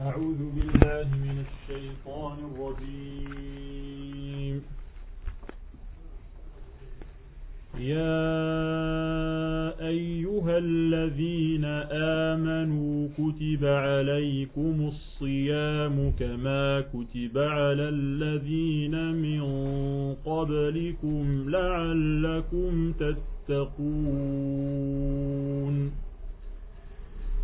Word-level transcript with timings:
أعوذ 0.00 0.40
بالله 0.54 1.08
من 1.16 1.44
الشيطان 1.46 2.38
الرجيم. 2.50 4.56
يا 7.78 8.18
أيها 9.88 10.58
الذين 10.58 11.64
آمنوا 12.24 13.08
كتب 13.18 13.64
عليكم 13.64 14.92
الصيام 14.92 16.12
كما 16.18 16.80
كتب 16.80 17.38
على 17.38 17.88
الذين 17.88 19.14
من 19.14 19.42
قبلكم 20.24 21.50
لعلكم 21.50 22.92
تتقون. 22.92 23.68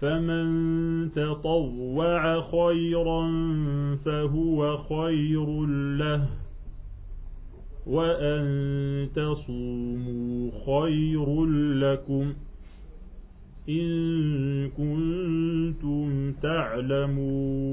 فمن 0.00 0.46
تطوع 1.12 2.40
خيرا 2.40 3.30
فهو 4.04 4.78
خير 4.78 5.66
له 5.96 6.28
وأن 7.86 9.08
تصوموا 9.14 10.50
خير 10.66 11.44
لكم 11.74 12.32
إن 13.68 14.68
كنتم 14.68 16.32
تعلمون. 16.42 17.72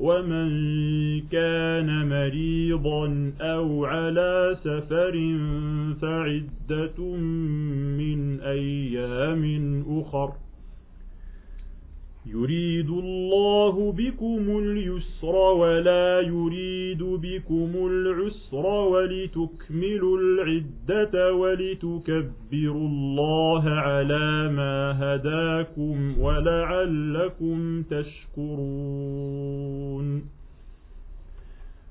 ومن 0.00 0.50
كان 1.20 2.08
مريضا 2.08 3.32
أو 3.40 3.84
على 3.84 4.56
سفر 4.64 5.14
فعدة 6.00 7.16
من 8.00 8.40
أيام 8.40 9.44
أخر 9.88 10.32
يريد 12.26 12.90
الله 12.90 13.92
بكم 13.92 14.58
اليسر 14.58 15.36
ولا 15.36 16.20
يريد 16.20 17.02
بكم 17.02 17.72
العسر 17.86 18.66
ولتكملوا 18.66 20.18
العدة 20.18 21.34
ولتكبروا 21.34 22.88
الله 22.88 23.70
على 23.70 24.52
ما 24.52 24.96
هداكم 25.00 26.20
ولعلكم 26.20 27.82
تشكرون. 27.82 29.20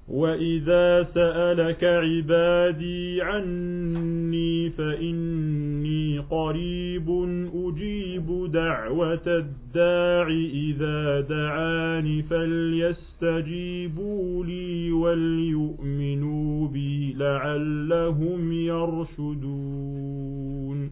وإذا 0.09 1.03
سألك 1.03 1.83
عبادي 1.83 3.21
عني 3.21 4.69
فإني 4.69 6.19
قريب 6.19 7.09
أجيب 7.53 8.51
دعوة 8.51 9.21
الداع 9.27 10.27
إذا 10.53 11.21
دعاني 11.21 12.23
فليستجيبوا 13.19 14.45
لي 14.45 14.91
وليؤمنوا 14.91 16.67
بي 16.67 17.13
لعلهم 17.13 18.51
يرشدون 19.59 20.91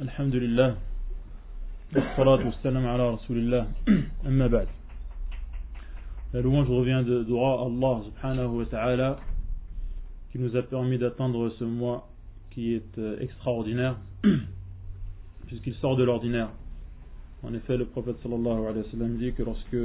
الحمد 0.00 0.34
لله 0.34 0.76
والصلاة 1.94 2.46
والسلام 2.46 2.86
على 2.86 3.10
رسول 3.10 3.38
الله 3.38 3.66
أما 4.26 4.46
بعد 4.46 4.68
La 6.34 6.40
louange 6.40 6.68
revient 6.70 7.04
de 7.06 7.22
droit 7.24 7.60
à 7.60 7.66
Allah 7.66 8.02
subhanahu 8.06 8.58
wa 8.58 8.64
ta'ala 8.66 9.16
qui 10.30 10.38
nous 10.38 10.56
a 10.56 10.62
permis 10.62 10.96
d'atteindre 10.98 11.50
ce 11.58 11.64
mois 11.64 12.08
qui 12.50 12.74
est 12.74 12.98
extraordinaire 13.20 13.96
puisqu'il 15.46 15.74
sort 15.74 15.96
de 15.96 16.04
l'ordinaire. 16.04 16.48
En 17.42 17.52
effet, 17.52 17.76
le 17.76 17.84
prophète 17.84 18.16
sallallahu 18.22 18.66
alayhi 18.66 18.84
wa 18.86 18.90
sallam 18.92 19.18
dit 19.18 19.32
que 19.34 19.42
lorsque 19.42 19.76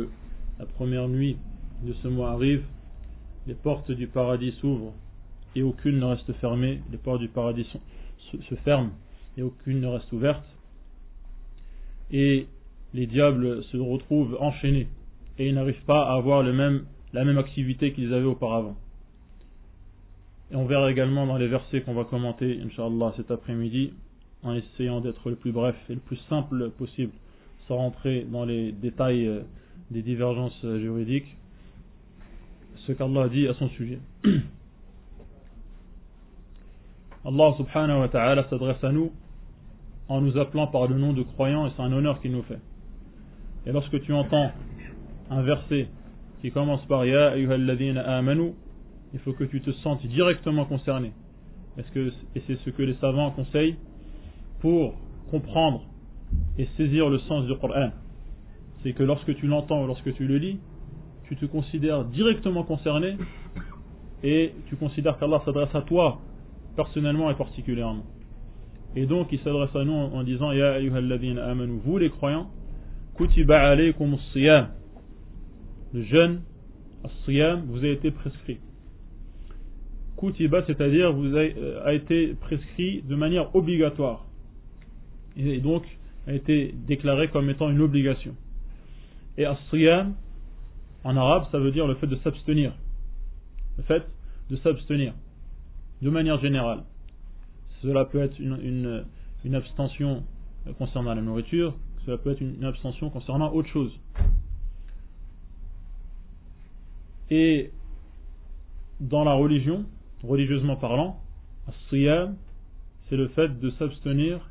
la 0.60 0.66
première 0.66 1.10
nuit 1.10 1.38
de 1.84 1.94
ce 2.02 2.08
mois 2.08 2.32
arrive, 2.32 2.64
les 3.46 3.56
portes 3.56 3.92
du 3.92 4.08
paradis 4.08 4.54
s'ouvrent 4.62 4.94
et 5.56 5.64
aucune 5.64 6.00
ne 6.00 6.06
reste 6.06 6.32
fermée, 6.34 6.82
les 6.92 6.98
portes 6.98 7.20
du 7.20 7.28
paradis 7.28 7.68
se, 8.32 8.38
se 8.42 8.56
ferment 8.64 8.92
et 9.37 9.43
aucune 9.43 9.81
ne 9.81 9.87
reste 9.87 10.13
ouverte. 10.13 10.45
Et 12.11 12.47
les 12.95 13.07
diables 13.07 13.65
se 13.65 13.77
retrouvent 13.77 14.37
enchaînés 14.41 14.89
et 15.39 15.49
ils 15.49 15.55
n'arrivent 15.55 15.85
pas 15.87 16.09
à 16.09 16.17
avoir 16.17 16.43
même, 16.45 16.85
la 17.13 17.25
même 17.25 17.39
activité 17.39 17.93
qu'ils 17.93 18.13
avaient 18.13 18.27
auparavant. 18.27 18.77
Et 20.51 20.57
on 20.57 20.67
verra 20.67 20.91
également 20.91 21.27
dans 21.27 21.39
les 21.39 21.49
versets 21.49 21.81
qu'on 21.81 21.95
va 21.95 22.05
commenter, 22.05 22.61
Inch'Allah, 22.63 23.15
cet 23.17 23.31
après-midi, 23.31 23.95
en 24.43 24.55
essayant 24.55 25.01
d'être 25.01 25.31
le 25.31 25.37
plus 25.37 25.53
bref 25.53 25.77
et 25.89 25.95
le 25.95 26.01
plus 26.01 26.19
simple 26.29 26.71
possible, 26.71 27.13
sans 27.67 27.77
rentrer 27.77 28.27
dans 28.31 28.45
les 28.45 28.73
détails 28.73 29.27
euh, 29.27 29.41
des 29.91 30.03
divergences 30.03 30.63
euh, 30.65 30.79
juridiques, 30.79 31.35
ce 32.87 32.93
qu'Allah 32.93 33.29
dit 33.29 33.49
à 33.49 33.55
son 33.55 33.69
sujet. 33.71 33.99
Allah 37.25 37.55
subhanahu 37.57 38.01
wa 38.01 38.09
ta'ala 38.09 38.49
s'adresse 38.51 38.83
à 38.83 38.91
nous 38.93 39.13
en 40.09 40.21
nous 40.21 40.37
appelant 40.39 40.67
par 40.67 40.87
le 40.89 40.97
nom 40.99 41.13
de 41.13 41.23
croyants 41.23 41.67
et 41.67 41.71
c'est 41.77 41.83
un 41.83 41.93
honneur 41.93 42.21
qu'il 42.21 42.33
nous 42.33 42.43
fait. 42.43 42.61
Et 43.67 43.73
lorsque 43.73 44.01
tu 44.03 44.13
entends 44.13 44.51
un 45.31 45.43
verset 45.43 45.89
qui 46.41 46.51
commence 46.51 46.85
par 46.87 47.05
Ya 47.05 47.31
ayyuhalladhina 47.31 48.03
amanu, 48.03 48.53
il 49.15 49.21
faut 49.21 49.33
que 49.33 49.45
tu 49.45 49.61
te 49.61 49.71
sentes 49.83 50.05
directement 50.07 50.65
concerné. 50.65 51.13
Et 51.79 52.43
c'est 52.47 52.57
ce 52.57 52.71
que 52.71 52.83
les 52.83 52.95
savants 52.95 53.31
conseillent 53.31 53.77
pour 54.61 54.95
comprendre 55.31 55.83
et 56.59 56.69
saisir 56.77 57.09
le 57.09 57.19
sens 57.21 57.47
du 57.47 57.57
Coran. 57.57 57.91
C'est 58.83 58.93
que 58.93 59.03
lorsque 59.03 59.35
tu 59.37 59.47
l'entends 59.47 59.85
ou 59.85 59.87
lorsque 59.87 60.13
tu 60.15 60.27
le 60.27 60.39
lis, 60.39 60.59
tu 61.25 61.37
te 61.37 61.47
considères 61.47 62.05
directement 62.05 62.65
concerné 62.65 63.17
et 64.23 64.53
tu 64.67 64.77
considères 64.77 65.19
qu'Allah 65.19 65.41
s'adresse 65.45 65.75
à 65.75 65.83
toi 65.83 66.21
personnellement 66.77 67.31
et 67.31 67.35
particulièrement. 67.35 68.05
Et 68.95 69.07
donc 69.07 69.29
il 69.33 69.39
s'adresse 69.41 69.75
à 69.75 69.85
nous 69.85 69.93
en 69.93 70.23
disant 70.23 70.53
Ya 70.53 70.75
ayyuhalladhina 70.75 71.45
amanu, 71.47 71.81
vous 71.85 71.99
les 71.99 72.11
croyants, 72.11 72.51
kutiba 73.17 73.61
alaykum 73.61 74.19
siyam 74.33 74.69
Le 75.95 76.03
jeûne, 76.05 76.43
as-siyam, 77.05 77.63
vous 77.67 77.85
a 77.85 77.89
été 77.89 78.11
prescrit. 78.11 78.59
Kutiba, 80.19 80.65
c'est-à-dire 80.67 81.13
vous 81.13 81.35
a, 81.37 81.41
euh, 81.41 81.89
été 81.89 82.35
prescrit 82.35 83.03
de 83.03 83.15
manière 83.15 83.55
obligatoire. 83.57 84.27
Et 85.37 85.59
donc 85.59 85.85
a 86.27 86.35
été 86.35 86.75
déclaré 86.87 87.29
comme 87.29 87.49
étant 87.49 87.71
une 87.71 87.81
obligation. 87.81 88.35
Et 89.39 89.47
as-siyam, 89.47 90.15
en 91.05 91.17
arabe, 91.17 91.47
ça 91.51 91.59
veut 91.59 91.73
dire 91.73 91.87
le 91.87 91.95
fait 91.95 92.07
de 92.07 92.17
s'abstenir. 92.17 92.73
Le 93.79 93.85
fait 93.85 94.03
de 94.51 94.57
s'abstenir, 94.57 95.15
de 96.03 96.11
manière 96.11 96.39
générale. 96.41 96.83
Cela 97.83 98.05
peut 98.05 98.23
être 98.23 98.39
une, 98.39 99.05
une, 99.45 99.55
abstention 99.55 100.23
concernant 100.79 101.15
la 101.15 101.21
nourriture, 101.21 101.75
cela 102.07 102.17
peut 102.17 102.31
être 102.31 102.41
une 102.41 102.65
abstention 102.65 103.11
concernant 103.11 103.53
autre 103.53 103.69
chose. 103.69 103.93
Et 107.31 107.71
dans 109.01 109.25
la 109.25 109.35
religion, 109.35 109.85
religieusement 110.23 110.77
parlant, 110.77 111.21
siyam, 111.89 112.37
c'est 113.09 113.17
le 113.17 113.29
fait 113.29 113.49
de 113.59 113.71
s'abstenir 113.71 114.49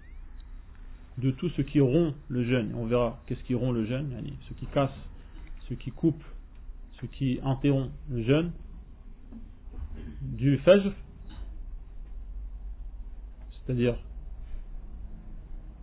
de 1.17 1.31
tout 1.31 1.49
ce 1.49 1.61
qui 1.61 1.79
rompt 1.79 2.15
le 2.27 2.43
jeûne. 2.43 2.73
On 2.75 2.85
verra 2.85 3.21
qu'est-ce 3.27 3.43
qui 3.43 3.55
rompt 3.55 3.73
le 3.73 3.85
jeûne, 3.85 4.11
ce 4.49 4.53
qui 4.55 4.65
casse, 4.67 4.91
ce 5.69 5.73
qui 5.73 5.91
coupe, 5.91 6.21
ce 6.99 7.05
qui 7.05 7.39
interrompt 7.43 7.91
le 8.09 8.23
jeûne. 8.23 8.51
Du 10.21 10.57
fajr, 10.59 10.91
c'est-à-dire 13.65 13.95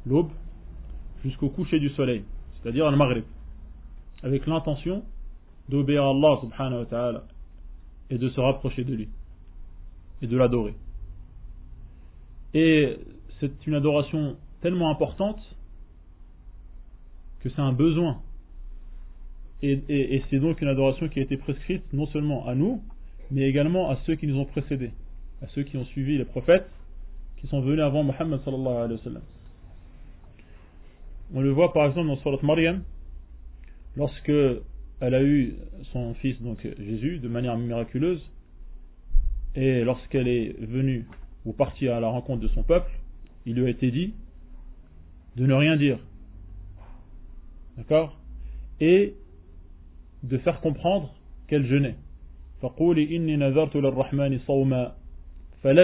l'aube, 0.06 0.30
jusqu'au 1.24 1.48
coucher 1.48 1.80
du 1.80 1.90
soleil, 1.90 2.24
c'est-à-dire 2.54 2.90
le 2.90 2.96
maghrib, 2.96 3.24
avec 4.22 4.46
l'intention 4.46 5.04
d'obéir 5.68 6.04
à 6.04 6.10
Allah 6.10 6.38
subhanahu 6.40 6.80
wa 6.80 6.86
ta'ala 6.86 7.24
et 8.10 8.18
de 8.18 8.28
se 8.30 8.40
rapprocher 8.40 8.84
de 8.84 8.94
lui 8.94 9.08
et 10.22 10.26
de 10.26 10.36
l'adorer. 10.36 10.74
Et 12.54 12.96
c'est 13.40 13.66
une 13.66 13.74
adoration 13.74 14.36
tellement 14.62 14.90
importante 14.90 15.40
que 17.40 17.50
c'est 17.50 17.60
un 17.60 17.72
besoin. 17.72 18.20
Et 19.62 20.22
c'est 20.30 20.38
donc 20.38 20.60
une 20.60 20.68
adoration 20.68 21.08
qui 21.08 21.18
a 21.18 21.22
été 21.22 21.36
prescrite 21.36 21.82
non 21.92 22.06
seulement 22.06 22.46
à 22.46 22.54
nous, 22.54 22.82
mais 23.30 23.42
également 23.42 23.90
à 23.90 23.96
ceux 24.06 24.14
qui 24.14 24.26
nous 24.26 24.38
ont 24.38 24.44
précédés, 24.44 24.92
à 25.42 25.48
ceux 25.48 25.64
qui 25.64 25.76
ont 25.76 25.84
suivi 25.86 26.16
les 26.16 26.24
prophètes 26.24 26.68
qui 27.40 27.46
sont 27.48 27.60
venus 27.60 27.80
avant 27.80 28.04
Muhammad. 28.04 28.40
On 31.34 31.40
le 31.40 31.50
voit 31.50 31.72
par 31.72 31.86
exemple 31.86 32.08
dans 32.08 32.16
Surat 32.16 32.38
Maryam, 32.42 32.82
lorsque 33.96 34.32
elle 35.00 35.14
a 35.14 35.22
eu 35.22 35.56
son 35.92 36.14
fils, 36.14 36.40
donc 36.42 36.66
Jésus, 36.78 37.18
de 37.18 37.28
manière 37.28 37.56
miraculeuse, 37.56 38.22
et 39.54 39.84
lorsqu'elle 39.84 40.28
est 40.28 40.58
venue 40.60 41.06
ou 41.44 41.52
partie 41.52 41.88
à 41.88 42.00
la 42.00 42.08
rencontre 42.08 42.40
de 42.42 42.48
son 42.48 42.62
peuple, 42.62 42.90
il 43.46 43.54
lui 43.54 43.66
a 43.66 43.70
été 43.70 43.90
dit 43.90 44.14
de 45.36 45.46
ne 45.46 45.54
rien 45.54 45.76
dire. 45.76 45.98
D'accord? 47.76 48.18
Et 48.80 49.14
de 50.22 50.38
faire 50.38 50.60
comprendre 50.60 51.14
qu'elle 51.46 51.66
jeûnait. 51.66 51.96
C'est 55.62 55.74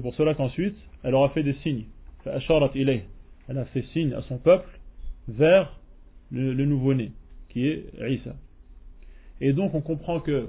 pour 0.00 0.14
cela 0.14 0.34
qu'ensuite, 0.34 0.76
elle 1.02 1.14
aura 1.14 1.30
fait 1.30 1.42
des 1.42 1.54
signes. 1.62 1.84
Elle 2.24 3.58
a 3.58 3.64
fait 3.66 3.82
signe 3.92 4.12
à 4.12 4.22
son 4.22 4.38
peuple 4.38 4.68
vers 5.28 5.78
le, 6.30 6.64
nouveau-né, 6.64 7.12
qui 7.50 7.66
est 7.66 7.86
Isa. 8.08 8.34
Et 9.40 9.52
donc 9.52 9.74
on 9.74 9.80
comprend 9.80 10.20
que 10.20 10.48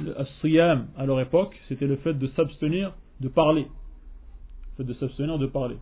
le 0.00 0.14
siyam 0.40 0.86
à 0.96 1.04
leur 1.04 1.20
époque, 1.20 1.58
c'était 1.68 1.86
le 1.86 1.96
fait 1.96 2.14
de 2.14 2.28
s'abstenir 2.28 2.94
de 3.20 3.28
parler. 3.28 3.66
Le 4.72 4.84
fait 4.84 4.84
de 4.84 4.94
s'abstenir 4.94 5.38
de 5.38 5.46
parler. 5.46 5.76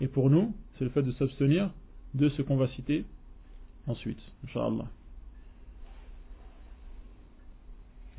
Et 0.00 0.08
pour 0.08 0.30
nous, 0.30 0.54
c'est 0.78 0.84
le 0.84 0.90
fait 0.90 1.02
de 1.02 1.12
s'abstenir 1.12 1.70
de 2.14 2.28
ce 2.30 2.42
qu'on 2.42 2.56
va 2.56 2.68
citer 2.68 3.04
ensuite, 3.86 4.18
Inch'Allah. 4.44 4.86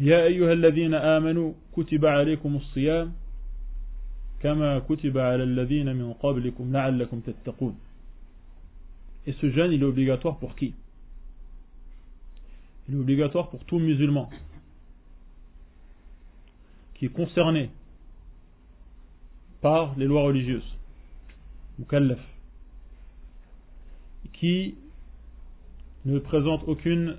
يا 0.01 0.25
أيها 0.25 0.53
الذين 0.53 0.95
آمنوا 0.95 1.53
كتب 1.77 2.07
عليكم 2.07 2.57
الصيام 2.57 3.13
كما 4.43 4.79
كتب 4.79 5.19
على 5.19 5.43
الذين 5.43 5.97
من 5.97 6.13
قبلكم 6.13 6.73
لعلكم 6.73 7.21
تتقون 7.21 7.77
Et 9.25 9.33
ce 9.35 9.51
jeûne, 9.51 9.71
il 9.71 9.81
est 9.81 9.87
obligatoire 9.87 10.37
pour 10.39 10.57
qui 10.57 10.75
Il 12.89 12.97
est 12.97 12.99
obligatoire 12.99 13.51
pour 13.51 13.65
tout 13.65 13.79
musulman 13.79 14.29
qui 17.03 17.07
est 17.07 17.09
concerné 17.09 17.71
par 19.61 19.97
les 19.97 20.07
lois 20.07 20.23
religieuses, 20.23 20.77
mukallaf, 21.79 22.21
qui 24.35 24.77
ne 26.05 26.21
présente 26.21 26.63
aucune, 26.69 27.17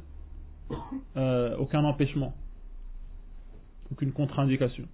euh, 1.17 1.57
aucun 1.57 1.83
empêchement, 1.83 2.33
aucune 3.92 4.12
contre-indication, 4.12 4.86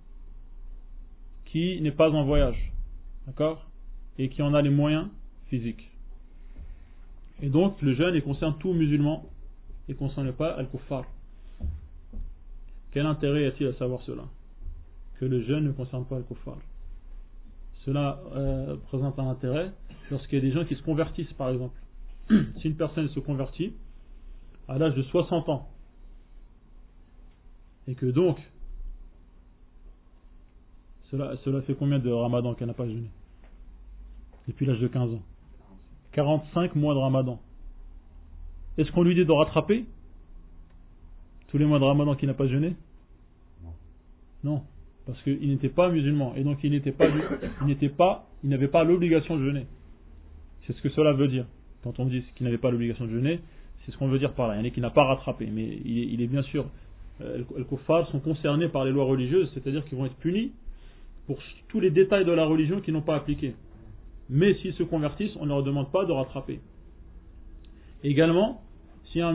qui 1.46 1.80
n'est 1.80 1.92
pas 1.92 2.10
en 2.10 2.24
voyage, 2.24 2.72
d'accord 3.26 3.66
Et 4.18 4.28
qui 4.28 4.42
en 4.42 4.54
a 4.54 4.62
les 4.62 4.70
moyens 4.70 5.08
physiques. 5.46 5.90
Et 7.42 7.48
donc, 7.48 7.80
le 7.82 7.94
jeûne, 7.94 8.14
il 8.14 8.22
concerne 8.22 8.56
tout 8.58 8.72
musulman, 8.72 9.24
il 9.88 9.94
ne 9.94 9.98
concerne 9.98 10.32
pas 10.32 10.52
al-kuffar. 10.52 11.04
Quel 12.92 13.06
intérêt 13.06 13.42
y 13.42 13.46
a-t-il 13.46 13.66
à 13.66 13.74
savoir 13.74 14.02
cela? 14.02 14.24
Que 15.18 15.24
le 15.24 15.42
jeûne 15.42 15.64
ne 15.64 15.72
concerne 15.72 16.04
pas 16.06 16.16
al-kuffar. 16.16 16.58
Cela 17.84 18.20
euh, 18.34 18.76
présente 18.88 19.18
un 19.18 19.28
intérêt 19.28 19.72
lorsqu'il 20.10 20.38
y 20.38 20.42
a 20.42 20.44
des 20.44 20.52
gens 20.52 20.64
qui 20.64 20.76
se 20.76 20.82
convertissent, 20.82 21.32
par 21.34 21.50
exemple. 21.50 21.78
si 22.60 22.68
une 22.68 22.76
personne 22.76 23.08
se 23.10 23.20
convertit 23.20 23.74
à 24.68 24.78
l'âge 24.78 24.94
de 24.94 25.02
60 25.02 25.48
ans, 25.48 25.68
et 27.86 27.94
que 27.94 28.06
donc 28.06 28.38
cela, 31.10 31.62
fait 31.62 31.74
combien 31.74 31.98
de 31.98 32.10
ramadan 32.10 32.54
qu'elle 32.54 32.68
n'a 32.68 32.74
pas 32.74 32.86
jeûné 32.86 33.08
Depuis 34.48 34.66
l'âge 34.66 34.80
de 34.80 34.88
15 34.88 35.12
ans. 35.14 35.22
45 36.12 36.74
mois 36.76 36.94
de 36.94 36.98
ramadan. 36.98 37.40
Est-ce 38.78 38.90
qu'on 38.92 39.02
lui 39.02 39.14
dit 39.14 39.24
de 39.24 39.32
rattraper 39.32 39.84
tous 41.48 41.58
les 41.58 41.66
mois 41.66 41.78
de 41.78 41.84
ramadan 41.84 42.16
qu'il 42.16 42.28
n'a 42.28 42.34
pas 42.34 42.48
jeûné 42.48 42.74
Non. 44.42 44.62
Parce 45.06 45.20
qu'il 45.22 45.48
n'était 45.48 45.68
pas 45.68 45.90
musulman. 45.90 46.34
Et 46.36 46.42
donc 46.42 46.58
il 46.64 46.70
n'était 46.70 46.92
pas, 46.92 47.06
il 47.60 47.66
n'était 47.66 47.88
pas, 47.88 48.26
il 48.42 48.50
n'avait 48.50 48.68
pas 48.68 48.84
l'obligation 48.84 49.36
de 49.36 49.44
jeûner. 49.44 49.66
C'est 50.66 50.72
ce 50.72 50.82
que 50.82 50.88
cela 50.90 51.12
veut 51.12 51.28
dire. 51.28 51.46
Quand 51.82 52.00
on 52.00 52.06
dit 52.06 52.24
qu'il 52.34 52.44
n'avait 52.44 52.58
pas 52.58 52.70
l'obligation 52.70 53.04
de 53.04 53.10
jeûner, 53.10 53.40
c'est 53.84 53.92
ce 53.92 53.98
qu'on 53.98 54.08
veut 54.08 54.18
dire 54.18 54.32
par 54.32 54.48
là. 54.48 54.54
Il 54.56 54.60
y 54.60 54.62
en 54.62 54.66
a 54.66 54.70
qui 54.70 54.80
n'a 54.80 54.90
pas 54.90 55.04
rattrapé. 55.04 55.46
Mais 55.52 55.78
il 55.84 56.20
est, 56.22 56.26
bien 56.26 56.42
sûr, 56.44 56.66
euh, 57.20 57.42
les 57.56 57.64
kuffars 57.64 58.08
sont 58.10 58.20
concernés 58.20 58.68
par 58.68 58.84
les 58.84 58.90
lois 58.92 59.04
religieuses, 59.04 59.50
c'est-à-dire 59.52 59.84
qu'ils 59.84 59.98
vont 59.98 60.06
être 60.06 60.16
punis 60.16 60.52
pour 61.26 61.38
tous 61.68 61.80
les 61.80 61.90
détails 61.90 62.24
de 62.24 62.32
la 62.32 62.44
religion 62.44 62.80
qu'ils 62.80 62.94
n'ont 62.94 63.02
pas 63.02 63.16
appliqués. 63.16 63.54
Mais 64.28 64.54
s'ils 64.54 64.74
se 64.74 64.82
convertissent, 64.82 65.36
on 65.38 65.44
ne 65.44 65.50
leur 65.50 65.62
demande 65.62 65.90
pas 65.90 66.04
de 66.04 66.12
rattraper. 66.12 66.60
Également, 68.02 68.62
si 69.12 69.20
un, 69.20 69.32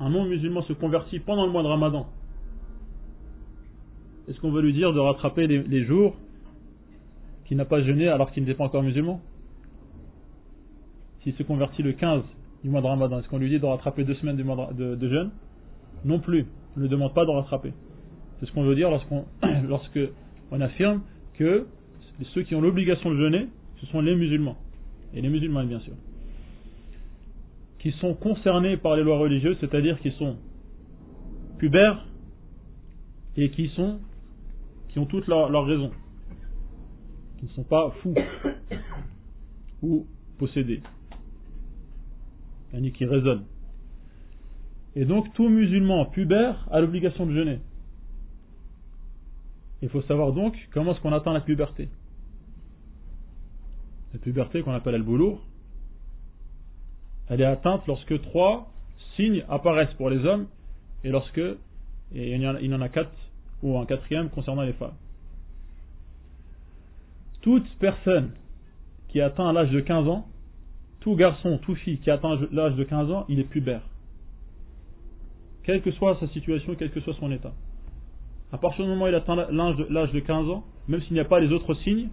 non-musulman 0.00 0.62
se 0.62 0.72
convertit 0.72 1.18
pendant 1.20 1.46
le 1.46 1.52
mois 1.52 1.62
de 1.62 1.68
Ramadan, 1.68 2.06
est-ce 4.28 4.40
qu'on 4.40 4.50
veut 4.50 4.62
lui 4.62 4.72
dire 4.72 4.92
de 4.92 5.00
rattraper 5.00 5.46
les, 5.46 5.84
jours 5.84 6.14
qu'il 7.46 7.56
n'a 7.56 7.64
pas 7.64 7.82
jeûné 7.82 8.08
alors 8.08 8.30
qu'il 8.30 8.42
n'était 8.42 8.54
pas 8.54 8.64
encore 8.64 8.82
musulman? 8.82 9.20
S'il 11.22 11.34
se 11.34 11.42
convertit 11.42 11.82
le 11.82 11.92
15 11.92 12.22
du 12.62 12.70
mois 12.70 12.82
de 12.82 12.86
Ramadan, 12.86 13.18
est-ce 13.18 13.28
qu'on 13.28 13.38
lui 13.38 13.48
dit 13.48 13.58
de 13.58 13.66
rattraper 13.66 14.04
deux 14.04 14.14
semaines 14.16 14.36
de, 14.36 15.08
jeûne? 15.08 15.30
Non 16.04 16.20
plus. 16.20 16.46
On 16.76 16.80
ne 16.80 16.84
lui 16.84 16.90
demande 16.90 17.14
pas 17.14 17.24
de 17.24 17.30
rattraper. 17.30 17.72
C'est 18.38 18.46
ce 18.46 18.52
qu'on 18.52 18.62
veut 18.62 18.76
dire 18.76 18.90
lorsque 19.68 19.98
on 20.50 20.60
affirme 20.60 21.02
que 21.34 21.66
ceux 22.34 22.42
qui 22.42 22.54
ont 22.54 22.60
l'obligation 22.60 23.10
de 23.10 23.16
jeûner, 23.16 23.48
ce 23.80 23.86
sont 23.86 24.00
les 24.00 24.14
musulmans. 24.14 24.56
Et 25.14 25.20
les 25.20 25.28
musulmans, 25.28 25.64
bien 25.64 25.80
sûr. 25.80 25.94
Qui 27.78 27.92
sont 27.92 28.14
concernés 28.14 28.76
par 28.76 28.96
les 28.96 29.02
lois 29.02 29.18
religieuses, 29.18 29.56
c'est-à-dire 29.60 30.00
qui 30.00 30.10
sont 30.12 30.36
pubères 31.58 32.06
et 33.36 33.50
qui 33.50 33.68
sont 33.68 34.00
qui 34.88 34.98
ont 34.98 35.06
toutes 35.06 35.26
leurs 35.26 35.48
leur 35.48 35.64
raisons. 35.64 35.92
Qui 37.38 37.44
ne 37.44 37.50
sont 37.50 37.64
pas 37.64 37.94
fous 38.02 38.14
ou 39.82 40.06
possédés. 40.38 40.82
qui 42.94 43.04
raisonnent. 43.04 43.44
Et 44.96 45.04
donc 45.04 45.32
tout 45.34 45.48
musulman 45.48 46.06
pubère 46.06 46.66
a 46.72 46.80
l'obligation 46.80 47.26
de 47.26 47.32
jeûner. 47.32 47.60
Il 49.82 49.88
faut 49.88 50.02
savoir 50.02 50.32
donc 50.32 50.56
comment 50.72 50.92
est-ce 50.92 51.00
qu'on 51.00 51.12
atteint 51.12 51.32
la 51.32 51.40
puberté. 51.40 51.88
La 54.12 54.18
puberté 54.18 54.62
qu'on 54.62 54.72
appelle 54.72 54.94
al-boulour, 54.94 55.40
elle 57.28 57.40
est 57.40 57.44
atteinte 57.44 57.86
lorsque 57.86 58.20
trois 58.22 58.72
signes 59.16 59.44
apparaissent 59.48 59.94
pour 59.94 60.10
les 60.10 60.24
hommes 60.24 60.46
et 61.04 61.10
lorsque 61.10 61.40
et 62.14 62.34
il, 62.34 62.40
y 62.40 62.74
en 62.74 62.80
a, 62.80 62.88
quatre 62.88 63.12
ou 63.62 63.78
un 63.78 63.84
quatrième 63.84 64.30
concernant 64.30 64.62
les 64.62 64.72
femmes. 64.72 64.94
Toute 67.42 67.68
personne 67.78 68.32
qui 69.08 69.20
atteint 69.20 69.52
l'âge 69.52 69.70
de 69.70 69.80
15 69.80 70.08
ans, 70.08 70.26
tout 71.00 71.14
garçon, 71.16 71.58
tout 71.58 71.74
fille 71.74 71.98
qui 71.98 72.10
atteint 72.10 72.38
l'âge 72.50 72.76
de 72.76 72.84
15 72.84 73.10
ans, 73.10 73.26
il 73.28 73.40
est 73.40 73.44
pubère. 73.44 73.82
Quelle 75.64 75.82
que 75.82 75.90
soit 75.92 76.18
sa 76.18 76.28
situation, 76.28 76.74
quel 76.76 76.90
que 76.90 77.00
soit 77.00 77.14
son 77.14 77.30
état. 77.30 77.52
À 78.52 78.58
partir 78.58 78.84
du 78.84 78.90
moment 78.90 79.04
où 79.04 79.08
il 79.08 79.14
atteint 79.14 79.36
l'âge 79.36 80.12
de 80.12 80.20
15 80.20 80.48
ans, 80.48 80.64
même 80.88 81.02
s'il 81.02 81.14
n'y 81.14 81.20
a 81.20 81.24
pas 81.24 81.40
les 81.40 81.52
autres 81.52 81.74
signes, 81.82 82.08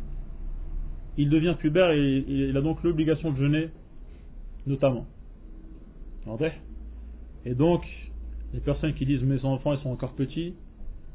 il 1.18 1.30
devient 1.30 1.56
pubère 1.58 1.92
et 1.92 2.26
il 2.28 2.58
a 2.58 2.62
donc 2.62 2.84
l'obligation 2.84 3.32
de 3.32 3.38
jeûner, 3.38 3.70
notamment. 4.68 5.06
Et 7.46 7.54
donc, 7.54 7.86
les 8.54 8.60
personnes 8.60 8.94
qui 8.96 9.06
disent 9.06 9.22
mes 9.22 9.44
enfants 9.46 9.74
ils 9.74 9.80
sont 9.80 9.92
encore 9.92 10.14
petits, 10.14 10.56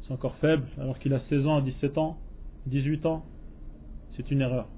ils 0.02 0.06
sont 0.06 0.14
encore 0.14 0.36
faibles, 0.36 0.66
alors 0.78 0.98
qu'il 0.98 1.12
a 1.12 1.20
16 1.28 1.46
ans, 1.46 1.60
17 1.60 1.98
ans, 1.98 2.18
18 2.66 3.06
ans, 3.06 3.24
c'est 4.16 4.30
une 4.30 4.40
erreur. 4.40 4.68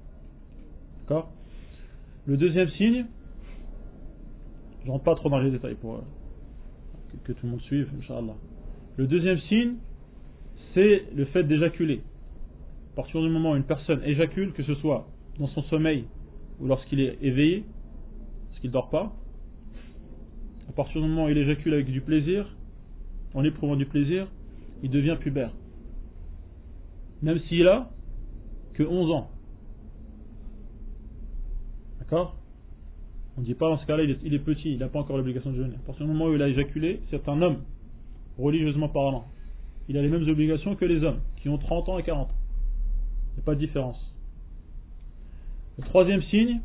D'accord? 0.99 1.31
Le 2.25 2.37
deuxième 2.37 2.69
signe, 2.71 3.05
je 4.85 4.91
rentre 4.91 5.03
pas 5.03 5.15
trop 5.15 5.29
dans 5.29 5.39
les 5.39 5.51
détails 5.51 5.75
pour 5.75 6.03
que, 7.23 7.31
tout 7.31 7.45
le 7.45 7.51
monde 7.51 7.61
suive, 7.61 7.89
Inch'Allah. 7.99 8.35
Le 8.97 9.07
deuxième 9.07 9.39
signe, 9.41 9.75
c'est 10.73 11.05
le 11.13 11.25
fait 11.25 11.43
d'éjaculer. 11.43 12.01
À 12.93 12.95
partir 12.95 13.21
du 13.21 13.29
moment 13.29 13.51
où 13.51 13.55
une 13.55 13.63
personne 13.63 14.01
éjacule, 14.03 14.53
que 14.53 14.63
ce 14.63 14.75
soit 14.75 15.07
dans 15.39 15.47
son 15.47 15.63
sommeil 15.63 16.05
ou 16.59 16.67
lorsqu'il 16.67 16.99
est 16.99 17.17
éveillé, 17.21 17.63
parce 18.49 18.61
qu'il 18.61 18.69
ne 18.69 18.73
dort 18.73 18.89
pas, 18.89 19.13
à 20.69 20.71
partir 20.73 21.01
du 21.01 21.07
moment 21.07 21.25
où 21.25 21.29
il 21.29 21.37
éjacule 21.37 21.73
avec 21.73 21.89
du 21.89 22.01
plaisir, 22.01 22.55
en 23.33 23.43
éprouvant 23.43 23.75
du 23.75 23.85
plaisir, 23.85 24.27
il 24.83 24.89
devient 24.89 25.17
pubère. 25.19 25.51
Même 27.21 27.39
s'il 27.47 27.67
a 27.67 27.89
que 28.73 28.83
11 28.83 29.11
ans. 29.11 29.29
D'accord? 31.99 32.35
On 33.37 33.41
ne 33.41 33.45
dit 33.45 33.55
pas 33.55 33.69
dans 33.69 33.79
ce 33.79 33.85
cas-là, 33.87 34.03
il, 34.03 34.33
est, 34.33 34.39
petit, 34.39 34.73
il 34.73 34.77
n'a 34.77 34.87
pas 34.87 34.99
encore 34.99 35.17
l'obligation 35.17 35.51
de 35.51 35.57
jeûner. 35.57 35.75
À 35.75 35.85
partir 35.87 36.05
du 36.05 36.11
moment 36.11 36.25
où 36.25 36.35
il 36.35 36.41
a 36.41 36.47
éjaculé, 36.47 37.01
c'est 37.09 37.27
un 37.27 37.41
homme, 37.41 37.63
religieusement 38.37 38.89
parlant 38.89 39.25
il 39.89 39.97
a 39.97 40.01
les 40.01 40.09
mêmes 40.09 40.27
obligations 40.27 40.75
que 40.75 40.85
les 40.85 41.03
hommes, 41.03 41.19
qui 41.37 41.49
ont 41.49 41.57
30 41.57 41.89
ans 41.89 41.99
et 41.99 42.03
40 42.03 42.29
ans. 42.29 42.35
Il 43.31 43.35
n'y 43.35 43.39
a 43.41 43.45
pas 43.45 43.55
de 43.55 43.59
différence. 43.59 43.99
Le 45.77 45.83
troisième 45.83 46.21
signe, 46.23 46.61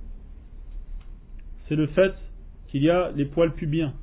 c'est 1.69 1.77
le 1.77 1.87
fait 1.89 2.15
qu'il 2.69 2.83
y 2.83 2.91
a 2.91 3.11
les 3.13 3.25
poils 3.25 3.55
pubiens, 3.55 3.95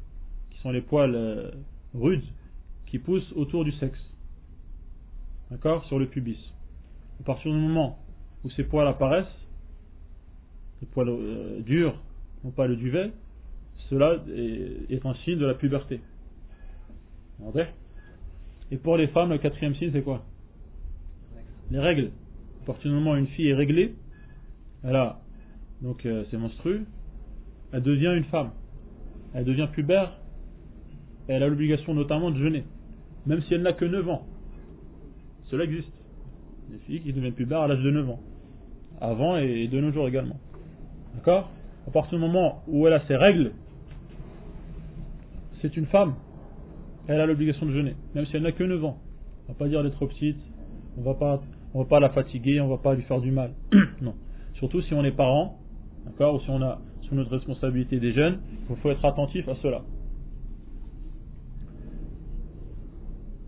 qui 0.52 0.60
sont 0.60 0.72
les 0.72 0.82
poils 0.82 1.16
euh, 1.16 1.52
rudes, 1.94 2.26
qui 2.88 3.00
poussent 3.00 3.32
autour 3.34 3.64
du 3.64 3.72
sexe. 3.74 4.00
D'accord? 5.52 5.86
Sur 5.86 6.00
le 6.00 6.08
pubis. 6.08 6.40
À 7.20 7.24
partir 7.24 7.52
du 7.52 7.58
moment 7.58 8.00
où 8.44 8.50
ces 8.52 8.64
poils 8.64 8.88
apparaissent, 8.88 9.26
les 10.82 10.88
poils 10.88 11.10
euh, 11.10 11.62
durs, 11.62 11.96
non 12.44 12.52
pas 12.52 12.68
le 12.68 12.76
duvet, 12.76 13.12
cela 13.90 14.24
est, 14.36 15.06
un 15.06 15.14
signe 15.24 15.38
de 15.38 15.46
la 15.46 15.54
puberté. 15.54 16.02
Vous 17.40 17.52
et 18.72 18.78
pour 18.78 18.98
les 18.98 19.08
femmes, 19.08 19.30
le 19.30 19.38
quatrième 19.38 19.76
signe, 19.76 19.92
c'est 19.94 20.02
quoi 20.02 20.24
Les 21.72 21.80
règles. 21.80 22.12
À 22.64 22.66
partir 22.66 22.90
du 22.90 22.98
moment 22.98 23.12
où 23.12 23.16
une 23.16 23.28
fille 23.28 23.50
est 23.50 23.54
réglée, 23.54 23.96
elle 24.84 24.96
a 24.96 25.20
donc 25.82 26.06
euh, 26.06 26.24
c'est 26.32 26.38
monstrueux, 26.38 26.86
elle 27.72 27.84
devient 27.84 28.14
une 28.16 28.24
femme. 28.26 28.52
Elle 29.34 29.46
devient 29.46 29.68
pubère, 29.72 30.14
et 31.28 31.34
elle 31.34 31.44
a 31.44 31.48
l'obligation 31.48 31.94
notamment 31.94 32.32
de 32.32 32.40
jeûner, 32.40 32.64
même 33.26 33.42
si 33.44 33.54
elle 33.54 33.62
n'a 33.62 33.74
que 33.74 33.86
9 33.86 34.10
ans. 34.10 34.26
Cela 35.46 35.66
existe. 35.66 35.92
Des 36.70 36.80
filles 36.80 37.02
qui 37.02 37.14
deviennent 37.14 37.34
pubères 37.34 37.62
à 37.62 37.68
l'âge 37.68 37.84
de 37.84 37.92
9 37.92 38.10
ans. 38.10 38.20
Avant 39.00 39.38
et 39.38 39.68
de 39.68 39.80
nos 39.80 39.92
jours 39.92 40.08
également. 40.08 40.40
D'accord? 41.16 41.52
À 41.88 41.92
partir 41.92 42.18
du 42.18 42.24
moment 42.24 42.64
où 42.68 42.88
elle 42.88 42.94
a 42.94 43.06
ses 43.08 43.16
règles, 43.16 43.52
c'est 45.62 45.76
une 45.78 45.86
femme 45.88 46.16
elle 47.08 47.22
a 47.22 47.26
l'obligation 47.26 47.66
de 47.66 47.72
jeûner, 47.72 47.96
même 48.14 48.26
si 48.26 48.36
elle 48.36 48.44
n'a 48.44 48.52
que 48.52 48.64
9 48.64 48.84
ans. 48.84 48.98
On 49.48 49.54
va 49.54 49.58
pas 49.58 49.68
dire 49.68 49.84
trop 49.92 50.08
petite, 50.08 50.38
on 50.98 51.02
va 51.02 51.14
pas, 51.14 51.42
on 51.74 51.80
va 51.84 51.86
pas 51.86 52.00
la 52.00 52.10
fatiguer, 52.10 52.60
on 52.62 52.68
va 52.68 52.78
pas 52.78 52.96
lui 52.96 53.04
faire 53.04 53.22
du 53.22 53.32
mal. 53.32 53.52
non. 54.02 54.16
Surtout 54.56 54.82
si 54.82 54.94
on 54.94 55.04
est 55.04 55.12
parent, 55.12 55.60
d'accord, 56.06 56.36
ou 56.36 56.40
si 56.42 56.50
on 56.50 56.62
a 56.62 56.80
sous 57.02 57.16
notre 57.16 57.32
responsabilité 57.32 58.00
des 58.00 58.14
jeunes, 58.14 58.40
il 58.70 58.76
faut 58.78 58.90
être 58.90 59.06
attentif 59.06 59.48
à 59.48 59.56
cela. 59.62 59.82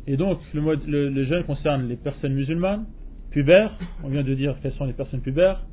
Et 0.05 0.15
donc, 0.15 0.39
le, 0.53 0.61
le, 0.85 1.09
le 1.09 1.25
jeûne 1.25 1.43
concerne 1.43 1.87
les 1.87 1.97
personnes 1.97 2.33
musulmanes, 2.33 2.85
pubères, 3.31 3.77
on 4.03 4.09
vient 4.09 4.23
de 4.23 4.33
dire 4.35 4.55
quelles 4.61 4.73
sont 4.73 4.85
les 4.85 4.93
personnes 4.93 5.21
pubères, 5.21 5.65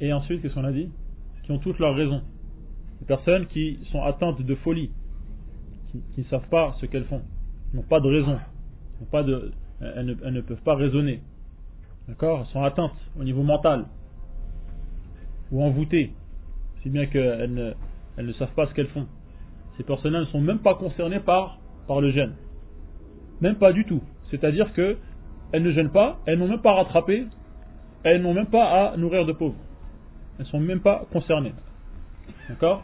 et 0.00 0.12
ensuite, 0.12 0.42
qu'est-ce 0.42 0.54
qu'on 0.54 0.64
a 0.64 0.72
dit? 0.72 0.90
Qui 1.44 1.52
ont 1.52 1.58
toutes 1.58 1.78
leurs 1.78 1.94
raisons. 1.94 2.22
Les 3.00 3.06
personnes 3.06 3.46
qui 3.46 3.78
sont 3.92 4.02
atteintes 4.02 4.42
de 4.42 4.54
folie, 4.56 4.90
qui, 6.14 6.20
ne 6.20 6.26
savent 6.26 6.48
pas 6.48 6.74
ce 6.80 6.86
qu'elles 6.86 7.04
font, 7.04 7.22
n'ont 7.74 7.82
pas 7.82 8.00
de 8.00 8.08
raison, 8.08 8.38
elles, 9.80 10.06
ne, 10.06 10.40
peuvent 10.40 10.62
pas 10.62 10.74
raisonner. 10.74 11.20
D'accord? 12.08 12.40
Elles 12.40 12.52
sont 12.52 12.62
atteintes 12.62 12.96
au 13.18 13.24
niveau 13.24 13.42
mental 13.42 13.86
ou 15.52 15.62
envoûtées, 15.62 16.12
si 16.82 16.90
bien 16.90 17.06
qu'elles 17.06 17.52
ne, 17.52 17.72
elles 18.16 18.26
ne 18.26 18.32
savent 18.32 18.54
pas 18.54 18.66
ce 18.66 18.74
qu'elles 18.74 18.88
font. 18.88 19.06
Ces 19.76 19.84
personnes-là 19.84 20.20
ne 20.20 20.26
sont 20.26 20.40
même 20.40 20.60
pas 20.60 20.74
concernées 20.74 21.20
par, 21.20 21.58
le 21.88 22.10
gène. 22.10 22.34
Même 23.40 23.56
pas 23.56 23.72
du 23.72 23.84
tout. 23.84 24.02
C'est-à-dire 24.30 24.72
que 24.72 24.96
elles 25.52 25.62
ne 25.62 25.70
gênent 25.72 25.90
pas, 25.92 26.18
elles 26.26 26.38
n'ont 26.38 26.48
même 26.48 26.62
pas 26.62 26.72
rattrapé, 26.72 27.26
elles 28.02 28.22
n'ont 28.22 28.34
même 28.34 28.46
pas 28.46 28.90
à 28.90 28.96
nourrir 28.96 29.26
de 29.26 29.32
pauvres. 29.32 29.54
Elles 30.38 30.46
ne 30.46 30.50
sont 30.50 30.60
même 30.60 30.80
pas 30.80 31.04
concernées. 31.12 31.54
D'accord? 32.48 32.82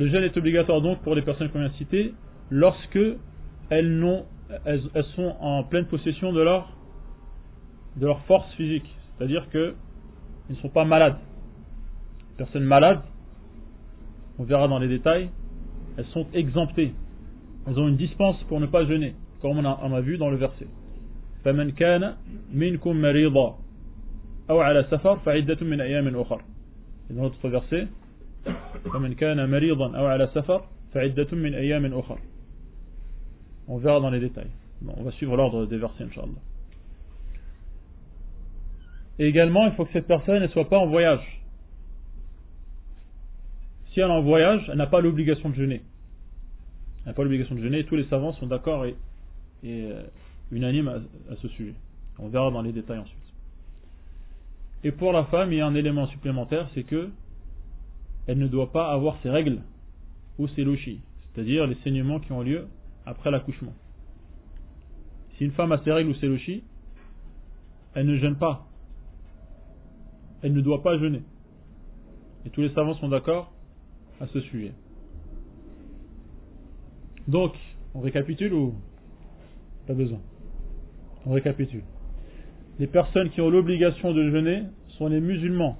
Le 0.00 0.08
jeûne 0.08 0.24
est 0.24 0.36
obligatoire 0.36 0.80
donc 0.82 1.00
pour 1.02 1.14
les 1.14 1.22
personnes 1.22 1.48
qu'on 1.50 1.58
vient 1.58 1.68
de 1.68 1.74
citer 1.74 2.14
lorsque 2.50 2.98
elles, 3.70 4.24
elles, 4.64 5.04
sont 5.14 5.34
en 5.40 5.64
pleine 5.64 5.86
possession 5.86 6.32
de 6.32 6.40
leur, 6.40 6.76
de 7.96 8.06
leur 8.06 8.20
force 8.26 8.50
physique. 8.54 8.86
C'est-à-dire 9.16 9.48
qu'elles 9.50 9.74
ne 10.50 10.54
sont 10.56 10.68
pas 10.68 10.84
malades. 10.84 11.16
Les 12.30 12.44
personnes 12.44 12.64
malades, 12.64 13.00
on 14.38 14.44
verra 14.44 14.68
dans 14.68 14.78
les 14.78 14.88
détails, 14.88 15.30
elles 15.96 16.06
sont 16.06 16.26
exemptées. 16.34 16.92
Elles 17.66 17.78
ont 17.78 17.88
une 17.88 17.96
dispense 17.96 18.42
pour 18.44 18.60
ne 18.60 18.66
pas 18.66 18.84
jeûner, 18.84 19.14
comme 19.40 19.58
on 19.58 19.64
a, 19.64 19.80
on 19.82 19.94
a 19.94 20.00
vu 20.00 20.18
dans 20.18 20.30
le 20.30 20.36
verset. 20.36 20.66
فمن 21.46 21.70
كان 21.70 22.14
منكم 22.54 22.96
مريضا 22.96 23.58
أو 24.50 24.60
على 24.60 24.86
سفر 24.90 25.16
فعدة 25.16 25.66
من 25.66 25.80
أيام 25.80 26.16
أخر. 26.16 26.40
Et 27.08 27.14
dans 27.14 27.22
l'autre 27.22 27.48
verset, 27.48 27.86
on 33.67 33.77
verra 33.77 33.99
dans 33.99 34.09
les 34.09 34.19
détails. 34.19 34.49
on 34.85 35.03
va 35.03 35.11
suivre 35.11 35.37
l'ordre 35.37 35.65
des 35.65 35.77
versets, 35.77 36.03
Inch'Allah. 36.03 36.27
Et 39.19 39.27
également, 39.27 39.65
il 39.67 39.73
faut 39.73 39.85
que 39.85 39.93
cette 39.93 40.07
personne 40.07 40.41
ne 40.41 40.47
soit 40.47 40.67
pas 40.67 40.77
en 40.77 40.87
voyage. 40.87 41.41
Si 43.93 43.99
elle 43.99 44.09
est 44.09 44.11
en 44.11 44.21
voyage, 44.21 44.61
elle 44.69 44.77
n'a 44.77 44.87
pas 44.87 45.01
l'obligation 45.01 45.49
de 45.49 45.55
jeûner. 45.55 45.81
Elle 47.01 47.07
n'a 47.07 47.13
pas 47.13 47.23
l'obligation 47.23 47.55
de 47.55 47.61
jeûner. 47.61 47.83
Tous 47.85 47.95
les 47.95 48.05
savants 48.05 48.33
sont 48.33 48.47
d'accord 48.47 48.85
et, 48.85 48.95
et 49.63 49.85
euh, 49.91 50.03
unanimes 50.51 50.87
à, 50.87 50.95
à, 51.31 51.35
ce 51.41 51.47
sujet. 51.49 51.73
On 52.19 52.29
verra 52.29 52.51
dans 52.51 52.61
les 52.61 52.71
détails 52.71 52.99
ensuite. 52.99 53.17
Et 54.83 54.91
pour 54.91 55.13
la 55.13 55.25
femme, 55.25 55.51
il 55.51 55.59
y 55.59 55.61
a 55.61 55.67
un 55.67 55.75
élément 55.75 56.07
supplémentaire, 56.07 56.67
c'est 56.73 56.83
que 56.83 57.09
elle 58.27 58.37
ne 58.37 58.47
doit 58.47 58.71
pas 58.71 58.91
avoir 58.91 59.17
ses 59.21 59.29
règles 59.29 59.61
ou 60.37 60.47
ses 60.49 60.63
lochis, 60.63 61.01
c'est-à-dire 61.33 61.67
les 61.67 61.75
saignements 61.83 62.19
qui 62.19 62.31
ont 62.31 62.41
lieu 62.41 62.67
après 63.05 63.31
l'accouchement. 63.31 63.73
Si 65.37 65.45
une 65.45 65.51
femme 65.51 65.71
a 65.71 65.83
ses 65.83 65.91
règles 65.91 66.11
ou 66.11 66.15
ses 66.15 66.63
elle 67.93 68.05
ne 68.05 68.17
jeûne 68.17 68.37
pas. 68.37 68.67
Elle 70.41 70.53
ne 70.53 70.61
doit 70.61 70.81
pas 70.81 70.97
jeûner. 70.97 71.21
Et 72.45 72.49
tous 72.49 72.61
les 72.61 72.73
savants 72.73 72.95
sont 72.95 73.09
d'accord 73.09 73.51
à 74.19 74.27
ce 74.27 74.39
sujet. 74.41 74.73
Donc, 77.27 77.53
on 77.93 77.99
récapitule 77.99 78.53
ou 78.53 78.75
pas 79.87 79.93
besoin? 79.93 80.19
On 81.25 81.33
récapitule. 81.33 81.83
Les 82.79 82.87
personnes 82.87 83.29
qui 83.31 83.41
ont 83.41 83.49
l'obligation 83.49 84.13
de 84.13 84.31
jeûner 84.31 84.63
sont 84.97 85.07
les 85.07 85.19
musulmans. 85.19 85.77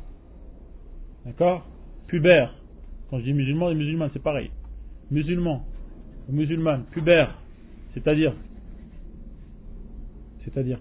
D'accord? 1.25 1.65
Pubères. 2.11 2.53
Quand 3.09 3.19
je 3.19 3.23
dis 3.23 3.31
musulmans, 3.31 3.69
les 3.69 3.75
musulmans, 3.75 4.09
c'est 4.11 4.21
pareil. 4.21 4.51
Musulmans, 5.11 5.65
musulmanes, 6.27 6.83
pubères, 6.91 7.37
c'est-à-dire 7.93 8.33
c'est-à-dire 10.43 10.79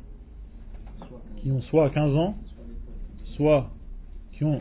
qui 1.37 1.53
ont 1.53 1.63
soit 1.63 1.89
15 1.91 2.17
ans, 2.17 2.37
soit 3.37 3.71
qui 4.33 4.43
ont 4.43 4.61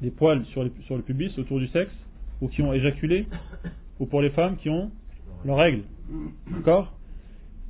des 0.00 0.12
poils 0.12 0.44
sur, 0.46 0.64
sur 0.86 0.96
le 0.96 1.02
pubis 1.02 1.36
autour 1.40 1.58
du 1.58 1.66
sexe, 1.66 1.92
ou 2.40 2.46
qui 2.46 2.62
ont 2.62 2.72
éjaculé, 2.72 3.26
ou 3.98 4.06
pour 4.06 4.22
les 4.22 4.30
femmes 4.30 4.56
qui 4.58 4.70
ont 4.70 4.92
leurs 5.44 5.56
règles. 5.56 5.82
D'accord? 6.52 6.96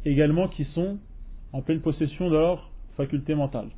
Également 0.04 0.49
qui 0.49 0.66
sont 0.75 0.99
en 1.54 1.62
pleine 1.62 1.80
possession 1.80 2.28
de 2.28 2.34
leur 2.34 2.70
faculté 2.99 3.34
mentale. 3.34 3.68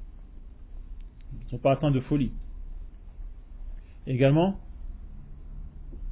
Ils 1.32 1.44
ne 1.44 1.50
sont 1.50 1.58
pas 1.58 1.74
atteints 1.74 1.92
de 1.92 2.00
folie. 2.00 2.32
Également, 4.06 4.58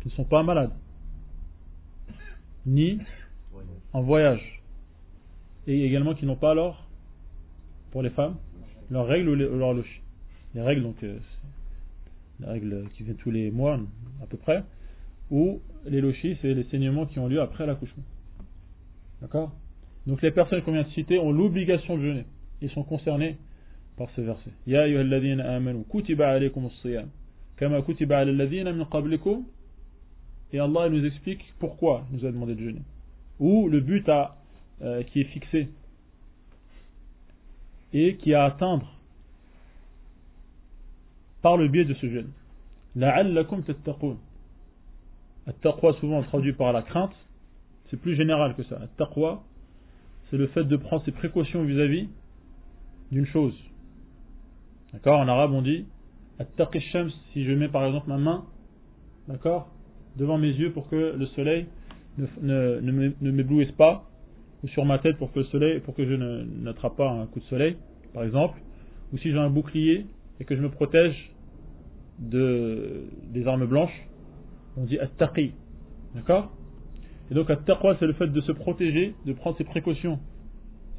qui 0.00 0.08
ne 0.08 0.12
sont 0.14 0.24
pas 0.24 0.42
malades, 0.42 0.72
ni 2.66 2.98
en 3.92 4.02
voyage, 4.02 4.62
et 5.66 5.84
également 5.84 6.14
qui 6.14 6.26
n'ont 6.26 6.36
pas 6.36 6.50
alors, 6.50 6.86
pour 7.90 8.02
les 8.02 8.10
femmes, 8.10 8.36
leurs 8.90 9.06
règles 9.06 9.28
ou 9.28 9.34
leurs 9.34 9.74
lochis. 9.74 10.00
Les 10.54 10.60
règles, 10.60 10.82
donc, 10.82 11.02
euh, 11.02 11.18
les 12.40 12.46
règles 12.46 12.88
qui 12.94 13.02
viennent 13.02 13.16
tous 13.16 13.30
les 13.30 13.50
mois, 13.50 13.78
à 14.22 14.26
peu 14.26 14.36
près, 14.36 14.64
ou 15.30 15.60
les 15.86 16.00
lochis, 16.00 16.36
c'est 16.42 16.54
les 16.54 16.64
saignements 16.64 17.06
qui 17.06 17.18
ont 17.18 17.28
lieu 17.28 17.40
après 17.40 17.66
l'accouchement. 17.66 18.02
D'accord? 19.20 19.52
Donc 20.06 20.20
les 20.22 20.30
personnes 20.30 20.62
qu'on 20.62 20.72
vient 20.72 20.82
de 20.82 20.90
citer 20.90 21.18
ont 21.18 21.32
l'obligation 21.32 21.96
de 21.96 22.02
jeûner. 22.02 22.24
Ils 22.60 22.70
sont 22.70 22.82
concernés 22.82 23.38
par 23.96 24.10
ce 24.10 24.20
verset. 24.20 24.50
Ya 24.66 24.82
amanu 24.82 25.84
kutiba 25.84 26.28
alaykum 26.28 26.68
kama 27.56 27.82
kutiba 27.82 28.18
alladhina 28.18 28.72
min 28.72 28.84
qablikum 28.84 29.44
et 30.52 30.58
Allah 30.58 30.88
nous 30.88 31.04
explique 31.04 31.52
pourquoi 31.58 32.04
il 32.10 32.18
nous 32.18 32.26
a 32.26 32.30
demandé 32.30 32.54
de 32.54 32.60
jeûner. 32.60 32.82
Ou 33.40 33.68
le 33.68 33.80
but 33.80 34.08
à, 34.08 34.36
euh, 34.82 35.02
qui 35.02 35.20
est 35.20 35.24
fixé 35.24 35.68
et 37.92 38.16
qui 38.16 38.32
est 38.32 38.34
à 38.34 38.44
atteindre 38.44 38.92
par 41.42 41.56
le 41.56 41.68
biais 41.68 41.84
de 41.84 41.94
ce 41.94 42.08
jeûne. 42.08 42.30
La'allakum 42.96 43.62
tattaqun. 43.64 44.16
At-taqwa 45.46 45.92
souvent 45.94 46.22
traduit 46.22 46.54
par 46.54 46.72
la 46.72 46.82
crainte, 46.82 47.14
c'est 47.90 48.00
plus 48.00 48.16
général 48.16 48.54
que 48.54 48.62
ça. 48.64 48.76
At-taqwa, 48.76 49.42
c'est 50.30 50.38
le 50.38 50.46
fait 50.48 50.64
de 50.64 50.76
prendre 50.76 51.04
ses 51.04 51.12
précautions 51.12 51.64
vis-à-vis 51.64 52.08
d'une 53.12 53.26
chose. 53.26 53.54
D'accord? 54.92 55.20
En 55.20 55.28
arabe 55.28 55.52
on 55.52 55.62
dit 55.62 55.84
si 57.32 57.44
je 57.44 57.52
mets 57.52 57.68
par 57.68 57.84
exemple 57.86 58.08
ma 58.08 58.18
main, 58.18 58.44
d'accord, 59.28 59.68
devant 60.16 60.38
mes 60.38 60.50
yeux 60.50 60.72
pour 60.72 60.88
que 60.88 61.14
le 61.16 61.26
soleil 61.26 61.66
ne, 62.18 62.80
ne, 62.80 63.30
m'éblouisse 63.30 63.72
pas, 63.72 64.08
ou 64.62 64.68
sur 64.68 64.84
ma 64.84 64.98
tête 64.98 65.16
pour 65.18 65.32
que 65.32 65.40
le 65.40 65.44
soleil, 65.46 65.80
pour 65.80 65.94
que 65.94 66.04
je 66.04 66.14
n'attrape 66.14 66.96
pas 66.96 67.10
un 67.10 67.26
coup 67.26 67.40
de 67.40 67.44
soleil, 67.44 67.76
par 68.12 68.24
exemple, 68.24 68.58
ou 69.12 69.18
si 69.18 69.30
j'ai 69.30 69.38
un 69.38 69.50
bouclier 69.50 70.06
et 70.40 70.44
que 70.44 70.56
je 70.56 70.62
me 70.62 70.70
protège 70.70 71.30
de, 72.18 73.04
des 73.32 73.46
armes 73.46 73.66
blanches, 73.66 74.08
on 74.76 74.84
dit 74.84 74.98
at-taqi. 74.98 75.52
D'accord? 76.14 76.52
Et 77.30 77.34
donc 77.34 77.50
at-taqwa, 77.50 77.96
c'est 77.98 78.06
le 78.06 78.12
fait 78.14 78.28
de 78.28 78.40
se 78.40 78.52
protéger, 78.52 79.14
de 79.26 79.32
prendre 79.32 79.56
ses 79.56 79.64
précautions, 79.64 80.18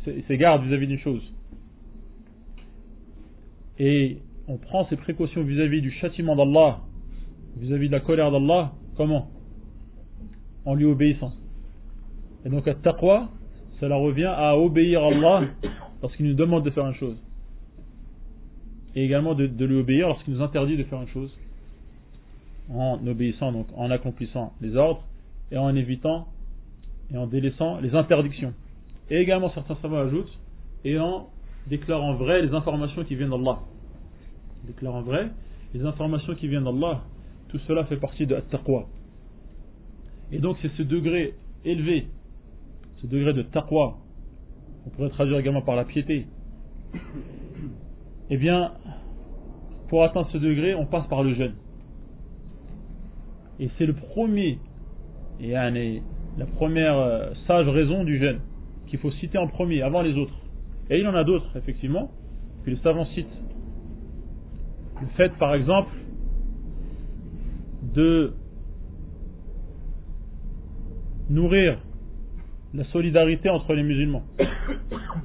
ses, 0.04 0.38
gardes 0.38 0.64
vis-à-vis 0.64 0.88
d'une 0.88 1.00
chose. 1.00 1.24
Et 3.78 4.20
on 4.48 4.58
prend 4.58 4.88
ses 4.88 4.96
précautions 4.96 5.44
vis-à-vis 5.44 5.82
du 5.82 5.92
châtiment 5.92 6.36
d'Allah, 6.36 6.80
vis-à-vis 7.58 7.88
de 7.88 7.94
la 7.94 8.00
colère 8.00 8.32
d'Allah, 8.32 8.74
comment? 8.96 9.30
En 10.66 10.76
lui 10.76 10.86
obéissant. 10.86 11.34
Et 12.46 12.50
donc 12.50 12.68
at-taqwa, 12.68 13.30
cela 13.80 13.96
revient 13.96 14.32
à 14.36 14.58
obéir 14.58 15.04
à 15.04 15.08
Allah 15.08 15.48
lorsqu'il 16.02 16.28
nous 16.28 16.36
demande 16.36 16.64
de 16.64 16.70
faire 16.70 16.86
une 16.86 16.96
chose. 16.96 17.18
Et 18.96 19.04
également 19.04 19.36
de, 19.36 19.48
de 19.48 19.66
lui 19.66 19.78
obéir 19.78 20.08
lorsqu'il 20.08 20.34
nous 20.34 20.42
interdit 20.42 20.78
de 20.78 20.84
faire 20.84 21.02
une 21.02 21.08
chose 21.10 21.36
en 22.74 23.00
obéissant, 23.06 23.52
donc 23.52 23.68
en 23.76 23.92
accomplissant 23.92 24.54
les 24.62 24.76
ordres 24.76 25.04
et 25.52 25.58
en 25.58 25.76
évitant 25.76 26.28
et 27.14 27.18
en 27.18 27.28
délaissant 27.28 27.80
les 27.82 27.94
interdictions. 27.94 28.54
Et 29.10 29.18
également, 29.18 29.52
certains 29.54 29.76
savants 29.82 30.00
ajoutent, 30.00 30.40
et 30.84 30.98
en 30.98 31.28
déclarant 31.68 32.16
vrai 32.16 32.42
les 32.42 32.54
informations 32.54 33.04
qui 33.04 33.16
viennent 33.16 33.30
d'Allah. 33.30 33.60
Déclarant 34.64 35.02
vrai 35.02 35.30
les 35.74 35.84
informations 35.84 36.36
qui 36.36 36.48
viennent 36.48 36.64
d'Allah, 36.64 37.04
tout 37.50 37.60
cela 37.68 37.84
fait 37.86 37.98
partie 37.98 38.26
de 38.26 38.40
taqwa. 38.50 38.86
Et 40.32 40.40
donc, 40.40 40.58
c'est 40.62 40.72
ce 40.78 40.84
degré 40.84 41.34
élevé, 41.66 42.08
ce 43.02 43.08
degré 43.08 43.34
de 43.34 43.42
taqwa, 43.42 43.98
on 44.86 44.90
pourrait 44.92 45.10
traduire 45.10 45.40
également 45.40 45.62
par 45.62 45.76
la 45.76 45.84
piété. 45.84 46.28
Eh 48.30 48.38
bien, 48.38 48.72
pour 49.90 50.04
atteindre 50.04 50.30
ce 50.32 50.38
degré, 50.38 50.76
on 50.76 50.86
passe 50.86 51.08
par 51.08 51.24
le 51.24 51.36
jeûne. 51.36 51.56
Et 53.60 53.70
c'est 53.78 53.86
le 53.86 53.94
premier, 53.94 54.60
et 55.40 55.52
la 55.52 56.46
première 56.56 56.98
euh, 56.98 57.34
sage 57.48 57.68
raison 57.68 58.04
du 58.04 58.18
jeûne, 58.20 58.40
qu'il 58.88 59.00
faut 59.00 59.12
citer 59.12 59.38
en 59.38 59.48
premier, 59.48 59.82
avant 59.82 60.02
les 60.02 60.14
autres. 60.18 60.36
Et 60.90 61.00
il 61.00 61.08
en 61.08 61.16
a 61.16 61.24
d'autres, 61.24 61.50
effectivement, 61.56 62.12
que 62.64 62.70
les 62.72 62.78
savants 62.78 63.06
citent. 63.08 63.28
Le 65.02 65.08
fait, 65.18 65.34
par 65.38 65.54
exemple, 65.56 65.92
de 67.94 68.34
nourrir 71.30 71.80
la 72.74 72.84
solidarité 72.86 73.50
entre 73.50 73.74
les 73.74 73.84
musulmans. 73.84 74.24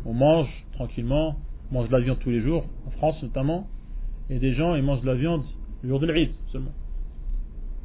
On 0.05 0.15
mange 0.15 0.49
tranquillement, 0.73 1.37
on 1.71 1.75
mange 1.75 1.89
de 1.89 1.93
la 1.93 2.01
viande 2.01 2.19
tous 2.21 2.31
les 2.31 2.41
jours, 2.41 2.65
en 2.87 2.91
France 2.93 3.23
notamment, 3.23 3.69
et 4.29 4.39
des 4.39 4.55
gens 4.55 4.75
ils 4.77 4.83
mangent 4.83 5.03
de 5.03 5.07
la 5.07 5.15
viande 5.15 5.45
le 5.83 5.89
jour 5.89 6.01
de 6.01 6.07
l'Eid 6.07 6.31
seulement. 6.53 6.73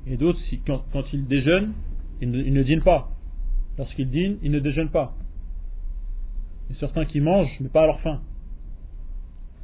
Et 0.07 0.17
d'autres, 0.17 0.39
quand, 0.67 1.03
ils 1.13 1.27
déjeunent, 1.27 1.73
ils 2.21 2.29
ne, 2.29 2.63
dînent 2.63 2.83
pas. 2.83 3.09
Lorsqu'ils 3.77 4.09
dînent, 4.09 4.37
ils 4.43 4.51
ne 4.51 4.59
déjeunent 4.59 4.91
pas. 4.91 5.15
Et 6.69 6.75
certains 6.75 7.05
qui 7.05 7.19
mangent, 7.21 7.57
mais 7.59 7.69
pas 7.69 7.83
à 7.83 7.87
leur 7.87 7.99
faim. 8.01 8.21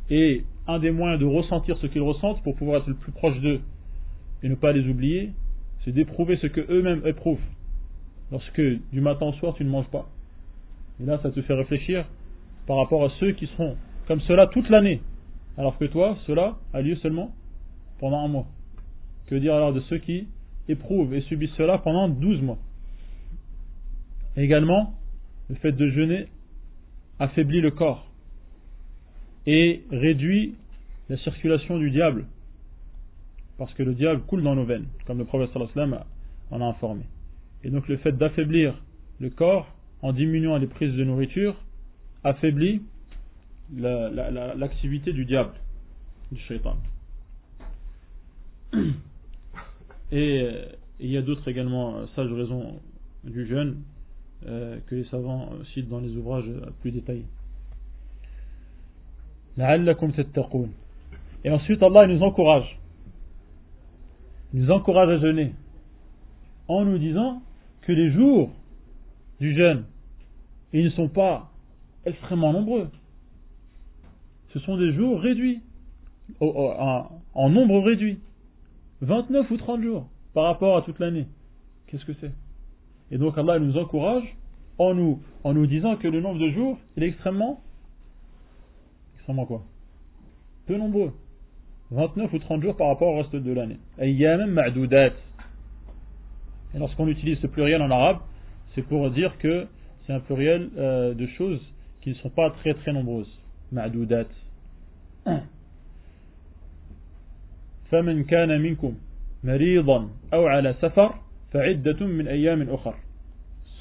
Et 0.09 0.43
un 0.67 0.79
des 0.79 0.91
moyens 0.91 1.19
de 1.19 1.25
ressentir 1.25 1.77
ce 1.77 1.87
qu'ils 1.87 2.01
ressentent 2.01 2.43
pour 2.43 2.55
pouvoir 2.55 2.81
être 2.81 2.87
le 2.87 2.95
plus 2.95 3.11
proche 3.11 3.39
d'eux 3.39 3.61
et 4.43 4.49
ne 4.49 4.55
pas 4.55 4.71
les 4.71 4.87
oublier, 4.87 5.31
c'est 5.83 5.91
d'éprouver 5.91 6.37
ce 6.37 6.47
que 6.47 6.61
eux-mêmes 6.69 7.01
éprouvent. 7.05 7.39
Lorsque 8.31 8.61
du 8.61 9.01
matin 9.01 9.27
au 9.27 9.33
soir 9.33 9.53
tu 9.55 9.63
ne 9.63 9.69
manges 9.69 9.89
pas. 9.89 10.07
Et 11.01 11.05
là, 11.05 11.19
ça 11.21 11.31
te 11.31 11.41
fait 11.41 11.53
réfléchir 11.53 12.05
par 12.67 12.77
rapport 12.77 13.03
à 13.03 13.09
ceux 13.19 13.31
qui 13.33 13.47
seront 13.47 13.75
comme 14.07 14.21
cela 14.21 14.47
toute 14.47 14.69
l'année. 14.69 15.01
Alors 15.57 15.77
que 15.77 15.85
toi, 15.85 16.17
cela 16.27 16.57
a 16.73 16.81
lieu 16.81 16.95
seulement 16.97 17.31
pendant 17.99 18.23
un 18.23 18.27
mois. 18.27 18.47
Que 19.27 19.35
dire 19.35 19.53
alors 19.55 19.73
de 19.73 19.81
ceux 19.81 19.97
qui 19.97 20.27
éprouvent 20.67 21.13
et 21.13 21.21
subissent 21.21 21.55
cela 21.57 21.77
pendant 21.79 22.07
12 22.07 22.41
mois? 22.41 22.57
Également, 24.37 24.93
le 25.49 25.55
fait 25.55 25.71
de 25.71 25.89
jeûner 25.89 26.27
affaiblit 27.19 27.61
le 27.61 27.71
corps 27.71 28.10
et 29.45 29.83
réduit 29.91 30.55
la 31.09 31.17
circulation 31.17 31.77
du 31.77 31.91
diable. 31.91 32.25
Parce 33.57 33.73
que 33.73 33.83
le 33.83 33.93
diable 33.93 34.21
coule 34.21 34.43
dans 34.43 34.55
nos 34.55 34.65
veines, 34.65 34.87
comme 35.05 35.17
le 35.17 35.25
prophète 35.25 35.55
en 35.55 36.61
a 36.61 36.65
informé. 36.65 37.03
Et 37.63 37.69
donc 37.69 37.87
le 37.87 37.97
fait 37.97 38.11
d'affaiblir 38.13 38.75
le 39.19 39.29
corps 39.29 39.67
en 40.01 40.13
diminuant 40.13 40.57
les 40.57 40.67
prises 40.67 40.95
de 40.95 41.03
nourriture 41.03 41.55
affaiblit 42.23 42.81
l'activité 43.77 45.13
du 45.13 45.25
diable, 45.25 45.53
du 46.31 46.39
shaitan. 46.41 46.77
Et 50.11 50.41
euh, 50.41 50.65
il 50.99 51.09
y 51.09 51.17
a 51.17 51.21
d'autres 51.21 51.47
également 51.47 51.97
euh, 51.97 52.05
sages 52.15 52.31
raisons 52.31 52.79
du 53.23 53.47
jeûne 53.47 53.77
euh, 54.45 54.77
que 54.87 54.95
les 54.95 55.05
savants 55.05 55.49
citent 55.73 55.87
dans 55.87 55.99
les 55.99 56.15
ouvrages 56.17 56.51
plus 56.81 56.91
détaillés. 56.91 57.25
Et 59.57 61.49
ensuite, 61.49 61.83
Allah 61.83 62.07
nous 62.07 62.21
encourage. 62.21 62.79
Il 64.53 64.61
nous 64.61 64.71
encourage 64.71 65.09
à 65.09 65.19
jeûner. 65.19 65.53
En 66.67 66.85
nous 66.85 66.97
disant 66.97 67.41
que 67.81 67.91
les 67.91 68.11
jours 68.11 68.51
du 69.39 69.55
jeûne, 69.55 69.85
ils 70.73 70.85
ne 70.85 70.89
sont 70.91 71.09
pas 71.09 71.49
extrêmement 72.05 72.53
nombreux. 72.53 72.89
Ce 74.53 74.59
sont 74.59 74.77
des 74.77 74.93
jours 74.93 75.19
réduits, 75.19 75.61
en 76.39 77.49
nombre 77.49 77.79
réduit. 77.81 78.19
29 79.01 79.49
ou 79.49 79.57
30 79.57 79.81
jours 79.81 80.07
par 80.33 80.45
rapport 80.45 80.77
à 80.77 80.83
toute 80.83 80.99
l'année. 80.99 81.25
Qu'est-ce 81.87 82.05
que 82.05 82.13
c'est? 82.21 82.31
Et 83.09 83.17
donc 83.17 83.37
Allah 83.37 83.59
nous 83.59 83.77
encourage 83.77 84.23
en 84.77 84.93
nous, 84.93 85.21
en 85.43 85.53
nous 85.53 85.65
disant 85.67 85.95
que 85.97 86.07
le 86.07 86.21
nombre 86.21 86.39
de 86.39 86.49
jours, 86.51 86.77
est 86.97 87.03
extrêmement, 87.03 87.59
extrêmement 89.20 89.46
quoi 89.46 89.62
Peu 90.66 90.76
nombreux. 90.76 91.12
29 91.90 92.32
ou 92.32 92.38
30 92.38 92.62
jours 92.62 92.76
par 92.76 92.88
rapport 92.88 93.08
au 93.08 93.18
reste 93.18 93.36
de 93.36 93.52
l'année. 93.52 93.78
Ayyam 93.98 94.50
ma'doudat. 94.50 95.12
Et 96.74 96.78
lorsqu'on 96.78 97.06
utilise 97.08 97.38
ce 97.38 97.46
pluriel 97.46 97.80
en 97.80 97.90
arabe, 97.90 98.18
c'est 98.74 98.82
pour 98.82 99.10
dire 99.10 99.38
que 99.38 99.66
c'est 100.06 100.12
un 100.12 100.20
pluriel 100.20 100.70
euh, 100.76 101.14
de 101.14 101.26
choses 101.38 101.60
qui 102.00 102.10
ne 102.10 102.14
sont 102.16 102.30
pas 102.30 102.50
très 102.50 102.74
très 102.74 102.92
nombreuses. 102.92 103.30
Ma'doudat. 103.72 104.26
فمن 107.90 108.24
كان 108.24 108.60
منكم 108.60 108.94
مريضا 109.44 110.08
أو 110.34 110.46
على 110.46 110.74
سفر 110.80 111.14
فعدة 111.52 112.06
من 112.06 112.28
أيام 112.28 112.70
أخر 112.70 112.94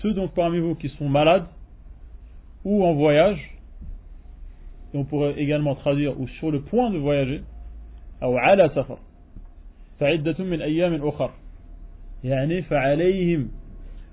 ceux 0.02 0.14
donc 0.14 0.34
parmi 0.34 0.60
vous 0.60 0.76
qui 0.76 0.90
sont 0.90 1.10
malades 1.10 1.48
ou 2.64 2.84
en 2.84 2.94
voyage 2.94 3.40
et 4.94 4.98
on 4.98 5.06
pourrait 5.06 5.36
également 5.38 5.76
traduire 5.76 6.20
ou 6.20 6.28
sur 6.28 6.52
le 6.52 6.62
point 6.62 6.90
de 6.92 6.98
voyager 6.98 7.42
أو 8.24 8.38
على 8.38 8.70
سفر 8.70 8.98
فعدة 10.00 10.44
من 10.44 10.62
أيام 10.62 11.08
أخر 11.08 11.32
يعني 12.24 12.62
فعليهم 12.62 13.50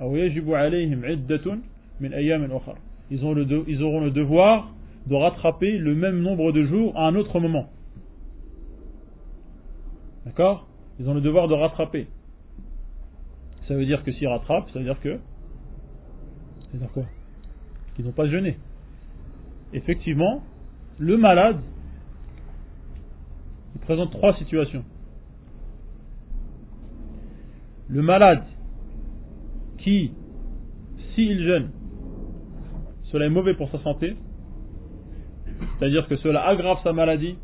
أو 0.01 0.17
يجب 0.17 0.53
عليهم 0.55 1.05
عدة 1.05 1.59
من 2.01 2.13
أيام 2.13 2.53
أخر 2.53 2.77
ils, 3.11 3.25
ont 3.25 3.35
le 3.35 3.47
ils 3.69 3.83
auront 3.83 4.01
le 4.01 4.11
devoir 4.11 4.73
de 5.07 5.15
rattraper 5.15 5.77
le 5.77 5.95
même 5.95 6.21
nombre 6.23 6.53
de 6.53 6.65
jours 6.65 6.97
à 6.97 7.07
un 7.07 7.15
autre 7.15 7.41
moment 7.41 7.69
d'accord 10.25 10.67
ils 10.99 11.09
ont 11.09 11.15
le 11.15 11.21
devoir 11.21 11.49
de 11.49 11.55
rattraper 11.55 12.07
ça 13.69 13.75
veut 13.75 13.85
dire 13.85 14.03
que 14.05 14.13
s'ils 14.13 14.29
rattrapent 14.29 14.71
ça 14.73 14.79
veut 14.79 14.85
dire 14.85 15.01
que 15.01 15.19
c'est-à-dire 16.71 16.91
quoi 16.93 17.05
qu'ils 17.95 18.05
n'ont 18.05 18.13
pas 18.13 18.29
jeûné 18.29 18.57
effectivement 19.73 20.43
le 21.00 21.18
malade 21.18 21.60
il 23.78 23.82
présente 23.82 24.12
trois 24.12 24.36
situations. 24.38 24.84
Le 27.90 28.02
malade 28.02 28.44
qui, 29.78 30.12
s'il 31.14 31.44
jeûne, 31.44 31.70
cela 33.12 33.28
est 33.28 33.30
mauvais 33.30 33.54
pour 33.54 33.70
sa 33.70 33.80
santé, 33.84 34.18
c'est-à-dire 35.78 36.08
que 36.08 36.18
cela 36.18 36.46
aggrave 36.48 36.80
sa 36.84 36.92
maladie 36.92 37.38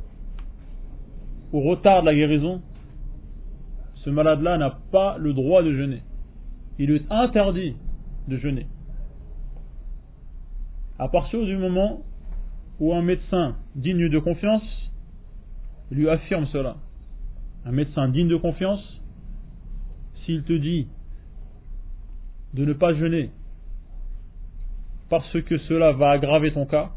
ou 1.52 1.62
retarde 1.62 2.04
la 2.04 2.16
guérison, 2.16 2.62
ce 4.04 4.10
malade-là 4.10 4.58
n'a 4.58 4.80
pas 4.92 5.18
le 5.20 5.34
droit 5.34 5.62
de 5.62 5.72
jeûner. 5.72 6.02
Il 6.80 6.92
est 6.92 7.10
interdit 7.12 7.78
de 8.28 8.38
jeûner. 8.38 8.66
À 10.98 11.08
partir 11.08 11.46
du 11.46 11.56
moment 11.58 12.02
où 12.80 12.94
un 12.94 13.02
médecin 13.02 13.56
digne 13.76 14.10
de 14.10 14.20
confiance 14.20 14.64
lui 15.92 16.10
affirme 16.10 16.48
cela. 16.48 16.78
Un 17.66 17.72
médecin 17.72 18.10
digne 18.10 18.28
de 18.28 18.36
confiance, 18.36 18.82
s'il 20.26 20.44
te 20.44 20.54
dit 20.54 20.88
de 22.54 22.66
ne 22.66 22.74
pas 22.74 22.94
jeûner 22.94 23.32
parce 25.10 25.42
que 25.42 25.58
cela 25.60 25.92
va 25.92 26.12
aggraver 26.12 26.54
ton 26.54 26.66
cas 26.66 26.92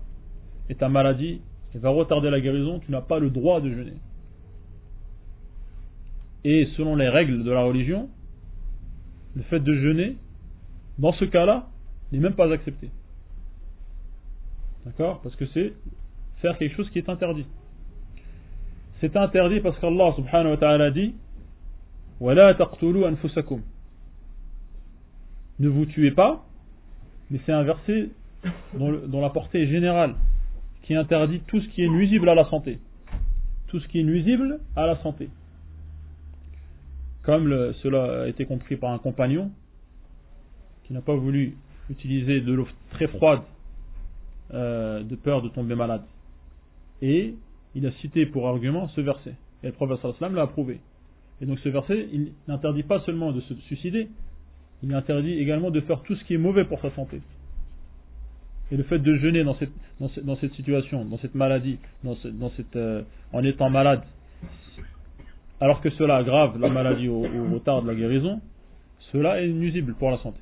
et 0.69 0.75
ta 0.75 0.89
maladie 0.89 1.43
et 1.75 1.79
va 1.79 1.91
retarder 1.91 2.31
la 2.31 2.41
guérison, 2.41 2.79
tu 2.81 2.91
n'as 2.91 3.03
pas 3.03 3.19
le 3.19 3.31
droit 3.31 3.61
de 3.61 3.71
jeûner. 3.71 3.99
Et 6.45 6.69
selon 6.77 6.97
les 6.97 7.09
règles 7.09 7.45
de 7.45 7.51
la 7.51 7.63
religion, 7.63 8.09
le 9.35 9.43
fait 9.43 9.61
de 9.61 9.75
jeûner, 9.75 10.17
dans 10.99 11.13
ce 11.13 11.27
cas-là, 11.27 11.69
n'est 12.11 12.21
même 12.21 12.35
pas 12.35 12.51
accepté. 12.51 12.91
D'accord? 14.87 15.21
Parce 15.23 15.35
que 15.35 15.45
c'est 15.53 15.73
faire 16.41 16.57
quelque 16.59 16.77
chose 16.77 16.89
qui 16.91 16.99
est 16.99 17.09
interdit. 17.09 17.45
C'est 19.01 19.17
interdit 19.17 19.61
parce 19.61 19.77
qu'Allah 19.81 20.15
subhanahu 20.15 20.53
wa 20.53 20.57
ta'ala 20.57 20.91
dit 20.93 21.15
Ne 25.59 25.69
vous 25.69 25.87
tuez 25.87 26.13
pas, 26.13 26.47
mais 27.31 27.41
c'est 27.45 27.53
un 27.53 27.65
verset 27.65 28.11
dont, 28.75 29.21
la 29.21 29.31
portée 29.31 29.65
est 29.65 29.67
générale, 29.67 30.15
qui 30.83 30.95
interdit 30.95 31.41
tout 31.49 31.61
ce 31.61 31.69
qui 31.71 31.83
est 31.83 31.89
nuisible 31.89 32.29
à 32.29 32.37
la 32.37 32.45
santé. 32.49 32.79
Tout 33.67 33.81
ce 33.81 33.89
qui 33.89 33.99
est 33.99 34.05
nuisible 34.05 34.61
à 34.77 34.87
la 34.87 34.97
santé. 35.03 35.29
Comme 37.25 37.73
cela 37.83 38.23
a 38.23 38.29
été 38.29 38.47
compris 38.47 38.77
par 38.77 38.93
un 38.93 38.99
compagnon 38.99 39.51
qui 40.85 40.93
n'a 40.93 41.01
pas 41.01 41.17
voulu 41.17 41.57
utiliser 41.91 42.41
de 42.41 42.53
l'eau 42.53 42.69
très 42.93 43.09
froide 43.09 43.43
euh, 44.55 45.03
de 45.03 45.17
peur 45.17 45.43
de 45.43 45.49
tomber 45.49 45.75
malade. 45.75 46.03
Et 47.03 47.35
il 47.75 47.87
a 47.87 47.93
cité 48.01 48.27
pour 48.27 48.49
argument 48.49 48.89
ce 48.89 49.01
verset. 49.01 49.35
Et 49.63 49.67
le 49.67 49.73
prophète 49.73 49.99
sallam 50.19 50.35
l'a 50.35 50.43
approuvé. 50.43 50.81
Et 51.41 51.47
donc 51.47 51.59
ce 51.61 51.69
verset, 51.69 52.09
il 52.13 52.33
n'interdit 52.49 52.83
pas 52.83 53.01
seulement 53.01 53.33
de 53.33 53.41
se 53.43 53.55
suicider, 53.67 54.09
il 54.83 54.95
interdit 54.95 55.33
également 55.33 55.71
de 55.71 55.81
faire 55.81 56.03
tout 56.03 56.15
ce 56.15 56.25
qui 56.25 56.35
est 56.35 56.39
mauvais 56.39 56.65
pour 56.65 56.81
sa 56.81 56.91
santé. 56.93 57.21
Et 58.71 58.77
le 58.77 58.83
fait 58.85 58.99
de 58.99 59.17
jeûner 59.17 59.45
dans 59.45 59.57
cette, 59.57 60.55
situation, 60.55 61.05
dans 61.05 61.19
cette 61.19 61.35
maladie, 61.35 61.79
dans, 62.03 62.17
cette, 62.57 62.77
euh, 62.77 63.03
en 63.33 63.45
étant 63.45 63.71
malade, 63.71 64.03
alors 65.61 65.81
que 65.81 65.91
cela 65.91 66.17
aggrave 66.17 66.59
la 66.59 66.69
maladie 66.69 67.09
au, 67.09 67.25
au 67.25 67.55
retard 67.55 67.83
de 67.83 67.89
la 67.89 67.95
guérison, 67.95 68.41
cela 69.13 69.41
est 69.43 69.49
nuisible 69.49 69.95
pour 69.95 70.11
la 70.11 70.19
santé. 70.19 70.41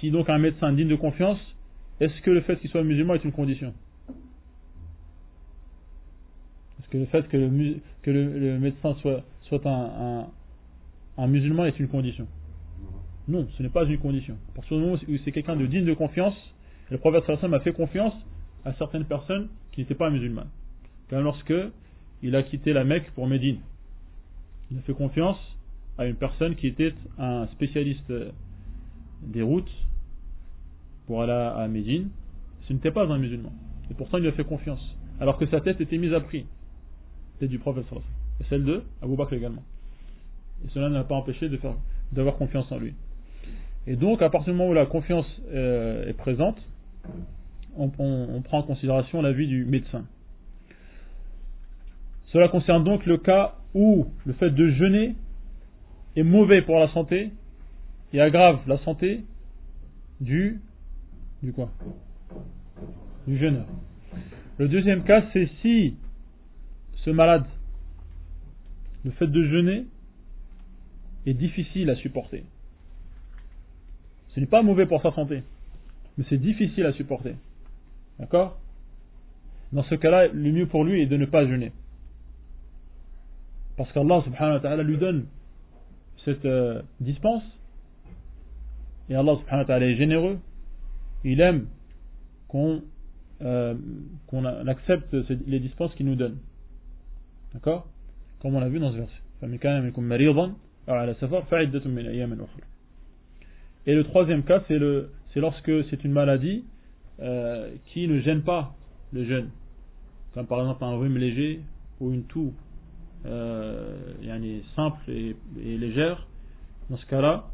Si 0.00 0.10
donc 0.10 0.28
un 0.28 0.38
médecin 0.38 0.72
digne 0.72 0.88
de 0.88 0.96
confiance, 0.96 1.38
est-ce 2.00 2.20
que 2.22 2.30
le 2.30 2.40
fait 2.42 2.56
qu'il 2.56 2.70
soit 2.70 2.82
musulman 2.82 3.14
est 3.14 3.24
une 3.24 3.32
condition 3.32 3.72
que 6.92 6.98
le 6.98 7.06
fait 7.06 7.26
que 7.28 8.10
le, 8.10 8.58
médecin 8.58 8.94
soit, 9.00 9.66
un, 11.16 11.26
musulman 11.26 11.64
est 11.64 11.80
une 11.80 11.88
condition. 11.88 12.26
Non, 13.28 13.48
ce 13.56 13.62
n'est 13.62 13.70
pas 13.70 13.84
une 13.84 13.98
condition. 13.98 14.36
Parce 14.54 14.68
que 14.68 14.74
moment 14.74 14.94
où 14.94 15.16
c'est 15.24 15.32
quelqu'un 15.32 15.56
de 15.56 15.64
digne 15.64 15.86
de 15.86 15.94
confiance, 15.94 16.34
le 16.90 16.98
prophète 16.98 17.24
a 17.28 17.60
fait 17.60 17.72
confiance 17.72 18.12
à 18.66 18.74
certaines 18.74 19.06
personnes 19.06 19.48
qui 19.72 19.80
n'étaient 19.80 19.94
pas 19.94 20.10
musulmanes. 20.10 20.50
Comme 21.08 21.24
lorsque 21.24 21.54
il 22.22 22.36
a 22.36 22.42
quitté 22.42 22.74
la 22.74 22.84
Mecque 22.84 23.10
pour 23.14 23.26
Médine. 23.26 23.58
Il 24.70 24.78
a 24.78 24.80
fait 24.82 24.92
confiance 24.92 25.38
à 25.96 26.06
une 26.06 26.16
personne 26.16 26.56
qui 26.56 26.66
était 26.66 26.94
un 27.18 27.46
spécialiste 27.48 28.12
des 29.22 29.42
routes 29.42 29.72
pour 31.12 31.20
aller 31.20 31.30
à 31.30 31.68
Médine. 31.68 32.08
Ce 32.66 32.72
n'était 32.72 32.90
pas 32.90 33.04
un 33.04 33.18
musulman. 33.18 33.52
Et 33.90 33.94
pourtant 33.94 34.16
il 34.16 34.22
lui 34.22 34.30
a 34.30 34.32
fait 34.32 34.44
confiance. 34.44 34.80
Alors 35.20 35.36
que 35.36 35.44
sa 35.44 35.60
tête 35.60 35.78
était 35.78 35.98
mise 35.98 36.14
à 36.14 36.20
prix 36.20 36.46
du 37.42 37.58
prophète 37.58 37.84
et 38.40 38.44
celle 38.48 38.64
de 38.64 38.82
Abu 39.02 39.14
Bakr 39.14 39.34
également. 39.34 39.62
Et 40.64 40.68
cela 40.70 40.88
n'a 40.88 41.04
pas 41.04 41.14
empêché 41.14 41.50
d'avoir 42.12 42.36
confiance 42.36 42.72
en 42.72 42.78
lui. 42.78 42.94
Et 43.86 43.96
donc, 43.96 44.22
à 44.22 44.30
partir 44.30 44.54
du 44.54 44.58
moment 44.58 44.70
où 44.70 44.72
la 44.72 44.86
confiance 44.86 45.26
euh, 45.52 46.08
est 46.08 46.14
présente, 46.14 46.56
on, 47.76 47.90
prend 47.90 48.60
en 48.60 48.62
considération 48.62 49.20
l'avis 49.20 49.48
du 49.48 49.66
médecin. 49.66 50.06
Cela 52.28 52.48
concerne 52.48 52.84
donc 52.84 53.04
le 53.04 53.18
cas 53.18 53.56
où 53.74 54.06
le 54.24 54.32
fait 54.32 54.48
de 54.48 54.70
jeûner 54.70 55.14
est 56.16 56.22
mauvais 56.22 56.62
pour 56.62 56.78
la 56.78 56.88
santé 56.94 57.32
et 58.14 58.20
aggrave 58.22 58.60
la 58.66 58.78
santé 58.78 59.24
du 60.22 60.62
du 61.42 61.52
quoi 61.52 61.70
Du 63.26 63.36
jeûneur. 63.38 63.66
Le 64.58 64.68
deuxième 64.68 65.02
cas, 65.02 65.24
c'est 65.32 65.48
si 65.60 65.96
ce 67.04 67.10
malade, 67.10 67.44
le 69.04 69.10
fait 69.12 69.26
de 69.26 69.44
jeûner 69.44 69.86
est 71.26 71.34
difficile 71.34 71.90
à 71.90 71.96
supporter. 71.96 72.44
Ce 74.28 74.40
n'est 74.40 74.46
pas 74.46 74.62
mauvais 74.62 74.86
pour 74.86 75.02
sa 75.02 75.12
santé, 75.12 75.42
mais 76.16 76.24
c'est 76.28 76.38
difficile 76.38 76.86
à 76.86 76.92
supporter. 76.92 77.34
D'accord? 78.18 78.58
Dans 79.72 79.82
ce 79.84 79.94
cas-là, 79.94 80.28
le 80.28 80.52
mieux 80.52 80.66
pour 80.66 80.84
lui 80.84 81.00
est 81.02 81.06
de 81.06 81.16
ne 81.16 81.26
pas 81.26 81.46
jeûner. 81.46 81.72
Parce 83.76 83.90
qu'Allah 83.92 84.22
subhanahu 84.24 84.54
wa 84.54 84.60
ta'ala 84.60 84.82
lui 84.82 84.98
donne 84.98 85.26
cette 86.24 86.44
euh, 86.44 86.82
dispense. 87.00 87.42
Et 89.08 89.14
Allah 89.14 89.34
subhanahu 89.36 89.62
wa 89.62 89.64
ta'ala 89.64 89.86
est 89.86 89.96
généreux. 89.96 90.38
Il 91.24 91.40
aime 91.40 91.66
qu'on 92.48 92.82
euh, 93.42 93.74
accepte 94.66 95.14
les 95.46 95.60
dispenses 95.60 95.94
qu'il 95.94 96.06
nous 96.06 96.16
donne. 96.16 96.38
D'accord? 97.54 97.86
Comme 98.40 98.54
on 98.54 98.60
l'a 98.60 98.68
vu 98.68 98.78
dans 98.78 98.92
ce 98.92 98.96
verset. 98.96 99.22
Et 103.86 103.94
le 103.94 104.04
troisième 104.04 104.44
cas, 104.44 104.62
c'est 104.68 104.78
lorsque 105.40 105.84
c'est 105.90 106.04
une 106.04 106.12
maladie 106.12 106.64
euh, 107.20 107.70
qui 107.86 108.06
ne 108.06 108.20
gêne 108.20 108.42
pas 108.42 108.74
le 109.12 109.24
jeûne, 109.24 109.50
comme 110.32 110.46
par 110.46 110.60
exemple 110.60 110.84
un 110.84 110.96
rhume 110.96 111.18
léger 111.18 111.60
ou 112.00 112.12
une 112.12 112.24
toux 112.24 112.54
euh, 113.26 113.96
simple 114.76 115.10
et, 115.10 115.36
légère. 115.56 116.26
Dans 116.88 116.96
ce 116.96 117.06
cas-là, 117.06 117.48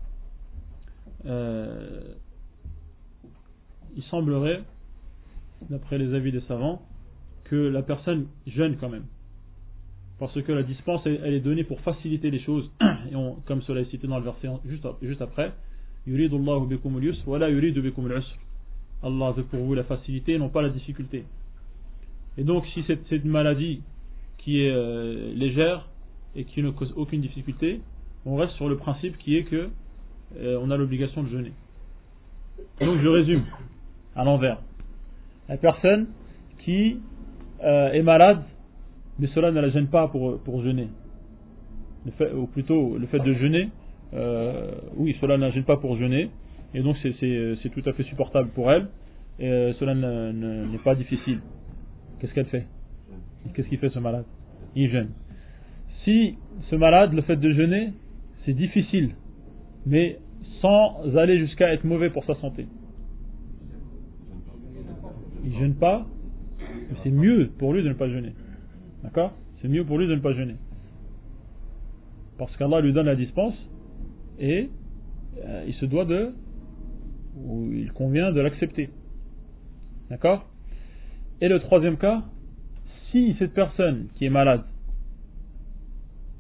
il 3.97 4.03
semblerait, 4.05 4.63
d'après 5.71 5.99
les 5.99 6.15
avis 6.15 6.33
des 6.33 6.41
savants, 6.43 6.83
que 7.45 7.57
la 7.57 7.83
personne 7.83 8.27
jeûne 8.47 8.77
quand 8.79 8.89
même. 8.89 9.07
Parce 10.19 10.41
que 10.43 10.53
la 10.53 10.63
dispense, 10.63 11.03
elle, 11.07 11.35
est 11.35 11.41
donnée 11.41 11.65
pour 11.65 11.81
faciliter 11.81 12.31
les 12.31 12.41
choses. 12.41 12.71
Et 12.81 13.15
comme 13.47 13.63
cela 13.63 13.81
est 13.81 13.91
cité 13.91 14.07
dans 14.07 14.19
le 14.19 14.25
verset 14.25 14.49
juste, 14.67 14.87
juste 15.03 15.23
après, 15.23 15.53
Allah 19.03 19.31
veut 19.31 19.45
pour 19.45 19.61
vous 19.61 19.75
la 19.75 19.85
facilité 19.85 20.39
non 20.39 20.49
pas 20.49 20.63
la 20.63 20.71
difficulté. 20.71 21.25
Et 22.37 22.45
donc, 22.45 22.67
si 22.75 22.85
c'est 22.87 23.11
une 23.11 23.31
maladie 23.31 23.83
qui 24.39 24.63
est 24.63 24.71
euh, 24.71 25.33
légère 25.35 25.89
et 26.35 26.45
qui 26.45 26.63
ne 26.63 26.71
cause 26.71 26.93
aucune 26.97 27.21
difficulté, 27.21 27.81
on 28.25 28.37
reste 28.37 28.53
sur 28.55 28.69
le 28.69 28.77
principe 28.77 29.19
qui 29.19 29.37
est 29.37 29.45
que 29.45 29.69
euh, 30.37 30.59
on 30.61 30.71
a 30.71 30.77
l'obligation 30.77 31.23
de 31.23 31.29
jeûner. 31.29 31.53
Donc, 32.81 33.01
je 33.01 33.09
résume 33.09 33.45
à 34.19 34.25
l'envers. 34.25 34.59
La 35.49 35.57
personne 35.57 36.09
qui 36.59 37.01
euh, 37.65 37.93
est 37.93 38.03
malade, 38.03 38.43
mais 39.19 39.29
cela 39.29 39.51
ne 39.51 39.61
la 39.61 39.71
gêne 39.71 39.87
pas 39.87 40.09
pour, 40.09 40.39
pour 40.41 40.63
jeûner. 40.63 40.89
ou 42.35 42.47
plutôt, 42.47 42.99
le 42.99 43.07
fait 43.07 43.21
de 43.21 43.33
jeûner, 43.33 43.71
oui, 44.97 45.17
cela 45.21 45.39
ne 45.39 45.43
la 45.43 45.51
gêne 45.51 45.65
pas 45.65 45.79
pour 45.79 45.97
jeûner, 45.97 46.31
et 46.75 46.83
donc 46.83 46.97
c'est 47.03 47.71
tout 47.71 47.89
à 47.89 47.93
fait 47.95 48.05
supportable 48.05 48.51
pour 48.51 48.71
elle, 48.71 48.89
et 49.39 49.49
euh, 49.49 49.73
cela 49.75 49.95
n'est 49.95 50.79
pas 50.79 50.95
difficile. 50.95 51.41
Qu'est-ce 52.19 52.35
qu'elle 52.35 52.47
fait? 52.47 52.67
Qu'est-ce 53.55 53.69
qu'il 53.69 53.79
fait 53.79 53.91
ce 53.91 53.99
malade? 53.99 54.25
Il 54.75 54.91
jeûne. 54.91 55.11
Si 56.05 56.37
ce 56.71 56.77
malade, 56.77 57.13
le 57.13 57.23
fait 57.23 57.37
de 57.37 57.53
jeûner, 57.53 57.93
c'est 58.45 58.53
difficile, 58.53 59.11
mais 59.87 60.19
sans 60.61 61.17
aller 61.17 61.39
jusqu'à 61.39 61.73
être 61.73 61.85
mauvais 61.85 62.11
pour 62.11 62.25
sa 62.25 62.35
santé. 62.37 62.67
Jeûne 65.59 65.75
pas, 65.75 66.07
c'est 67.03 67.11
mieux 67.11 67.51
pour 67.59 67.73
lui 67.73 67.83
de 67.83 67.89
ne 67.89 67.95
pas 67.95 68.09
jeûner. 68.09 68.33
D'accord? 69.03 69.33
C'est 69.61 69.69
mieux 69.69 69.85
pour 69.85 69.99
lui 69.99 70.07
de 70.07 70.15
ne 70.15 70.21
pas 70.21 70.33
jeûner. 70.33 70.57
Parce 72.39 72.55
qu'Allah 72.57 72.81
lui 72.81 72.93
donne 72.93 73.07
la 73.07 73.17
dispense 73.17 73.55
et 74.39 74.71
euh, 75.45 75.65
il 75.67 75.75
se 75.75 75.87
doit 75.87 76.05
de 76.05 76.33
où 77.37 77.73
il 77.73 77.93
convient 77.93 78.33
de 78.33 78.41
l'accepter. 78.41 78.91
D'accord? 80.11 80.49
Et 81.41 81.49
le 81.49 81.61
troisième 81.61 81.97
cas, 81.97 82.25
si 83.11 83.35
cette 83.39 83.55
personne 83.55 84.09
qui 84.17 84.27
est 84.27 84.31
malade 84.31 84.65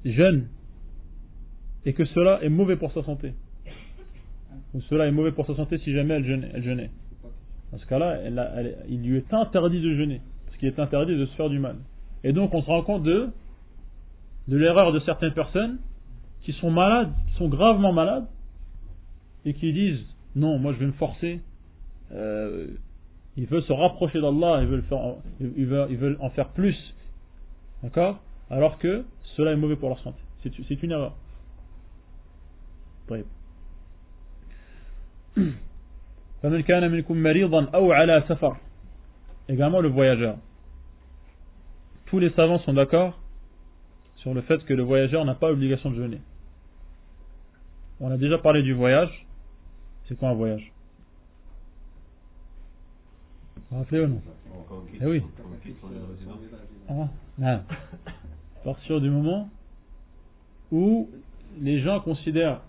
jeûne 0.04 0.48
et 1.84 1.92
que 1.92 2.04
cela 2.06 2.42
est 2.42 2.48
mauvais 2.48 2.76
pour 2.76 2.92
sa 2.92 3.02
santé, 3.02 3.32
ou 4.74 4.80
cela 4.82 5.06
est 5.06 5.12
mauvais 5.12 5.32
pour 5.32 5.46
sa 5.46 5.54
santé 5.54 5.78
si 5.78 5.92
jamais 5.92 6.14
elle 6.14 6.62
jeûnait, 6.62 6.90
dans 7.72 7.78
ce 7.78 7.86
cas-là, 7.86 8.18
il 8.88 9.02
lui 9.02 9.18
est 9.18 9.34
interdit 9.34 9.80
de 9.80 9.94
jeûner, 9.94 10.20
parce 10.46 10.56
qu'il 10.58 10.68
est 10.68 10.78
interdit 10.78 11.16
de 11.16 11.26
se 11.26 11.34
faire 11.34 11.50
du 11.50 11.58
mal. 11.58 11.76
Et 12.24 12.32
donc 12.32 12.54
on 12.54 12.62
se 12.62 12.66
rend 12.66 12.82
compte 12.82 13.02
de, 13.02 13.28
de 14.48 14.56
l'erreur 14.56 14.92
de 14.92 15.00
certaines 15.00 15.34
personnes 15.34 15.78
qui 16.42 16.52
sont 16.54 16.70
malades, 16.70 17.12
qui 17.28 17.34
sont 17.38 17.48
gravement 17.48 17.92
malades, 17.92 18.26
et 19.44 19.54
qui 19.54 19.72
disent 19.72 20.04
non, 20.34 20.58
moi 20.58 20.72
je 20.72 20.78
vais 20.78 20.86
me 20.86 20.92
forcer. 20.92 21.40
Euh, 22.12 22.68
ils 23.36 23.46
veulent 23.46 23.64
se 23.64 23.72
rapprocher 23.72 24.20
d'Allah, 24.20 24.62
ils 24.62 24.66
veulent, 24.66 24.84
ils, 25.40 25.66
veulent, 25.96 26.16
en 26.20 26.30
faire 26.30 26.48
plus. 26.48 26.76
D'accord? 27.82 28.20
Alors 28.50 28.78
que 28.78 29.04
cela 29.36 29.52
est 29.52 29.56
mauvais 29.56 29.76
pour 29.76 29.88
leur 29.90 30.00
santé. 30.00 30.18
C'est 30.42 30.82
une 30.82 30.92
erreur. 30.92 31.14
Également 39.48 39.80
le 39.80 39.88
voyageur. 39.88 40.36
Tous 42.06 42.18
les 42.18 42.30
savants 42.30 42.60
sont 42.60 42.74
d'accord 42.74 43.18
sur 44.16 44.34
le 44.34 44.42
fait 44.42 44.64
que 44.64 44.74
le 44.74 44.82
voyageur 44.82 45.24
n'a 45.24 45.34
pas 45.34 45.48
l'obligation 45.48 45.90
de 45.90 45.96
jeûner. 45.96 46.20
On 48.00 48.10
a 48.10 48.16
déjà 48.16 48.38
parlé 48.38 48.62
du 48.62 48.72
voyage. 48.72 49.26
C'est 50.06 50.16
quoi 50.16 50.28
un 50.28 50.34
voyage? 50.34 50.72
Vous 53.70 53.78
rappelez 53.78 54.00
ou 54.00 54.06
non? 54.06 54.22
Eh 55.00 55.06
oui. 55.06 55.22
Ah, 56.88 57.08
à 57.42 58.64
partir 58.64 59.00
du 59.00 59.10
moment 59.10 59.50
où 60.70 61.08
les 61.60 61.80
gens 61.80 62.00
considèrent 62.00 62.60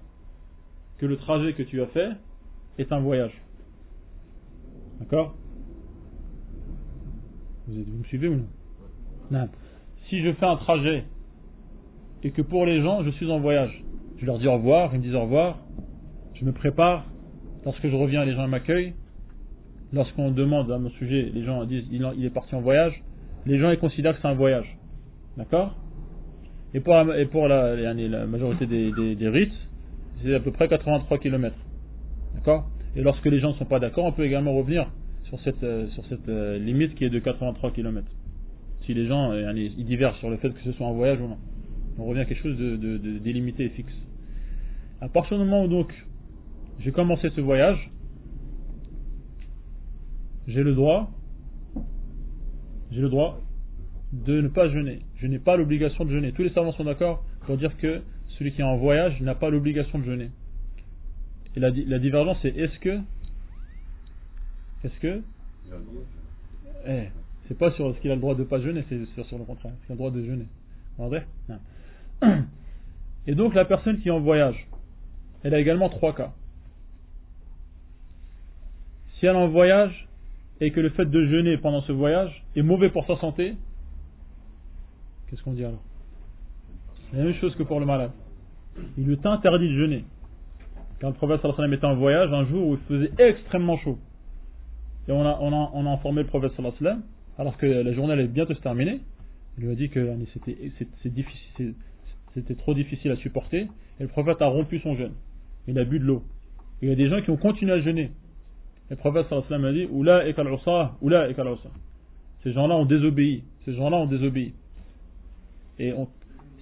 que 0.97 1.05
le 1.05 1.17
trajet 1.17 1.53
que 1.53 1.63
tu 1.63 1.81
as 1.81 1.87
fait 1.87 2.11
est 2.77 2.91
un 2.91 2.99
voyage. 2.99 3.33
D'accord 4.99 5.35
vous, 7.67 7.97
me 7.99 8.03
suivez 8.05 8.27
ou 8.27 8.35
non 8.35 8.47
Non. 9.31 9.47
Si 10.09 10.21
je 10.23 10.33
fais 10.33 10.45
un 10.45 10.55
trajet 10.55 11.03
et 12.23 12.31
que 12.31 12.41
pour 12.41 12.65
les 12.65 12.81
gens 12.81 13.03
je 13.03 13.11
suis 13.11 13.29
en 13.31 13.39
voyage, 13.39 13.83
je 14.17 14.25
leur 14.25 14.39
dis 14.39 14.47
au 14.47 14.53
revoir, 14.53 14.89
ils 14.93 14.99
me 14.99 15.03
disent 15.03 15.15
au 15.15 15.21
revoir, 15.21 15.59
je 16.33 16.45
me 16.45 16.51
prépare, 16.51 17.05
Lorsque 17.65 17.87
je 17.87 17.95
reviens, 17.95 18.25
les 18.25 18.33
gens 18.33 18.47
m'accueillent. 18.47 18.93
Lorsqu'on 19.91 20.31
demande 20.31 20.71
à 20.71 20.77
mon 20.77 20.89
sujet, 20.91 21.31
les 21.33 21.43
gens 21.43 21.65
disent 21.65 21.85
il 21.91 22.25
est 22.25 22.29
parti 22.29 22.55
en 22.55 22.61
voyage. 22.61 23.01
Les 23.45 23.57
gens 23.59 23.71
ils 23.71 23.79
considèrent 23.79 24.15
que 24.15 24.21
c'est 24.21 24.27
un 24.27 24.35
voyage. 24.35 24.77
D'accord 25.37 25.75
Et 26.73 26.79
pour, 26.79 26.93
la, 26.93 27.19
et 27.19 27.25
pour 27.25 27.47
la, 27.47 27.75
la 27.75 28.25
majorité 28.27 28.65
des, 28.65 29.29
rites, 29.29 29.53
c'est 30.21 30.35
à 30.35 30.39
peu 30.39 30.51
près 30.51 30.67
83 30.67 31.17
km. 31.17 31.55
D'accord 32.35 32.69
Et 32.95 33.01
lorsque 33.01 33.25
les 33.25 33.39
gens 33.39 33.49
ne 33.49 33.55
sont 33.55 33.65
pas 33.65 33.79
d'accord, 33.79 34.05
on 34.05 34.11
peut 34.11 34.25
également 34.25 34.53
revenir 34.53 34.89
sur 35.25 35.39
cette, 35.41 35.63
euh, 35.63 35.87
sur 35.89 36.05
cette 36.07 36.27
euh, 36.27 36.57
limite 36.57 36.95
qui 36.95 37.05
est 37.05 37.09
de 37.09 37.19
83 37.19 37.71
km. 37.71 38.07
Si 38.85 38.93
les 38.93 39.07
gens 39.07 39.31
euh, 39.31 39.51
ils 39.53 39.85
divergent 39.85 40.17
sur 40.17 40.29
le 40.29 40.37
fait 40.37 40.49
que 40.49 40.61
ce 40.63 40.71
soit 40.73 40.87
un 40.87 40.93
voyage 40.93 41.19
ou 41.21 41.27
non. 41.27 41.37
On 41.99 42.05
revient 42.05 42.21
à 42.21 42.25
quelque 42.25 42.41
chose 42.41 42.57
de, 42.57 42.97
délimité 43.19 43.65
et 43.65 43.69
fixe. 43.69 43.93
À 45.01 45.09
partir 45.09 45.37
du 45.37 45.43
moment 45.43 45.65
où 45.65 45.67
donc 45.67 45.93
j'ai 46.79 46.91
commencé 46.91 47.29
ce 47.35 47.41
voyage, 47.41 47.91
j'ai 50.47 50.63
le 50.63 50.73
droit, 50.73 51.11
j'ai 52.91 53.01
le 53.01 53.09
droit 53.09 53.41
de 54.13 54.41
ne 54.41 54.47
pas 54.47 54.69
jeûner. 54.69 55.01
Je 55.17 55.27
n'ai 55.27 55.39
pas 55.39 55.57
l'obligation 55.57 56.05
de 56.05 56.11
jeûner. 56.11 56.31
Tous 56.31 56.41
les 56.41 56.51
savants 56.51 56.71
sont 56.71 56.85
d'accord 56.85 57.23
pour 57.45 57.57
dire 57.57 57.75
que 57.77 58.01
celui 58.29 58.53
qui 58.53 58.61
est 58.61 58.63
en 58.63 58.77
voyage 58.77 59.19
n'a 59.21 59.35
pas 59.35 59.49
l'obligation 59.49 59.99
de 59.99 60.05
jeûner. 60.05 60.31
Et 61.59 61.85
la, 61.85 61.99
divergence 61.99 62.37
c'est 62.41 62.55
est-ce 62.55 62.79
que, 62.79 63.01
est-ce 64.85 64.99
que, 65.01 65.21
eh, 66.87 67.09
c'est 67.47 67.57
pas 67.57 67.71
sur 67.71 67.93
ce 67.93 67.99
qu'il 67.99 68.11
a 68.11 68.15
le 68.15 68.21
droit 68.21 68.33
de 68.33 68.39
ne 68.39 68.45
pas 68.45 68.61
jeûner, 68.61 68.85
c'est 68.87 69.05
sur, 69.25 69.37
le 69.37 69.43
contraire, 69.43 69.73
qu'il 69.81 69.91
a 69.91 69.95
le 69.95 69.97
droit 69.97 70.09
de 70.09 70.23
jeûner. 70.23 70.45
Et 73.27 73.35
donc 73.35 73.53
la 73.55 73.65
personne 73.65 73.99
qui 73.99 74.07
est 74.07 74.11
en 74.11 74.21
voyage, 74.21 74.67
elle 75.43 75.53
a 75.53 75.59
également 75.59 75.89
trois 75.89 76.15
cas. 76.15 76.31
Si 79.17 79.25
elle 79.25 79.35
est 79.35 79.39
en 79.39 79.49
voyage 79.49 80.07
et 80.61 80.71
que 80.71 80.79
le 80.79 80.91
fait 80.91 81.07
de 81.07 81.25
jeûner 81.25 81.57
pendant 81.57 81.81
ce 81.81 81.91
voyage 81.91 82.45
est 82.55 82.61
mauvais 82.61 82.89
pour 82.89 83.05
sa 83.05 83.17
santé, 83.17 83.55
qu'est-ce 85.27 85.43
qu'on 85.43 85.53
dit 85.53 85.65
alors? 85.65 85.83
La 87.11 87.23
même 87.23 87.35
chose 87.35 87.53
que 87.57 87.63
pour 87.63 87.81
le 87.81 87.85
malade. 87.85 88.11
Il 88.97 89.07
lui 89.07 89.15
est 89.15 89.25
interdit 89.25 89.67
de 89.67 89.75
jeûner. 89.77 90.05
Quand 90.99 91.07
le 91.07 91.13
prophète 91.13 91.41
sallallahu 91.41 91.73
était 91.73 91.85
en 91.85 91.95
voyage, 91.95 92.31
un 92.33 92.45
jour 92.45 92.67
où 92.67 92.73
il 92.73 92.79
faisait 92.87 93.11
extrêmement 93.17 93.77
chaud, 93.77 93.97
et 95.07 95.11
on 95.11 95.25
a, 95.25 95.91
informé 95.91 96.23
le 96.23 96.27
prophète 96.27 96.51
sallallahu 96.55 97.01
alors 97.37 97.57
que 97.57 97.65
la 97.65 97.93
journée 97.93 98.13
allait 98.13 98.27
bientôt 98.27 98.53
se 98.53 98.59
terminer, 98.59 98.99
il 99.57 99.63
lui 99.63 99.71
a 99.71 99.75
dit 99.75 99.89
que 99.89 100.13
c'était 102.33 102.55
trop 102.55 102.73
difficile 102.73 103.11
à 103.11 103.15
supporter, 103.15 103.67
et 103.99 104.03
le 104.03 104.07
prophète 104.09 104.41
a 104.41 104.47
rompu 104.47 104.79
son 104.79 104.95
jeûne. 104.95 105.13
Il 105.67 105.79
a 105.79 105.85
bu 105.85 105.99
de 105.99 106.05
l'eau. 106.05 106.23
Il 106.81 106.89
y 106.89 106.91
a 106.91 106.95
des 106.95 107.09
gens 107.09 107.21
qui 107.21 107.29
ont 107.29 107.37
continué 107.37 107.71
à 107.73 107.81
jeûner. 107.81 108.11
Le 108.89 108.95
prophète 108.97 109.27
sallallahu 109.29 109.65
a 109.65 109.73
dit 109.73 109.87
Oula 109.91 110.27
et 110.27 110.35
Oula 111.01 111.29
et 111.29 111.35
Ces 112.43 112.53
gens-là 112.53 112.75
ont 112.75 112.85
désobéi. 112.85 113.43
Ces 113.65 113.73
gens-là 113.73 113.97
ont 113.97 114.07
désobéi. 114.07 114.53
Et 115.77 115.93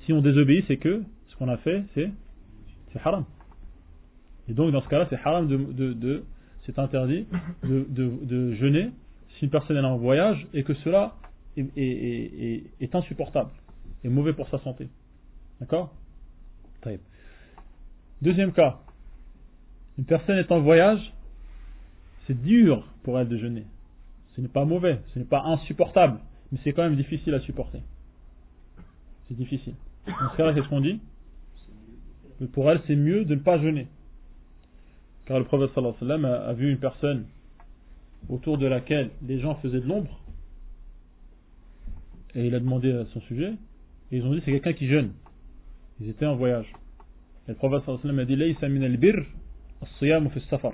si 0.06 0.14
on 0.14 0.22
désobéit, 0.22 0.66
c'est 0.68 0.78
que 0.78 1.02
ce 1.28 1.36
qu'on 1.38 1.50
a 1.50 1.58
fait, 1.58 1.84
c'est 1.96 2.12
haram. 3.04 3.26
Et 4.50 4.54
donc, 4.54 4.72
dans 4.72 4.82
ce 4.82 4.88
cas-là, 4.88 5.08
c'est 5.10 5.20
haram 5.24 5.48
de, 5.48 5.94
de, 5.94 6.24
c'est 6.66 6.80
interdit 6.80 7.26
de, 7.64 7.86
de, 7.90 8.54
jeûner 8.54 8.92
si 9.38 9.46
une 9.46 9.52
personne 9.52 9.78
est 9.78 9.82
en 9.82 9.98
voyage 9.98 10.48
et 10.54 10.64
que 10.64 10.74
cela 10.76 11.16
est, 11.56 11.66
est, 11.76 12.64
est, 12.80 12.96
insupportable. 12.96 13.52
est 14.04 14.10
mauvais 14.10 14.34
pour 14.34 14.50
sa 14.50 14.60
santé. 14.60 14.90
D'accord? 15.60 15.94
Deuxième 18.22 18.52
cas, 18.54 18.80
une 19.98 20.06
personne 20.06 20.38
est 20.38 20.52
en 20.52 20.60
voyage, 20.62 21.00
c'est 22.26 22.40
dur 22.42 22.88
pour 23.04 23.20
elle 23.20 23.28
de 23.28 23.38
jeûner. 23.38 23.66
Ce 24.36 24.42
n'est 24.42 24.48
pas 24.48 24.66
mauvais, 24.66 25.00
ce 25.14 25.20
n'est 25.20 25.26
pas 25.26 25.42
insupportable, 25.44 26.20
mais 26.52 26.60
c'est 26.64 26.74
quand 26.74 26.84
même 26.84 26.96
difficile 26.96 27.34
à 27.34 27.40
supporter. 27.42 27.82
C'est 29.28 29.38
difficile. 29.38 29.74
Dans 30.06 30.32
ce 30.32 30.38
cas-là, 30.38 30.54
qu'est-ce 30.54 30.70
qu'on 30.70 30.82
dit 30.82 31.02
Pour 32.54 32.70
elle, 32.72 32.82
c'est 32.88 32.96
mieux 32.96 33.26
de 33.26 33.36
ne 33.36 33.40
pas 33.40 33.60
jeûner. 33.60 33.88
Car 35.28 35.40
le 35.40 35.46
prophète 35.46 35.78
a 35.78 36.54
vu 36.54 36.72
une 36.72 36.80
personne 36.80 37.26
autour 38.30 38.58
de 38.58 38.66
laquelle 38.66 39.10
les 39.26 39.40
gens 39.40 39.56
faisaient 39.56 39.82
de 39.82 39.88
l'ombre, 39.88 40.20
et 42.34 42.48
il 42.48 42.56
a 42.56 42.60
demandé 42.60 42.92
à 42.94 43.06
son 43.08 43.20
sujet, 43.22 43.54
et 44.12 44.18
ils 44.18 44.26
ont 44.26 44.34
dit 44.34 44.42
c'est 44.46 44.52
quelqu'un 44.52 44.74
qui 44.74 44.88
jeûne. 44.88 45.12
Ils 46.00 46.10
étaient 46.10 46.26
en 46.26 46.36
voyage. 46.36 46.72
Et 47.48 47.52
le 47.52 47.56
prophète 47.56 47.82
sallallahu 47.86 48.20
alayhi 48.20 48.54
wa 48.54 48.60
sallam 48.60 48.84
a 48.84 48.90
dit 48.90 48.98
bir 48.98 50.42
safar. 50.50 50.72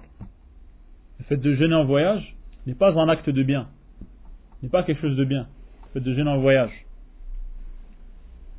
Le 1.19 1.25
fait 1.25 1.37
de 1.37 1.55
jeûner 1.55 1.75
en 1.75 1.85
voyage 1.85 2.35
n'est 2.67 2.75
pas 2.75 2.91
un 2.91 3.09
acte 3.09 3.29
de 3.29 3.43
bien, 3.43 3.69
n'est 4.61 4.69
pas 4.69 4.83
quelque 4.83 5.01
chose 5.01 5.17
de 5.17 5.25
bien. 5.25 5.47
Le 5.85 5.99
fait 5.99 6.05
de 6.05 6.13
jeûner 6.13 6.29
en 6.29 6.39
voyage. 6.39 6.85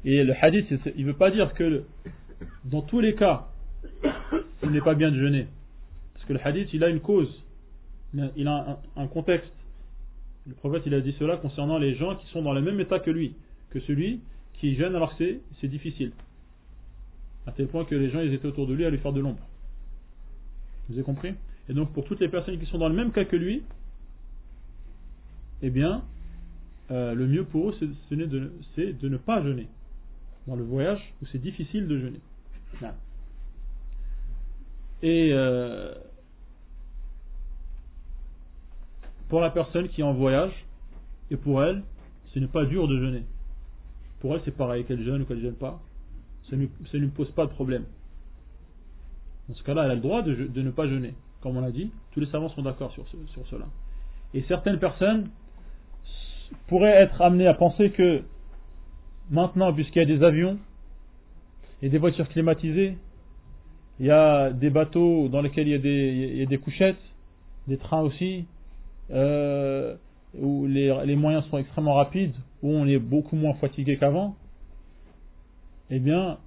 Et 0.04 0.24
le 0.24 0.34
hadith, 0.40 0.66
il 0.96 1.06
ne 1.06 1.12
veut 1.12 1.16
pas 1.16 1.30
dire 1.30 1.54
que 1.54 1.84
dans 2.64 2.82
tous 2.82 3.00
les 3.00 3.14
cas, 3.14 3.46
ce 4.60 4.66
n'est 4.66 4.80
pas 4.80 4.94
bien 4.94 5.12
de 5.12 5.18
jeûner. 5.18 5.46
Parce 6.24 6.40
que 6.40 6.42
le 6.42 6.48
hadith, 6.48 6.70
il 6.72 6.82
a 6.82 6.88
une 6.88 7.00
cause, 7.00 7.28
il 8.34 8.48
a 8.48 8.78
un, 8.96 9.06
contexte. 9.08 9.52
Le 10.46 10.54
prophète, 10.54 10.84
il 10.86 10.94
a 10.94 11.02
dit 11.02 11.14
cela 11.18 11.36
concernant 11.36 11.76
les 11.76 11.96
gens 11.96 12.16
qui 12.16 12.26
sont 12.28 12.40
dans 12.40 12.54
le 12.54 12.62
même 12.62 12.80
état 12.80 12.98
que 12.98 13.10
lui, 13.10 13.34
que 13.68 13.78
celui 13.80 14.20
qui 14.54 14.74
jeûne 14.74 14.94
alors 14.94 15.14
que 15.18 15.38
c'est 15.60 15.68
difficile. 15.68 16.12
À 17.46 17.52
tel 17.52 17.66
point 17.66 17.84
que 17.84 17.94
les 17.94 18.08
gens, 18.10 18.20
ils 18.20 18.32
étaient 18.32 18.46
autour 18.46 18.66
de 18.66 18.72
lui 18.72 18.86
à 18.86 18.90
lui 18.90 18.96
faire 18.96 19.12
de 19.12 19.20
l'ombre. 19.20 19.46
Vous 20.88 20.94
avez 20.94 21.02
compris? 21.02 21.34
Et 21.68 21.74
donc, 21.74 21.92
pour 21.92 22.06
toutes 22.06 22.20
les 22.20 22.28
personnes 22.28 22.58
qui 22.58 22.64
sont 22.66 22.78
dans 22.78 22.88
le 22.88 22.94
même 22.94 23.12
cas 23.12 23.26
que 23.26 23.36
lui, 23.36 23.62
eh 25.60 25.68
bien, 25.68 26.04
euh, 26.90 27.12
le 27.12 27.26
mieux 27.26 27.44
pour 27.44 27.68
eux, 27.68 27.76
c'est 28.08 28.16
de, 28.16 28.50
de, 28.78 29.08
ne 29.10 29.16
pas 29.18 29.42
jeûner. 29.42 29.68
Dans 30.46 30.56
le 30.56 30.64
voyage 30.64 31.12
où 31.20 31.26
c'est 31.26 31.42
difficile 31.42 31.86
de 31.86 31.98
jeûner. 31.98 32.20
Et 35.02 35.30
euh, 35.34 35.92
pour 39.28 39.40
la 39.40 39.50
personne 39.50 39.88
qui 39.88 40.00
est 40.00 40.04
en 40.04 40.14
voyage, 40.14 40.52
et 41.30 41.36
pour 41.36 41.62
elle, 41.62 41.82
ce 42.32 42.38
n'est 42.38 42.46
pas 42.46 42.64
dur 42.64 42.88
de 42.88 42.98
jeûner. 42.98 43.22
Pour 44.20 44.34
elle, 44.34 44.42
c'est 44.44 44.56
pareil, 44.56 44.84
qu'elle 44.84 45.02
jeûne 45.02 45.22
ou 45.22 45.24
qu'elle 45.24 45.38
ne 45.38 45.42
jeûne 45.42 45.54
pas. 45.54 45.80
Ça 46.50 46.56
ne 46.56 46.98
lui 46.98 47.08
pose 47.08 47.30
pas 47.32 47.46
de 47.46 47.50
problème. 47.50 47.84
Dans 49.48 49.54
ce 49.54 49.62
cas-là, 49.62 49.84
elle 49.84 49.90
a 49.92 49.94
le 49.94 50.00
droit 50.00 50.22
de, 50.22 50.60
ne 50.60 50.70
pas 50.70 50.88
jeûner. 50.88 51.14
Comme 51.40 51.56
on 51.56 51.60
l'a 51.60 51.70
dit, 51.70 51.90
tous 52.12 52.20
les 52.20 52.26
savants 52.26 52.48
sont 52.50 52.62
d'accord 52.62 52.92
sur, 52.92 53.04
cela. 53.46 53.66
Et 54.32 54.42
certaines 54.48 54.78
personnes 54.78 55.30
pourraient 56.66 57.02
être 57.02 57.20
amenées 57.20 57.46
à 57.46 57.54
penser 57.54 57.90
que 57.90 58.22
maintenant, 59.30 59.72
puisqu'il 59.72 59.98
y 59.98 60.02
a 60.02 60.16
des 60.16 60.22
avions 60.24 60.58
et 61.82 61.88
des 61.88 61.98
voitures 61.98 62.28
climatisées, 62.28 62.96
il 64.00 64.06
y 64.06 64.10
a 64.10 64.50
des 64.50 64.70
bateaux 64.70 65.28
dans 65.28 65.42
lesquels 65.42 65.68
il 65.68 66.38
y 66.38 66.42
a 66.42 66.46
des 66.46 66.58
couchettes, 66.58 67.00
des 67.68 67.76
trains 67.76 68.00
aussi, 68.00 68.46
euh, 69.10 69.96
où 70.38 70.66
les, 70.66 71.16
moyens 71.16 71.44
sont 71.46 71.58
extrêmement 71.58 71.94
rapides, 71.94 72.34
où 72.62 72.70
on 72.70 72.86
est 72.86 72.98
beaucoup 72.98 73.36
moins 73.36 73.54
fatigué 73.54 73.96
qu'avant, 73.98 74.36
eh 75.90 75.98
bien, 75.98 76.38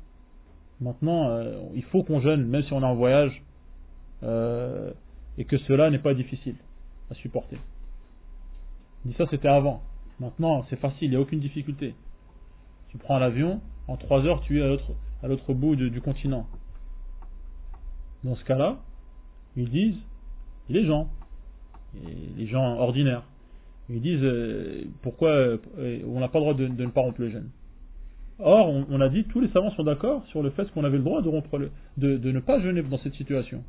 maintenant, 0.81 1.29
euh, 1.29 1.57
il 1.75 1.83
faut 1.83 2.03
qu'on 2.03 2.21
jeûne, 2.21 2.45
même 2.45 2.63
si 2.63 2.73
on 2.73 2.81
est 2.81 2.85
en 2.85 2.95
voyage, 2.95 3.43
euh, 4.23 4.91
et 5.37 5.45
que 5.45 5.57
cela 5.59 5.89
n'est 5.89 5.99
pas 5.99 6.13
difficile 6.13 6.55
à 7.11 7.13
supporter. 7.15 7.57
Dit 9.05 9.13
ça, 9.17 9.25
c'était 9.29 9.47
avant. 9.47 9.81
Maintenant, 10.19 10.65
c'est 10.69 10.79
facile, 10.79 11.07
il 11.07 11.09
n'y 11.11 11.15
a 11.15 11.21
aucune 11.21 11.39
difficulté. 11.39 11.93
Tu 12.89 12.97
prends 12.97 13.19
l'avion, 13.19 13.61
en 13.87 13.95
trois 13.97 14.25
heures, 14.25 14.41
tu 14.41 14.59
es 14.59 14.79
à 15.23 15.27
l'autre 15.27 15.53
bout 15.53 15.75
du 15.75 16.01
continent. 16.01 16.47
Dans 18.23 18.35
ce 18.35 18.43
cas-là, 18.43 18.77
ils 19.55 19.69
disent, 19.69 19.99
les 20.69 20.85
gens, 20.85 21.07
les 22.37 22.47
gens 22.47 22.77
ordinaires, 22.79 23.23
ils 23.89 24.01
disent 24.01 24.23
euh, 24.23 24.83
pourquoi 25.01 25.29
euh, 25.29 25.57
on 26.05 26.19
n'a 26.19 26.27
pas 26.27 26.39
le 26.39 26.43
droit 26.43 26.53
de, 26.53 26.67
ne 26.67 26.87
pas 26.87 27.01
rompre 27.01 27.21
le 27.21 27.29
jeûne. 27.29 27.49
Or, 28.39 28.69
on, 28.69 29.01
a 29.01 29.09
dit, 29.09 29.23
tous 29.23 29.39
les 29.39 29.47
savants 29.49 29.71
sont 29.71 29.83
d'accord 29.83 30.23
sur 30.27 30.43
le 30.43 30.51
fait 30.51 30.69
qu'on 30.71 30.83
avait 30.83 30.97
le 30.97 31.03
droit 31.03 31.23
de, 31.23 31.29
rompre 31.29 31.59
de, 31.97 32.31
ne 32.31 32.39
pas 32.39 32.59
jeûner 32.59 32.83
dans 32.83 32.99
cette 32.99 33.15
situation. 33.15 33.63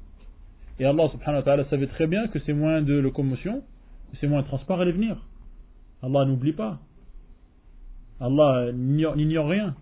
Et 0.79 0.85
Allah 0.85 1.09
subhanahu 1.11 1.39
wa 1.39 1.43
ta'ala 1.43 1.65
savait 1.71 1.87
très 1.87 2.07
bien 2.07 2.29
que 2.29 2.39
ces 2.41 2.53
moyens 2.53 2.85
de 2.85 2.95
locomotion, 2.95 3.63
ces 4.21 4.27
moyens 4.27 4.45
de 4.45 4.49
transport 4.49 4.79
allaient 4.81 4.93
venir. 4.93 5.17
Allah 6.03 6.27
n'oublie 6.27 6.53
pas. 6.53 6.81
Allah 8.21 8.71
n'ignore 8.73 9.49
rien. 9.49 9.75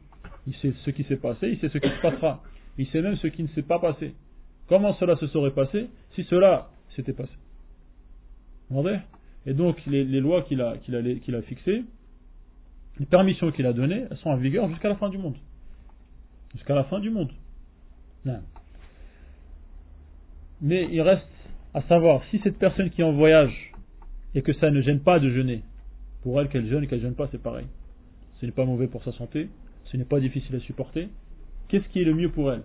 Il 0.46 0.54
sait 0.56 0.72
ce 0.84 0.90
qui 0.90 1.02
s'est 1.04 1.16
passé, 1.16 1.48
il 1.48 1.58
sait 1.58 1.68
ce 1.68 1.78
qui 1.78 1.88
se 1.88 2.00
passera. 2.00 2.42
Il 2.78 2.86
sait 2.88 3.02
même 3.02 3.16
ce 3.16 3.26
qui 3.26 3.42
ne 3.42 3.48
s'est 3.48 3.62
pas 3.62 3.80
passé. 3.80 4.14
Comment 4.68 4.94
cela 4.94 5.16
se 5.16 5.26
serait 5.28 5.50
passé 5.50 5.88
si 6.14 6.22
cela 6.24 6.68
s'était 6.94 7.12
passé? 7.12 7.32
Et 9.46 9.54
donc 9.54 9.76
les, 9.86 10.04
lois 10.20 10.42
qu'il 10.42 10.60
a, 10.60 10.74
fixées, 11.42 11.84
les 12.98 13.06
permissions 13.06 13.52
qu'il 13.52 13.66
a 13.66 13.72
données, 13.72 14.04
elles 14.10 14.16
sont 14.18 14.30
en 14.30 14.36
vigueur 14.36 14.68
jusqu'à 14.68 14.88
la 14.88 14.96
fin 14.96 15.08
du 15.08 15.18
monde. 15.18 15.36
Jusqu'à 16.54 16.74
la 16.74 16.84
fin 16.84 17.00
du 17.00 17.10
monde. 17.10 17.30
Mais 20.60 20.88
il 20.90 21.00
reste 21.00 21.28
à 21.74 21.82
savoir 21.82 22.22
si 22.30 22.40
cette 22.42 22.58
personne 22.58 22.90
qui 22.90 23.02
est 23.02 23.04
en 23.04 23.12
voyage 23.12 23.72
et 24.34 24.42
que 24.42 24.52
ça 24.54 24.70
ne 24.70 24.80
gêne 24.80 25.00
pas 25.00 25.20
de 25.20 25.30
jeûner, 25.30 25.62
pour 26.22 26.40
elle 26.40 26.48
qu'elle 26.48 26.66
jeûne 26.66 26.84
et 26.84 26.86
qu'elle 26.86 26.98
ne 26.98 27.04
jeûne 27.04 27.14
pas, 27.14 27.28
c'est 27.30 27.42
pareil. 27.42 27.66
Ce 28.40 28.46
n'est 28.46 28.52
pas 28.52 28.64
mauvais 28.64 28.88
pour 28.88 29.04
sa 29.04 29.12
santé, 29.12 29.48
ce 29.84 29.96
n'est 29.96 30.04
pas 30.04 30.20
difficile 30.20 30.56
à 30.56 30.60
supporter. 30.60 31.08
Qu'est-ce 31.68 31.86
qui 31.88 32.00
est 32.00 32.04
le 32.04 32.14
mieux 32.14 32.30
pour 32.30 32.52
elle? 32.52 32.62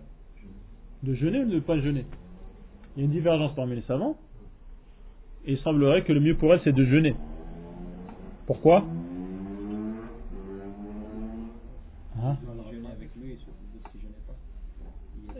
De 1.03 1.13
jeûner 1.13 1.43
ou 1.43 1.49
de 1.49 1.55
ne 1.55 1.59
pas 1.59 1.79
jeûner? 1.79 2.05
Il 2.95 2.99
y 2.99 3.03
a 3.03 3.05
une 3.05 3.11
divergence 3.11 3.55
parmi 3.55 3.75
les 3.75 3.81
savants. 3.83 4.17
Il 5.45 5.57
semblerait 5.59 6.03
que 6.03 6.13
le 6.13 6.19
mieux 6.19 6.35
pour 6.35 6.53
elle, 6.53 6.61
c'est 6.63 6.73
de 6.73 6.85
jeûner. 6.85 7.15
Pourquoi 8.45 8.83
hein 12.21 12.37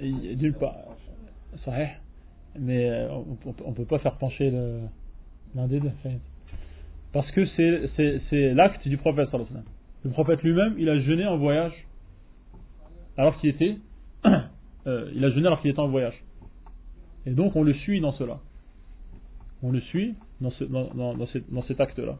D'une 0.01 0.53
part, 0.53 0.75
mais 2.59 2.89
euh, 2.89 3.09
on 3.63 3.69
ne 3.69 3.75
peut 3.75 3.85
pas 3.85 3.99
faire 3.99 4.17
pencher 4.17 4.51
l'un 5.55 5.67
des 5.67 5.79
deux. 5.79 5.91
Parce 7.13 7.29
que 7.31 7.45
c'est 7.57 8.53
l'acte 8.53 8.87
du 8.87 8.97
prophète. 8.97 9.29
Le 10.03 10.11
prophète 10.11 10.41
lui-même, 10.41 10.75
il 10.77 10.89
a 10.89 10.99
jeûné 10.99 11.27
en 11.27 11.37
voyage 11.37 11.73
alors 13.17 13.37
qu'il 13.39 13.49
était 13.49 13.77
euh, 14.87 15.11
il 15.13 15.23
a 15.23 15.29
jeûné 15.31 15.47
alors 15.47 15.61
qu'il 15.61 15.69
était 15.69 15.79
en 15.79 15.89
voyage. 15.89 16.23
Et 17.25 17.31
donc 17.31 17.55
on 17.55 17.63
le 17.63 17.73
suit 17.73 18.01
dans 18.01 18.13
cela. 18.13 18.39
On 19.63 19.71
le 19.71 19.81
suit 19.81 20.15
dans, 20.39 20.51
cet 21.67 21.79
acte-là. 21.79 22.17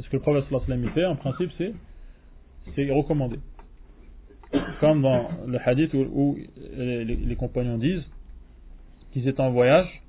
Ce 0.00 0.08
que 0.08 0.16
le 0.16 0.22
prophète 0.22 0.44
sallallahu 0.50 0.90
fait, 0.90 1.06
en 1.06 1.16
principe, 1.16 1.50
c'est, 1.56 1.72
c'est 2.74 2.90
recommandé. 2.90 3.38
Comme 4.80 5.02
dans 5.02 5.28
le 5.46 5.58
hadith 5.66 5.92
où, 5.94 6.36
les, 6.76 7.36
compagnons 7.36 7.78
disent 7.78 8.04
qu'ils 9.12 9.26
étaient 9.26 9.40
en 9.40 9.52
voyage 9.52 10.02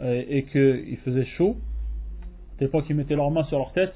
euh, 0.00 0.22
et, 0.28 0.44
qu'il 0.44 0.98
faisait 0.98 1.26
chaud, 1.36 1.56
tel 2.58 2.68
point 2.68 2.82
qu'ils 2.82 2.96
mettaient 2.96 3.16
leurs 3.16 3.30
mains 3.30 3.44
sur 3.44 3.58
leur 3.58 3.72
tête 3.72 3.94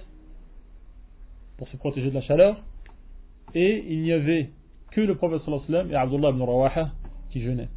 pour 1.58 1.68
se 1.68 1.76
protéger 1.76 2.08
de 2.08 2.14
la 2.14 2.22
chaleur, 2.22 2.62
et 3.54 3.84
il 3.88 4.02
n'y 4.02 4.12
avait 4.12 4.50
que 4.90 5.02
le 5.02 5.14
prophète 5.16 5.42
sallallahu 5.44 5.90
et 5.90 5.94
Abdullah 5.94 6.30
ibn 6.30 6.42
Rawaha 6.42 6.92
qui 7.30 7.42
jeûnaient. 7.42 7.68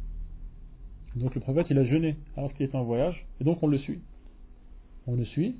Donc 1.16 1.34
le 1.34 1.40
prophète 1.40 1.66
il 1.70 1.78
a 1.78 1.84
jeûné 1.84 2.16
alors 2.36 2.52
qu'il 2.54 2.66
était 2.66 2.76
en 2.76 2.84
voyage 2.84 3.26
et 3.40 3.44
donc 3.44 3.62
on 3.62 3.66
le 3.66 3.78
suit. 3.78 4.00
On 5.06 5.14
le 5.14 5.24
suit 5.26 5.56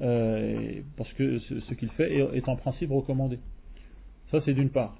euh, 0.00 0.80
parce 0.96 1.12
que 1.14 1.38
ce, 1.40 1.74
qu'il 1.74 1.90
fait 1.90 2.16
est, 2.16 2.48
en 2.48 2.56
principe 2.56 2.90
recommandé. 2.90 3.38
Ça 4.30 4.40
c'est 4.44 4.54
d'une 4.54 4.70
part. 4.70 4.96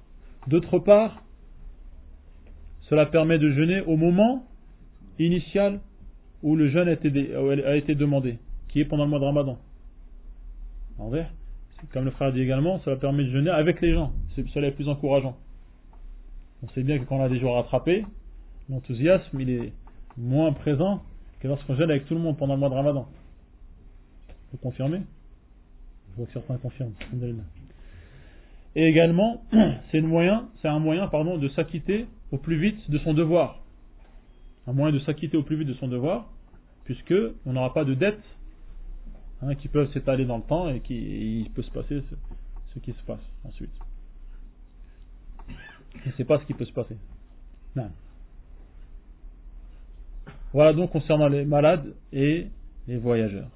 D'autre 0.47 0.79
part, 0.79 1.23
cela 2.89 3.07
permet 3.07 3.39
de 3.39 3.51
jeûner 3.53 3.81
au 3.83 3.97
moment 3.97 4.45
initial 5.19 5.81
où 6.43 6.57
le 6.57 6.69
jeûne 6.69 6.89
a 6.89 6.93
été, 7.77 7.95
demandé, 7.95 8.39
qui 8.69 8.81
est 8.81 8.85
pendant 8.85 9.05
le 9.05 9.11
mois 9.11 9.19
de 9.19 9.25
Ramadan. 9.25 9.59
Comme 11.93 12.05
le 12.05 12.11
frère 12.11 12.33
dit 12.33 12.41
également, 12.41 12.81
cela 12.81 12.97
permet 12.97 13.25
de 13.25 13.31
jeûner 13.31 13.51
avec 13.51 13.81
les 13.81 13.93
gens. 13.93 14.13
C'est 14.35 14.47
cela 14.49 14.69
est 14.69 14.73
plus 14.73 14.89
encourageant. 14.89 15.37
On 16.63 16.69
sait 16.69 16.83
bien 16.83 16.99
que 16.99 17.05
quand 17.05 17.17
on 17.17 17.23
a 17.23 17.29
des 17.29 17.39
jours 17.39 17.55
rattrapés, 17.55 18.05
l'enthousiasme 18.69 19.41
il 19.41 19.51
est 19.51 19.73
moins 20.17 20.53
présent 20.53 21.03
que 21.41 21.49
lorsqu'on 21.49 21.77
gêne 21.77 21.91
avec 21.91 22.07
tout 22.07 22.15
le 22.15 22.21
monde 22.21 22.37
pendant 22.37 22.55
le 22.55 22.61
mois 22.61 22.69
de 22.69 22.75
Ramadan. 22.75 23.09
Vous 24.53 24.59
confirmez? 24.59 25.03
Je 26.11 26.17
vois 26.17 26.27
que 26.27 26.33
certains 26.33 26.57
confirment. 26.57 26.95
Et 28.75 28.85
également, 28.85 29.43
c'est 29.91 29.99
un 29.99 30.79
moyen, 30.79 31.09
pardon, 31.09 31.39
de 31.39 31.49
s'acquitter 31.51 32.07
au 32.33 32.39
plus 32.39 32.59
vite 32.59 32.91
de 32.91 32.99
son 32.99 33.15
devoir. 33.15 33.61
Un 34.67 34.73
moyen 34.73 34.93
de 34.95 35.01
s'acquitter 35.01 35.37
au 35.37 35.43
plus 35.43 35.57
vite 35.57 35.69
de 35.69 35.75
son 35.75 35.89
devoir, 35.89 36.31
puisque 36.85 37.15
on 37.47 37.53
n'aura 37.53 37.73
pas 37.73 37.85
de 37.85 37.95
dettes 37.95 38.25
hein, 39.43 39.55
qui 39.55 39.69
peuvent 39.69 39.91
s'étaler 39.93 40.25
dans 40.25 40.39
le 40.39 40.43
temps 40.43 40.69
et 40.69 40.81
qui 40.81 41.41
il 41.41 41.51
peut 41.51 41.63
se 41.63 41.71
passer 41.71 42.03
ce, 42.11 42.15
ce 42.75 42.79
qui 42.81 42.93
se 42.93 43.03
passe 43.05 43.21
ensuite. 43.45 43.73
Et 46.07 46.11
c'est 46.17 46.25
pas 46.25 46.39
ce 46.39 46.45
qui 46.45 46.55
peut 46.55 46.67
se 46.67 46.73
passer. 46.73 46.97
Non. 47.77 47.91
Voilà 50.53 50.73
donc 50.73 50.91
concernant 50.91 51.29
les 51.29 51.45
malades 51.45 51.95
et 52.13 52.47
les 52.87 52.97
voyageurs. 52.97 53.49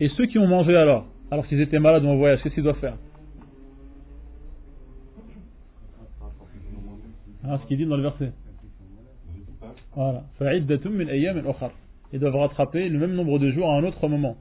Et 0.00 0.08
ceux 0.16 0.26
qui 0.26 0.38
ont 0.38 0.46
mangé 0.46 0.74
alors, 0.74 1.06
alors 1.30 1.46
qu'ils 1.46 1.60
étaient 1.60 1.78
malades 1.78 2.04
ou 2.04 2.08
en 2.08 2.16
voyage, 2.16 2.40
qu'est-ce 2.42 2.54
qu'ils 2.54 2.62
doivent 2.62 2.78
faire? 2.78 2.96
Ah, 7.44 7.58
Ce 7.62 7.66
qu'il 7.66 7.76
dit 7.76 7.86
dans 7.86 7.96
le 7.96 8.02
verset. 8.02 8.32
Voilà. 9.94 10.24
Ils 12.12 12.18
doivent 12.18 12.36
rattraper 12.36 12.88
le 12.88 12.98
même 12.98 13.14
nombre 13.14 13.38
de 13.38 13.50
jours 13.50 13.70
à 13.70 13.76
un 13.76 13.84
autre 13.84 14.08
moment. 14.08 14.36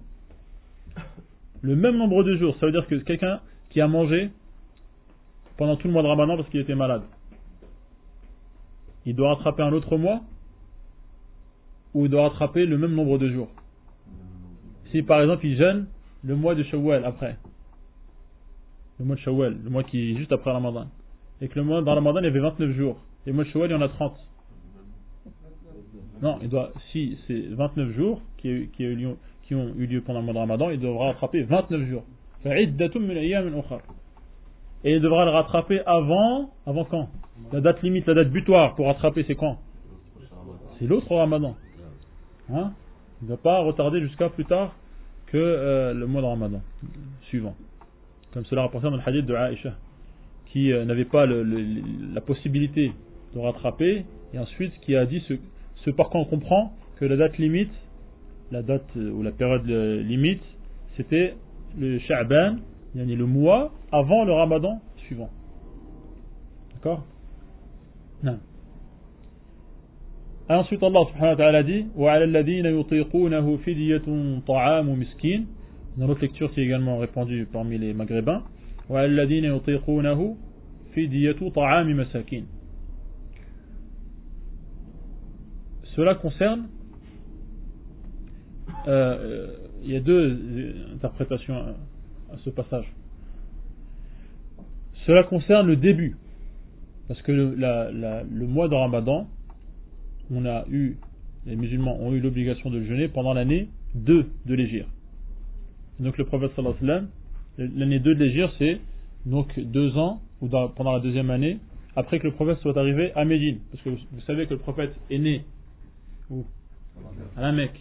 Le 1.61 1.75
même 1.75 1.97
nombre 1.97 2.23
de 2.23 2.35
jours, 2.37 2.55
ça 2.59 2.65
veut 2.65 2.71
dire 2.71 2.87
que 2.87 2.95
quelqu'un 2.95 3.41
qui 3.69 3.81
a 3.81 3.87
mangé 3.87 4.31
pendant 5.57 5.75
tout 5.75 5.87
le 5.87 5.93
mois 5.93 6.03
de 6.03 6.07
Ramadan 6.07 6.37
parce 6.37 6.47
qu'il 6.49 6.61
était 6.61 6.75
malade, 6.75 7.01
il 9.09 9.15
doit 9.15 9.33
rattraper 9.33 9.63
un 9.63 9.73
autre 9.73 9.97
mois 9.97 10.21
ou 11.95 12.05
il 12.05 12.11
doit 12.11 12.29
rattraper 12.29 12.67
le 12.67 12.77
même 12.77 12.93
nombre 12.93 13.17
de 13.17 13.27
jours. 13.29 13.49
Si 14.91 15.01
par 15.01 15.21
exemple 15.21 15.45
il 15.47 15.57
jeûne 15.57 15.87
le 16.23 16.35
mois 16.35 16.53
de 16.53 16.61
Shawwal 16.63 17.03
après, 17.05 17.37
le 18.99 19.05
mois 19.05 19.15
de 19.15 19.21
Shawwal, 19.21 19.57
le 19.63 19.69
mois 19.69 19.83
qui 19.83 20.11
est 20.11 20.15
juste 20.15 20.31
après 20.31 20.51
Ramadan, 20.51 20.87
et 21.41 21.47
que 21.47 21.57
le 21.57 21.65
mois 21.65 21.81
dans 21.81 21.95
Ramadan 21.95 22.19
il 22.19 22.25
y 22.25 22.27
avait 22.27 22.39
29 22.39 22.71
jours, 22.75 22.99
et 23.25 23.31
le 23.31 23.35
mois 23.35 23.45
de 23.45 23.49
Shawwal 23.49 23.71
il 23.71 23.73
y 23.73 23.77
en 23.77 23.81
a 23.81 23.89
30. 23.89 24.13
Non, 26.21 26.37
il 26.43 26.49
doit, 26.49 26.71
si 26.91 27.17
c'est 27.25 27.47
29 27.49 27.91
jours 27.93 28.21
qui, 28.37 28.69
qui, 28.73 28.85
qui, 29.43 29.55
ont 29.55 29.73
eu 29.75 29.87
lieu 29.87 30.01
pendant 30.01 30.19
le 30.19 30.25
mois 30.25 30.33
de 30.33 30.39
Ramadan, 30.39 30.69
il 30.69 30.79
devra 30.79 31.07
rattraper 31.07 31.43
29 31.43 31.87
jours. 31.87 32.03
Et 34.83 34.95
il 34.95 35.01
devra 35.01 35.25
le 35.25 35.31
rattraper 35.31 35.81
avant, 35.85 36.51
avant 36.65 36.85
quand? 36.85 37.09
La 37.51 37.61
date 37.61 37.81
limite, 37.81 38.07
la 38.07 38.13
date 38.13 38.29
butoir 38.29 38.75
pour 38.75 38.87
rattraper, 38.87 39.23
c'est 39.27 39.35
quand? 39.35 39.57
C'est 40.77 40.87
l'autre 40.87 41.13
Ramadan. 41.13 41.55
Hein? 42.51 42.71
Il 43.21 43.25
ne 43.25 43.31
va 43.31 43.37
pas 43.37 43.59
retarder 43.59 43.99
jusqu'à 43.99 44.29
plus 44.29 44.45
tard 44.45 44.73
que 45.27 45.37
euh, 45.37 45.93
le 45.93 46.07
mois 46.07 46.21
de 46.21 46.27
Ramadan 46.27 46.61
suivant. 47.23 47.55
Comme 48.31 48.45
cela 48.45 48.61
rapporté 48.61 48.89
dans 48.89 48.95
le 48.95 49.03
hadith 49.05 49.25
de 49.25 49.35
Aïcha, 49.35 49.73
qui 50.47 50.71
euh, 50.71 50.85
n'avait 50.85 51.05
pas 51.05 51.25
la 51.25 52.21
possibilité 52.21 52.93
de 53.33 53.39
rattraper, 53.39 54.05
et 54.33 54.39
ensuite 54.39 54.73
qui 54.81 54.95
a 54.95 55.05
dit 55.05 55.21
ce, 55.27 55.33
ce 55.83 55.89
par 55.89 56.09
quoi 56.09 56.21
on 56.21 56.25
comprend 56.25 56.73
que 56.97 57.05
la 57.05 57.17
date 57.17 57.37
limite, 57.37 57.73
la 58.51 58.61
date 58.61 58.87
euh, 58.95 59.11
ou 59.11 59.21
la 59.21 59.31
période 59.31 59.67
limite, 59.67 60.43
c'était 60.95 61.35
le 61.77 61.99
Sha'ban, 61.99 62.57
yani 62.95 63.15
le 63.15 63.25
mois 63.25 63.71
avant 63.91 64.25
le 64.25 64.33
ramadan 64.33 64.81
suivant. 64.97 65.29
D'accord? 66.73 67.03
Non. 68.23 68.39
Et 70.49 70.53
ensuite, 70.53 70.81
Allah 70.81 71.01
subhanahu 71.09 71.31
wa 71.31 71.35
ta'ala 71.35 71.63
dit 71.63 71.85
Dans 75.97 76.07
l'autre 76.07 76.21
lecture 76.21 76.51
qui 76.53 76.61
est 76.61 76.65
également 76.65 76.97
répandue 76.97 77.47
parmi 77.51 77.77
les 77.77 77.93
maghrébins 77.93 78.43
Cela 85.95 86.15
concerne 86.15 86.67
euh, 88.87 89.47
il 89.83 89.91
y 89.91 89.95
a 89.95 89.99
deux 89.99 90.75
interprétations 90.95 91.75
à, 92.31 92.37
ce 92.43 92.49
passage. 92.49 92.85
Cela 95.05 95.23
concerne 95.23 95.67
le 95.67 95.75
début, 95.75 96.17
parce 97.07 97.21
que 97.21 97.31
le, 97.31 98.47
mois 98.47 98.67
de 98.67 98.75
Ramadan 98.75 99.27
on 100.31 100.45
a 100.45 100.65
eu, 100.69 100.97
les 101.45 101.55
musulmans 101.55 101.97
ont 101.99 102.13
eu 102.13 102.19
l'obligation 102.19 102.69
de 102.69 102.83
jeûner 102.83 103.07
pendant 103.07 103.33
l'année 103.33 103.69
2 103.95 104.25
de 104.45 104.53
l'Égir. 104.53 104.85
Donc 105.99 106.17
le 106.17 106.25
prophète 106.25 106.51
sallallahu 106.55 106.77
alayhi 106.83 107.01
wa 107.57 107.65
l'année 107.75 107.99
2 107.99 108.15
de 108.15 108.23
l'Égir, 108.23 108.53
c'est 108.59 108.79
donc 109.25 109.59
deux 109.59 109.97
ans, 109.97 110.21
ou 110.41 110.47
pendant 110.47 110.93
la 110.93 110.99
deuxième 110.99 111.29
année, 111.29 111.59
après 111.95 112.19
que 112.19 112.27
le 112.27 112.33
prophète 112.33 112.59
soit 112.59 112.77
arrivé 112.77 113.11
à 113.15 113.25
Médine. 113.25 113.59
Parce 113.71 113.83
que 113.83 113.89
vous 113.89 114.21
savez 114.25 114.45
que 114.45 114.53
le 114.53 114.59
prophète 114.59 114.93
est 115.09 115.17
né 115.17 115.43
À 117.35 117.41
la 117.41 117.51
Mecque. 117.51 117.79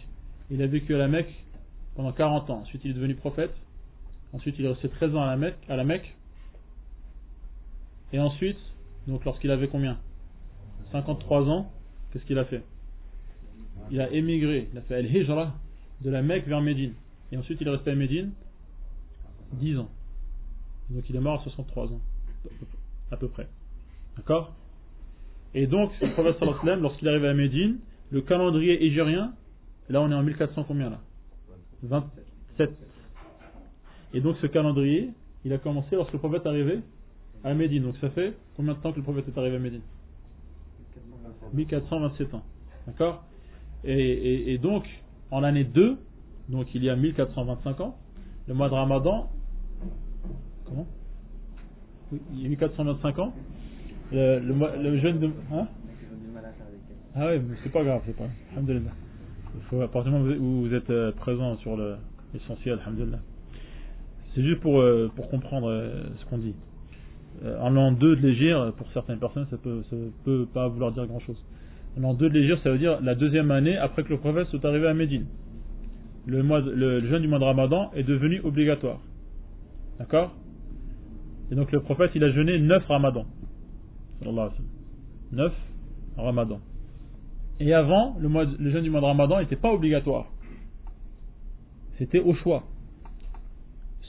Il 0.51 0.61
a 0.61 0.67
vécu 0.67 0.95
à 0.95 0.97
la 0.97 1.07
Mecque 1.07 1.33
pendant 1.95 2.11
40 2.11 2.49
ans. 2.49 2.59
Ensuite, 2.61 2.81
il 2.83 2.91
est 2.91 2.95
devenu 2.95 3.15
prophète. 3.15 3.53
Ensuite, 4.33 4.55
il 4.59 4.65
est 4.65 4.69
resté 4.69 4.89
13 4.89 5.15
ans 5.15 5.23
à 5.23 5.27
la 5.27 5.37
Mecque. 5.37 5.57
À 5.67 5.75
la 5.75 5.83
Mecque. 5.83 6.15
Et 8.13 8.19
ensuite, 8.19 8.57
donc 9.07 9.23
lorsqu'il 9.25 9.51
avait 9.51 9.67
combien? 9.67 9.97
53 10.91 11.47
ans, 11.49 11.71
qu'est-ce 12.11 12.25
qu'il 12.25 12.39
a 12.39 12.45
fait? 12.45 12.63
Il 13.91 14.01
a 14.01 14.11
émigré, 14.11 14.67
il 14.71 14.77
a 14.77 14.81
fait 14.81 14.95
Al-Hijra 14.95 15.53
de 16.01 16.09
la 16.09 16.21
Mecque 16.21 16.47
vers 16.47 16.61
Médine. 16.61 16.93
Et 17.31 17.37
ensuite 17.37 17.59
il 17.61 17.67
est 17.67 17.71
resté 17.71 17.91
à 17.91 17.95
Médine 17.95 18.31
10 19.53 19.77
ans. 19.77 19.89
Donc 20.89 21.07
il 21.09 21.15
est 21.15 21.19
mort 21.19 21.39
à 21.39 21.43
63 21.43 21.87
ans, 21.93 22.01
à 23.11 23.17
peu 23.17 23.27
près. 23.27 23.47
D'accord? 24.17 24.53
Et 25.53 25.65
donc, 25.67 25.91
le 26.01 26.11
prophète 26.11 26.39
lorsqu'il 26.79 27.07
est 27.07 27.11
arrivé 27.11 27.27
à 27.27 27.33
Médine, 27.33 27.79
le 28.11 28.21
calendrier 28.21 28.85
égérien, 28.85 29.33
là 29.89 30.01
on 30.01 30.11
est 30.11 30.15
en 30.15 30.23
1400 30.23 30.63
combien 30.67 30.89
là? 30.89 30.99
27. 31.83 32.71
Et 34.13 34.21
donc 34.21 34.37
ce 34.41 34.47
calendrier, 34.47 35.11
il 35.45 35.53
a 35.53 35.57
commencé 35.57 35.95
lorsque 35.95 36.13
le 36.13 36.19
prophète 36.19 36.45
est 36.45 36.49
arrivé 36.49 36.79
à 37.43 37.53
Médine. 37.53 37.83
Donc 37.83 37.97
ça 37.97 38.09
fait 38.09 38.33
combien 38.55 38.73
de 38.73 38.79
temps 38.79 38.91
que 38.91 38.97
le 38.97 39.03
prophète 39.03 39.25
est 39.27 39.37
arrivé 39.37 39.55
à 39.55 39.59
Médine? 39.59 39.81
1427 41.53 42.33
ans. 42.33 42.43
D'accord? 42.87 43.23
Et, 43.83 44.57
donc, 44.57 44.83
en 45.31 45.39
l'année 45.39 45.63
2, 45.63 45.97
donc 46.49 46.73
il 46.75 46.83
y 46.83 46.89
a 46.89 46.95
1425 46.95 47.79
ans, 47.81 47.97
le 48.47 48.53
mois 48.53 48.67
de 48.67 48.73
Ramadan, 48.73 49.29
comment? 50.65 50.87
Oui, 52.11 52.19
il 52.33 52.41
y 52.41 52.45
a 52.45 52.49
1425 52.49 53.19
ans, 53.19 53.33
le, 54.11 54.39
le, 54.39 54.97
jeune 54.97 55.19
de. 55.19 55.31
Hein? 55.53 55.67
Ah 57.15 57.29
oui, 57.29 57.39
mais 57.47 57.55
c'est 57.63 57.71
pas 57.71 57.83
grave, 57.83 58.01
c'est 58.05 58.15
pas. 58.15 58.27
Alhamdulillah. 58.53 58.91
À 59.71 59.87
partir 59.87 60.11
du 60.11 60.17
moment 60.17 60.35
où 60.39 60.67
vous 60.67 60.73
êtes 60.73 60.89
euh, 60.89 61.11
présent 61.11 61.55
sur 61.57 61.77
l'essentiel, 62.33 62.79
alhamdulillah. 62.83 63.19
C'est 64.33 64.43
juste 64.43 64.61
pour, 64.61 64.79
euh, 64.79 65.11
pour 65.15 65.29
comprendre 65.29 65.69
euh, 65.69 66.03
ce 66.17 66.25
qu'on 66.25 66.37
dit. 66.37 66.53
Euh, 67.43 67.61
un 67.61 67.69
l'an 67.71 67.91
2 67.91 68.15
de 68.15 68.21
légir, 68.21 68.73
pour 68.77 68.91
certaines 68.91 69.19
personnes, 69.19 69.47
ça 69.49 69.57
peut, 69.57 69.83
ça 69.89 69.95
peut 70.23 70.45
pas 70.53 70.67
vouloir 70.67 70.91
dire 70.91 71.07
grand 71.07 71.19
chose. 71.19 71.43
Un 71.97 72.01
l'an 72.01 72.13
2 72.13 72.29
de 72.29 72.33
légir, 72.33 72.59
ça 72.63 72.71
veut 72.71 72.77
dire 72.77 72.99
la 73.01 73.15
deuxième 73.15 73.49
année 73.51 73.77
après 73.77 74.03
que 74.03 74.09
le 74.09 74.19
prophète 74.19 74.47
soit 74.47 74.63
arrivé 74.65 74.87
à 74.87 74.93
Médine. 74.93 75.25
Le, 76.27 76.43
mois, 76.43 76.59
le, 76.59 77.07
jeûne 77.07 77.21
du 77.21 77.27
mois 77.27 77.39
de 77.39 77.45
Ramadan 77.45 77.91
est 77.95 78.03
devenu 78.03 78.41
obligatoire. 78.41 78.99
D'accord? 79.97 80.35
Et 81.51 81.55
donc 81.55 81.71
le 81.71 81.79
prophète, 81.79 82.11
il 82.13 82.23
a 82.23 82.31
jeûné 82.31 82.59
9 82.59 82.85
Ramadans. 82.85 83.25
9 85.31 85.53
Ramadans. 86.17 86.61
Et 87.59 87.73
avant, 87.73 88.15
le, 88.19 88.29
mois, 88.29 88.45
le 88.45 88.71
jeûne 88.71 88.83
du 88.83 88.89
mois 88.89 89.01
de 89.01 89.05
Ramadan 89.05 89.39
n'était 89.39 89.55
pas 89.55 89.71
obligatoire. 89.71 90.27
C'était 91.97 92.19
au 92.19 92.33
choix. 92.35 92.63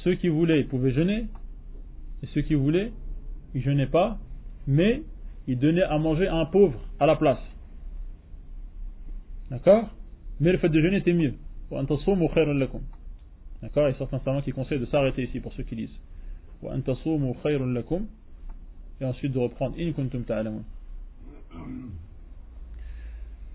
Ceux 0.04 0.14
qui 0.14 0.28
voulaient, 0.28 0.64
pouvaient 0.64 0.92
jeûner. 0.92 1.26
Et 2.22 2.26
ceux 2.34 2.42
qui 2.42 2.54
voulaient, 2.54 2.92
il 3.54 3.62
jeûnait 3.62 3.86
pas, 3.86 4.18
mais 4.66 5.02
il 5.46 5.58
donnait 5.58 5.82
à 5.82 5.98
manger 5.98 6.28
à 6.28 6.36
un 6.36 6.46
pauvre 6.46 6.78
à 6.98 7.06
la 7.06 7.16
place. 7.16 7.40
D'accord? 9.50 9.90
Mais 10.38 10.52
le 10.52 10.58
fait 10.58 10.68
de 10.68 10.80
jeûner 10.80 10.98
était 10.98 11.12
mieux. 11.12 11.34
D'accord? 11.70 13.86
A 13.86 13.94
certains 13.94 14.20
savants 14.20 14.42
qui 14.42 14.52
conseillent 14.52 14.80
de 14.80 14.86
s'arrêter 14.86 15.24
ici 15.24 15.40
pour 15.40 15.52
ceux 15.54 15.64
qui 15.64 15.74
lisent. 15.74 15.98
Et 19.00 19.04
ensuite 19.04 19.32
de 19.32 19.38
reprendre 19.38 19.76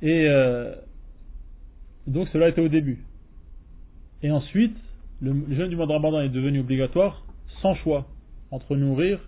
Et 0.02 0.28
euh, 0.28 0.76
donc 2.08 2.28
cela 2.30 2.50
était 2.50 2.62
au 2.62 2.68
début. 2.68 3.04
Et 4.22 4.32
ensuite, 4.32 4.78
le 5.22 5.34
jeûne 5.55 5.70
du 5.70 5.76
mois 5.76 5.88
de 5.88 5.93
Ramadan 5.93 6.22
est 6.22 6.30
devenu 6.30 6.59
obligatoire 6.59 7.24
sans 7.61 7.76
choix 7.76 8.07
entre 8.51 8.76
nourrir 8.76 9.20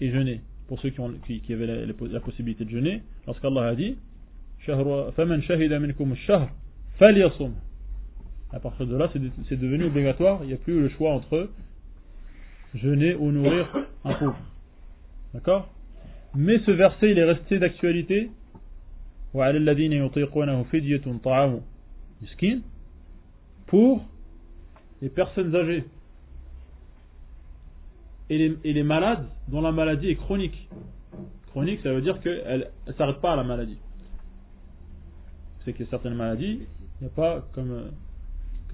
et 0.00 0.10
jeûner. 0.10 0.40
Pour 0.68 0.80
ceux 0.80 0.90
qui, 0.90 1.52
avaient 1.52 1.86
la, 1.86 2.20
possibilité 2.20 2.64
de 2.64 2.70
jeûner, 2.70 3.02
lorsqu'Allah 3.26 3.68
a 3.68 3.74
dit 3.74 3.96
à 8.52 8.60
partir 8.60 8.86
de 8.86 8.96
là, 8.96 9.10
c'est 9.48 9.58
devenu 9.58 9.84
obligatoire. 9.84 10.40
Il 10.42 10.46
n'y 10.46 10.54
a 10.54 10.56
plus 10.56 10.80
le 10.80 10.88
choix 10.90 11.12
entre 11.12 11.50
jeûner 12.74 13.14
ou 13.14 13.30
nourrir 13.30 13.68
un 14.04 14.14
pauvre. 14.14 14.38
D'accord? 15.34 15.68
Mais 16.34 16.58
ce 16.60 16.70
verset, 16.70 17.10
il 17.10 17.18
est 17.18 17.24
resté 17.24 17.58
d'actualité. 17.58 18.30
Pour 23.66 24.04
les 25.02 25.08
personnes 25.08 25.54
âgées 25.54 25.84
et 28.30 28.56
les, 28.64 28.82
malades 28.82 29.26
dont 29.48 29.60
la 29.60 29.72
maladie 29.72 30.08
est 30.08 30.16
chronique. 30.16 30.68
Chronique, 31.48 31.80
ça 31.82 31.92
veut 31.92 32.00
dire 32.00 32.20
qu'elle 32.20 32.70
ne 32.86 32.92
s'arrête 32.94 33.20
pas 33.20 33.34
à 33.34 33.36
la 33.36 33.44
maladie. 33.44 33.76
C'est 35.64 35.72
que 35.72 35.84
certaines 35.86 36.14
maladies, 36.14 36.62
il 37.00 37.02
n'y 37.02 37.06
a 37.06 37.14
pas 37.14 37.44
comme, 37.52 37.70
euh, 37.70 37.90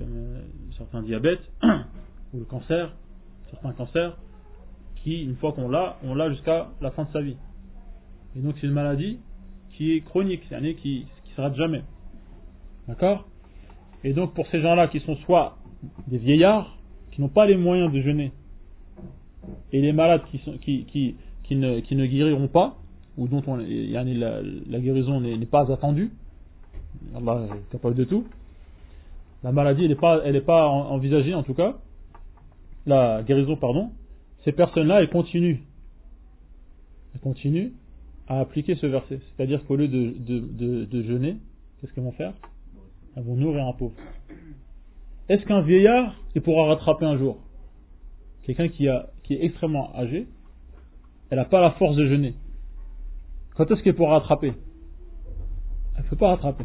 euh, 0.01 0.41
certains 0.79 1.03
diabètes 1.03 1.43
ou 2.33 2.39
le 2.39 2.45
cancer, 2.45 2.93
certains 3.51 3.73
cancers, 3.73 4.17
qui, 4.97 5.25
une 5.25 5.37
fois 5.37 5.53
qu'on 5.53 5.69
l'a, 5.69 5.97
on 6.05 6.15
l'a 6.15 6.31
jusqu'à 6.31 6.69
la 6.81 6.91
fin 6.93 7.05
de 7.05 7.13
sa 7.13 7.21
vie. 7.21 7.37
Et 8.37 8.41
donc 8.41 8.55
c'est 8.61 8.67
une 8.67 8.73
maladie 8.73 9.19
qui 9.73 9.93
est 9.93 10.01
chronique, 10.03 10.43
c'est 10.49 10.59
une 10.59 10.77
qui 10.77 11.07
ne 11.31 11.35
s'arrête 11.35 11.57
jamais. 11.57 11.83
D'accord? 12.87 13.27
Et 14.05 14.13
donc 14.13 14.35
pour 14.35 14.47
ces 14.49 14.61
gens-là 14.61 14.89
qui 14.89 15.01
sont 15.01 15.17
soit 15.17 15.57
des 16.09 16.19
vieillards, 16.19 16.77
qui 17.11 17.21
n'ont 17.21 17.29
pas 17.29 17.47
les 17.47 17.57
moyens 17.57 17.93
de 17.93 18.01
jeûner, 18.01 18.33
et 19.73 19.81
les 19.81 19.93
malades 19.93 20.23
qui, 20.31 21.15
ne, 21.51 22.07
guériront 22.07 22.49
pas, 22.49 22.77
ou 23.17 23.29
dont 23.29 23.43
on, 23.47 23.57
la, 23.57 24.81
guérison 24.81 25.21
n'est 25.21 25.47
pas 25.47 25.71
attendue, 25.73 26.11
capable 27.71 27.95
de 27.95 28.05
tout, 28.05 28.25
la 29.43 29.53
maladie 29.53 29.89
n'est 29.89 29.95
pas, 29.95 30.21
pas 30.45 30.67
envisagée 30.69 31.35
en 31.35 31.43
tout 31.43 31.55
cas, 31.55 31.77
la 32.87 33.23
guérison, 33.23 33.57
pardon, 33.57 33.91
ces 34.45 34.53
personnes-là, 34.53 35.01
elles 35.01 35.11
continuent. 35.11 35.61
Elles 37.15 37.21
continuent 37.21 37.73
à 38.29 38.41
appliquer 38.41 38.77
ce 38.77 38.87
verset. 38.87 39.21
C'est-à-dire 39.37 39.65
qu'au 39.67 39.77
lieu 39.77 39.89
de, 39.89 41.03
jeûner, 41.03 41.37
qu'est-ce 41.81 41.93
qu'elles 41.93 42.05
vont 42.05 42.13
faire? 42.13 42.33
Elles 43.17 43.25
vont 43.25 43.37
nourrir 43.37 43.67
un 43.67 43.73
pauvre. 43.73 43.95
Est-ce 45.31 45.45
qu'un 45.45 45.61
vieillard, 45.61 46.17
il 46.35 46.43
pourra 46.43 46.67
rattraper 46.67 47.07
un 47.07 47.17
jour? 47.17 47.39
Quelqu'un 48.43 48.69
qui, 48.69 48.89
est 48.89 49.45
extrêmement 49.45 49.95
âgé, 49.95 50.27
elle 51.31 51.39
n'a 51.39 51.45
pas 51.45 51.61
la 51.61 51.71
force 51.71 51.95
de 51.95 52.05
jeûner. 52.09 52.35
Quand 53.55 53.71
est-ce 53.71 53.81
qu'elle 53.85 53.95
pourra 53.95 54.19
rattraper? 54.19 54.55
Elle 55.97 56.03
ne 56.03 56.09
peut 56.09 56.17
pas 56.17 56.31
rattraper. 56.31 56.65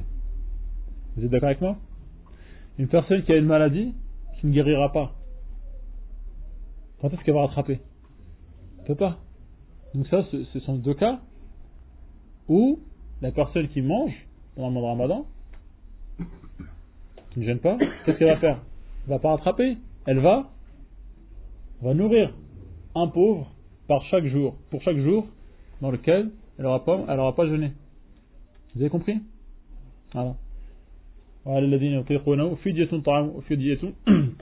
Vous 1.16 1.24
êtes 1.24 1.30
d'accord 1.30 1.50
avec 1.50 1.62
moi? 1.62 1.78
Une 2.80 2.88
personne 2.88 3.22
qui 3.22 3.34
a 3.34 3.38
une 3.38 3.46
maladie, 3.46 3.94
qui 4.40 4.48
ne 4.48 4.52
guérira 4.52 4.92
pas. 4.92 5.14
Quand 7.02 7.14
est-ce 7.14 7.22
qu'elle 7.22 7.36
va 7.36 7.42
rattraper? 7.42 7.82
Elle 8.78 8.82
ne 8.82 8.88
peut 8.88 8.96
pas. 8.96 9.20
Donc 9.94 10.08
ça, 10.08 10.26
ce 10.32 10.60
sont 10.62 10.78
deux 10.78 10.96
cas 10.96 11.20
où 12.48 12.80
la 13.22 13.32
personne 13.32 13.68
qui 13.68 13.84
mange 13.84 14.28
pendant 14.56 14.80
le 14.80 14.88
ramadan, 14.88 15.28
qui 17.36 17.42
ne 17.42 17.46
gêne 17.46 17.60
pas, 17.60 17.78
qu'est-ce 18.06 18.18
qu'elle 18.18 18.30
va 18.30 18.38
faire 18.38 18.62
Elle 19.06 19.14
va 19.14 19.20
pas 19.20 19.32
rattraper. 19.32 19.78
Elle 20.06 20.20
va, 20.20 20.50
va 21.82 21.94
nourrir 21.94 22.34
un 22.96 23.08
pauvre 23.08 23.52
par 23.88 24.04
chaque 24.06 24.26
jour, 24.26 24.56
pour 24.72 24.82
chaque 24.82 24.98
jour 24.98 25.28
dans 25.82 25.92
lequel 25.92 26.32
elle 26.58 26.64
n'aura 26.64 26.86
pas, 26.86 27.04
elle 27.10 27.20
aura 27.20 27.36
pas 27.36 27.46
jeûné. 27.46 27.74
Vous 28.74 28.82
avez 28.82 28.90
compris? 28.90 29.20
Voilà. 30.14 30.36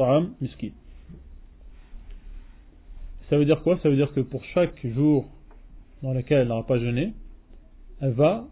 Ça 3.29 3.37
veut 3.39 3.45
dire 3.45 3.63
quoi? 3.63 3.79
Ça 3.81 3.89
veut 3.89 3.95
dire 3.95 4.13
que 4.13 4.19
pour 4.19 4.43
chaque 4.53 4.85
jour 4.85 5.25
dans 6.03 6.13
lequel 6.13 6.41
elle 6.41 6.47
n'aura 6.47 6.67
pas 6.67 6.77
jeûné, 6.77 7.13
elle 8.01 8.11
va 8.11 8.45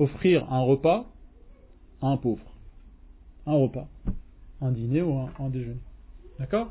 offrir 0.00 0.52
un 0.52 0.62
repas 0.62 1.06
à 2.02 2.08
un 2.08 2.16
pauvre. 2.16 2.42
Un 3.48 3.54
repas. 3.54 3.88
Un 4.60 4.72
dîner 4.72 5.00
ou 5.00 5.18
un, 5.18 5.48
déjeuner. 5.48 5.80
D'accord? 6.38 6.70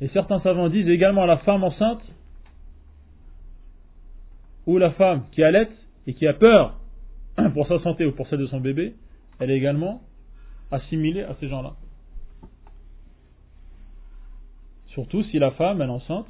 Et 0.00 0.08
certains 0.08 0.40
savants 0.40 0.68
disent 0.68 0.88
également 0.88 1.22
à 1.22 1.26
la 1.26 1.38
femme 1.38 1.62
enceinte 1.62 2.02
ou 4.66 4.76
la 4.76 4.90
femme 4.92 5.22
qui 5.30 5.44
allait 5.44 5.68
et 6.08 6.14
qui 6.14 6.26
a 6.26 6.34
peur 6.34 6.80
pour 7.54 7.68
sa 7.68 7.78
santé 7.80 8.06
ou 8.06 8.12
pour 8.12 8.26
celle 8.26 8.40
de 8.40 8.48
son 8.48 8.58
bébé, 8.60 8.96
elle 9.38 9.52
est 9.52 9.56
également 9.56 10.02
assimilée 10.72 11.22
à 11.22 11.36
ces 11.38 11.48
gens-là. 11.48 11.74
Surtout 14.88 15.22
si 15.24 15.38
la 15.38 15.52
femme, 15.52 15.80
elle 15.80 15.88
est 15.88 15.92
enceinte, 15.92 16.26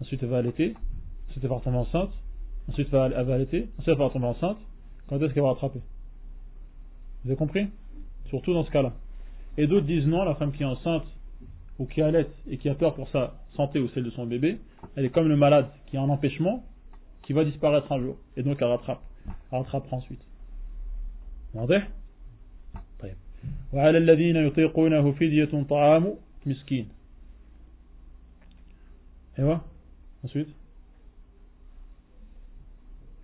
ensuite 0.00 0.20
elle 0.24 0.30
va 0.30 0.38
allaiter, 0.38 0.74
ensuite 1.28 1.44
elle 1.44 1.50
va 1.50 1.60
tomber 1.60 1.78
enceinte, 1.78 2.10
ensuite 2.68 2.88
elle 2.92 3.24
va 3.24 3.34
allaiter, 3.34 3.68
ensuite 3.78 3.94
elle 3.94 3.98
va 3.98 4.10
tomber 4.10 4.26
enceinte, 4.26 4.58
quand 5.06 5.22
est-ce 5.22 5.32
qu'elle 5.32 5.44
va 5.44 5.50
rattraper? 5.50 5.80
Vous 7.22 7.30
avez 7.30 7.36
compris? 7.36 7.68
Surtout 8.33 8.53
dans 8.53 8.63
ce 8.63 8.71
cas-là. 8.71 8.93
Et 9.57 9.67
d'autres 9.67 9.85
disent 9.85 10.05
non, 10.05 10.23
la 10.23 10.35
femme 10.35 10.51
qui 10.51 10.63
est 10.63 10.65
enceinte 10.65 11.05
ou 11.79 11.85
qui 11.85 12.01
allait 12.01 12.27
et 12.49 12.57
qui 12.57 12.69
a 12.69 12.75
peur 12.75 12.93
pour 12.95 13.09
sa 13.09 13.33
santé 13.55 13.79
ou 13.79 13.89
celle 13.89 14.03
de 14.03 14.09
son 14.11 14.25
bébé, 14.25 14.59
elle 14.95 15.05
est 15.05 15.09
comme 15.09 15.27
le 15.27 15.35
malade 15.35 15.67
qui 15.87 15.97
a 15.97 16.01
un 16.01 16.09
empêchement 16.09 16.63
qui 17.23 17.33
va 17.33 17.43
disparaître 17.43 17.91
un 17.91 17.99
jour. 17.99 18.17
Et 18.37 18.43
donc 18.43 18.57
elle 18.61 18.67
rattrape. 18.67 19.01
Elle 19.51 19.57
rattrapera 19.59 19.97
ensuite. 19.97 20.21
واضح؟ 21.53 21.87
طيب 22.99 23.15
وعلى 23.73 23.97
الذين 23.97 24.35
يطيقونه 24.35 25.11
فدية 25.11 25.63
طعام 25.69 26.13
مسكين 26.45 26.89
ايوه 29.39 29.61
ensuite 30.25 30.47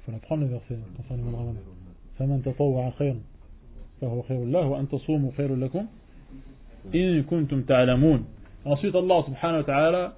faut 0.05 0.11
l'apprendre 0.11 0.43
le 0.43 0.49
verset 0.49 0.77
concernant 0.97 1.31
le 1.31 1.37
ramadan 1.37 1.59
فمن 2.19 2.43
تطوع 2.43 2.89
خيرا 2.89 3.19
فهو 4.01 4.21
خير 4.21 4.43
الله 4.43 4.67
وأن 4.67 4.89
تصوموا 4.89 5.31
خير 5.37 5.55
لكم 5.55 5.85
إن 6.95 7.23
كنتم 7.23 7.61
تعلمون 7.61 8.25
ensuite 8.65 8.95
Allah 8.95 9.25
subhanahu 9.25 9.57
wa 9.57 9.63
ta'ala 9.63 10.13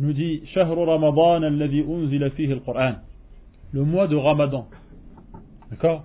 nous 0.00 0.12
dit 0.12 0.44
شهر 0.54 0.76
رمضان 0.88 1.44
الذي 1.44 1.80
أنزل 1.84 2.30
فيه 2.30 2.52
القرآن 2.52 2.96
le 3.72 3.84
mois 3.84 4.06
de 4.08 4.16
Ramadan 4.16 4.66
d'accord 5.70 6.04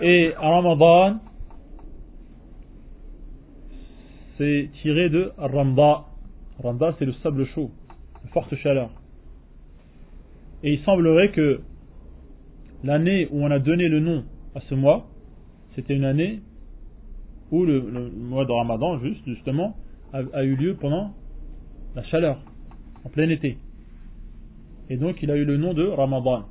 et 0.00 0.32
Ramadan 0.36 1.18
c'est 4.38 4.70
tiré 4.82 5.08
de 5.10 5.32
Ramda 5.38 6.04
Randa, 6.62 6.94
c'est 6.98 7.04
le 7.04 7.12
sable 7.14 7.46
chaud, 7.48 7.70
la 8.22 8.30
forte 8.30 8.54
chaleur. 8.56 8.90
Et 10.62 10.74
il 10.74 10.80
semblerait 10.84 11.30
que 11.32 11.60
l'année 12.84 13.28
où 13.30 13.42
on 13.42 13.50
a 13.50 13.58
donné 13.58 13.88
le 13.88 14.00
nom 14.00 14.24
à 14.54 14.60
ce 14.68 14.74
mois, 14.74 15.06
c'était 15.79 15.95
une 15.95 16.03
année 16.03 16.41
où 17.51 17.63
le, 17.63 17.81
mois 18.11 18.43
de 18.43 18.51
Ramadan, 18.51 18.99
juste, 18.99 19.25
justement, 19.25 19.77
a, 20.11 20.43
eu 20.43 20.55
lieu 20.55 20.75
pendant 20.75 21.13
la 21.95 22.03
chaleur, 22.03 22.41
en 23.05 23.09
plein 23.09 23.29
été. 23.29 23.57
Et 24.89 24.97
donc 24.97 25.23
il 25.23 25.31
a 25.31 25.37
eu 25.37 25.45
le 25.45 25.55
nom 25.55 25.73
de 25.73 25.87
Ramadan. 25.87 26.45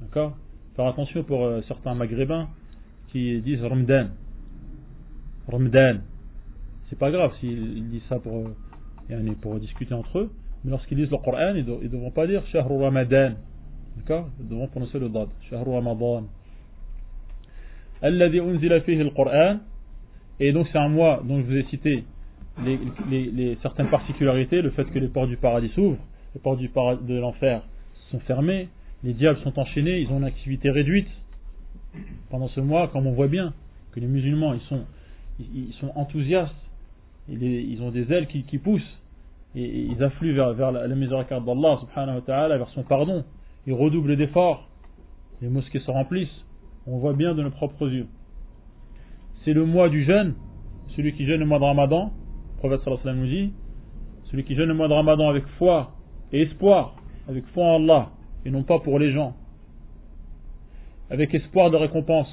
D'accord? 0.00 0.36
Faire 0.74 0.86
attention 0.86 1.22
pour 1.22 1.44
euh, 1.44 1.60
certains 1.68 1.94
maghrébins 1.94 2.48
qui 3.12 3.40
disent 3.42 3.62
Ramadan. 3.62 4.08
Ramadan. 5.46 6.00
C'est 6.88 6.98
pas 6.98 7.12
grave 7.12 7.32
s'ils 7.38 7.88
disent 7.90 8.02
ça 8.08 8.18
pour. 8.18 8.48
Euh, 9.10 9.34
pour 9.40 9.60
discuter 9.60 9.94
entre 9.94 10.18
eux. 10.18 10.30
Mais 10.64 10.70
lorsqu'ils 10.72 10.98
lisent 10.98 11.10
le 11.10 11.18
Coran, 11.18 11.54
ils 11.54 11.64
ne 11.64 11.88
devront 11.88 12.10
pas 12.10 12.26
dire 12.26 12.44
Shahru 12.46 12.82
Ramadan. 12.82 13.34
D'accord? 13.96 14.28
Ils 14.40 14.48
devront 14.48 14.66
prononcer 14.66 14.98
le 14.98 15.08
dad. 15.08 15.28
Shahru 15.48 15.72
Ramadan. 15.72 16.24
Alladhi 16.24 16.24
unzila 16.24 16.24
fihi 16.24 16.24
le 16.24 17.18
Coran. 17.20 17.89
Et 18.02 18.10
donc 20.52 20.68
c'est 20.72 20.78
un 20.78 20.88
mois 20.88 21.22
dont 21.24 21.38
je 21.38 21.44
vous 21.44 21.56
ai 21.56 21.64
cité 21.64 22.04
les, 22.64 23.58
certaines 23.62 23.88
particularités, 23.88 24.62
le 24.62 24.70
fait 24.70 24.84
que 24.84 24.98
les 24.98 25.08
portes 25.08 25.28
du 25.28 25.36
paradis 25.36 25.70
s'ouvrent, 25.70 25.98
les 26.34 26.40
portes 26.40 26.60
de 27.06 27.18
l'enfer 27.18 27.62
sont 28.10 28.20
fermées, 28.20 28.68
les 29.02 29.14
diables 29.14 29.40
sont 29.40 29.58
enchaînés, 29.58 30.00
ils 30.00 30.10
ont 30.10 30.18
une 30.18 30.24
activité 30.24 30.70
réduite. 30.70 31.08
Pendant 32.30 32.48
ce 32.48 32.60
mois, 32.60 32.88
comme 32.88 33.06
on 33.06 33.12
voit 33.12 33.28
bien 33.28 33.52
que 33.92 34.00
les 34.00 34.06
musulmans 34.06 34.54
ils 34.54 35.72
sont, 35.74 35.92
enthousiastes, 35.94 36.54
ils 37.28 37.80
ont 37.82 37.90
des 37.90 38.12
ailes 38.12 38.26
qui, 38.26 38.58
poussent, 38.58 38.98
et, 39.54 39.64
ils 39.64 40.02
affluent 40.02 40.34
vers, 40.34 40.52
vers 40.52 40.70
la, 40.70 40.94
miséricorde 40.94 41.44
d'Allah 41.44 41.78
subhanahu 41.80 42.16
wa 42.16 42.22
ta'ala, 42.22 42.58
vers 42.58 42.68
son 42.70 42.82
pardon. 42.82 43.24
Ils 43.66 43.74
redoublent 43.74 44.16
d'efforts. 44.16 44.66
Les 45.42 45.48
mosquées 45.48 45.80
se 45.80 45.90
remplissent. 45.90 46.28
On 46.92 46.98
voit 46.98 47.12
bien 47.12 47.34
de 47.34 47.42
nos 47.42 47.50
propres 47.50 47.88
yeux. 47.88 48.08
C'est 49.44 49.52
le 49.52 49.64
mois 49.64 49.88
du 49.88 50.04
jeûne. 50.04 50.34
Celui 50.96 51.12
qui 51.12 51.24
jeûne 51.24 51.38
le 51.38 51.46
mois 51.46 51.60
de 51.60 51.64
Ramadan, 51.64 52.12
le 52.54 52.58
prophète 52.58 52.80
sallallahu 52.82 53.02
alayhi 53.02 53.20
wa 53.20 53.24
nous 53.24 53.30
dit, 53.30 53.52
celui 54.24 54.44
qui 54.44 54.56
jeûne 54.56 54.66
le 54.66 54.74
mois 54.74 54.88
de 54.88 54.92
Ramadan 54.92 55.28
avec 55.28 55.46
foi 55.56 55.92
et 56.32 56.42
espoir, 56.42 56.96
avec 57.28 57.46
foi 57.54 57.64
en 57.64 57.76
Allah, 57.76 58.10
et 58.44 58.50
non 58.50 58.64
pas 58.64 58.80
pour 58.80 58.98
les 58.98 59.12
gens, 59.12 59.36
avec 61.10 61.32
espoir 61.32 61.70
de 61.70 61.76
récompense, 61.76 62.28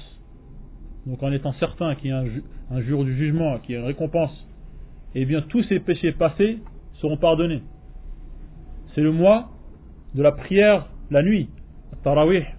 donc 1.06 1.22
en 1.22 1.30
étant 1.30 1.52
certain 1.54 1.94
qu'il 1.94 2.10
y 2.10 2.12
a 2.12 2.24
un, 2.70 2.80
jour 2.82 3.04
du 3.04 3.16
jugement, 3.16 3.58
qu'il 3.60 3.74
y 3.74 3.76
a 3.76 3.80
une 3.80 3.86
récompense, 3.86 4.32
eh 5.14 5.24
bien 5.24 5.40
tous 5.42 5.62
ces 5.64 5.78
péchés 5.78 6.12
passés 6.12 6.58
seront 6.94 7.16
pardonnés. 7.16 7.62
C'est 8.94 9.02
le 9.02 9.12
mois 9.12 9.50
de 10.14 10.22
la 10.22 10.32
prière 10.32 10.88
la 11.12 11.22
nuit, 11.22 11.48
Tarawih. 12.02 12.57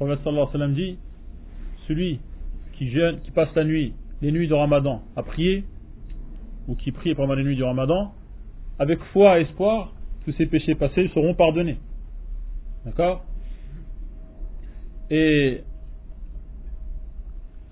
Prophète 0.00 0.20
sallallahu 0.24 0.48
alayhi 0.48 0.52
wa 0.52 0.52
sallam 0.52 0.74
dit 0.74 0.98
celui 1.86 2.20
qui 2.72 2.90
jeûne, 2.90 3.20
qui 3.20 3.32
passe 3.32 3.54
la 3.54 3.64
nuit, 3.64 3.92
les 4.22 4.32
nuits 4.32 4.48
de 4.48 4.54
Ramadan 4.54 5.02
à 5.14 5.22
prier, 5.22 5.62
ou 6.68 6.74
qui 6.74 6.90
prie 6.90 7.14
pendant 7.14 7.34
les 7.34 7.44
nuits 7.44 7.56
du 7.56 7.62
Ramadan, 7.62 8.14
avec 8.78 8.98
foi 9.12 9.38
et 9.38 9.42
espoir, 9.42 9.92
tous 10.24 10.32
ses 10.32 10.46
péchés 10.46 10.74
passés 10.74 11.08
seront 11.08 11.34
pardonnés. 11.34 11.78
D'accord? 12.86 13.26
Et 15.10 15.64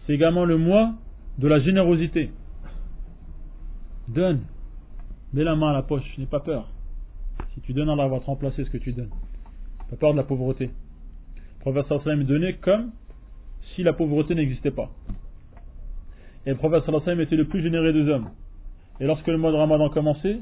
c'est 0.07 0.13
également 0.13 0.45
le 0.45 0.59
mois 0.59 0.97
de 1.39 1.49
la 1.49 1.61
générosité. 1.61 2.31
Donne. 4.09 4.43
Mets 5.33 5.45
la 5.45 5.57
main 5.57 5.71
à 5.71 5.73
la 5.73 5.83
poche, 5.83 6.05
n'aie 6.19 6.27
pas 6.27 6.41
peur. 6.41 6.69
Si 7.55 7.63
tu 7.63 7.73
donnes, 7.73 7.89
Allah 7.89 8.07
va 8.07 8.21
te 8.21 8.27
remplacer 8.27 8.67
ce 8.67 8.71
que 8.71 8.77
tu 8.77 8.93
donnes. 8.93 9.13
Pas 9.89 9.97
peur 9.97 10.13
de 10.13 10.19
la 10.19 10.25
pauvreté. 10.25 10.71
Prophète 11.73 12.03
sallam 12.03 12.25
donnait 12.25 12.55
comme 12.55 12.93
si 13.75 13.83
la 13.83 13.93
pauvreté 13.93 14.35
n'existait 14.35 14.71
pas. 14.71 14.91
Et 16.47 16.51
le 16.51 16.57
prophète 16.57 16.85
sallam 16.85 17.21
était 17.21 17.37
le 17.37 17.47
plus 17.47 17.63
généreux 17.63 17.93
des 17.93 18.11
hommes. 18.11 18.31
Et 19.01 19.05
lorsque 19.05 19.27
le 19.27 19.37
mois 19.37 19.53
de 19.53 19.57
Ramadan 19.57 19.91
commençait, 19.91 20.39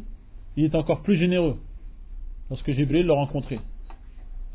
il 0.57 0.64
était 0.64 0.77
encore 0.77 1.03
plus 1.03 1.18
généreux. 1.18 1.57
Lorsque 2.49 2.70
Jibril 2.70 3.07
le 3.07 3.12
rencontrait. 3.12 3.59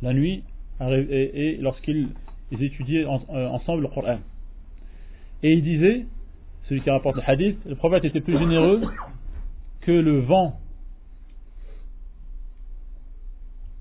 La 0.01 0.13
nuit, 0.13 0.43
et 0.79 1.57
lorsqu'ils 1.59 2.09
étudiaient 2.51 3.05
euh, 3.05 3.47
ensemble 3.49 3.83
le 3.83 3.87
Coran. 3.89 4.19
Et 5.43 5.53
il 5.53 5.63
disait, 5.63 6.05
celui 6.67 6.81
qui 6.81 6.89
rapporte 6.89 7.17
le 7.17 7.29
hadith, 7.29 7.57
le 7.65 7.75
prophète 7.75 8.05
était 8.05 8.21
plus 8.21 8.37
généreux 8.37 8.81
que 9.81 9.91
le 9.91 10.19
vent. 10.21 10.59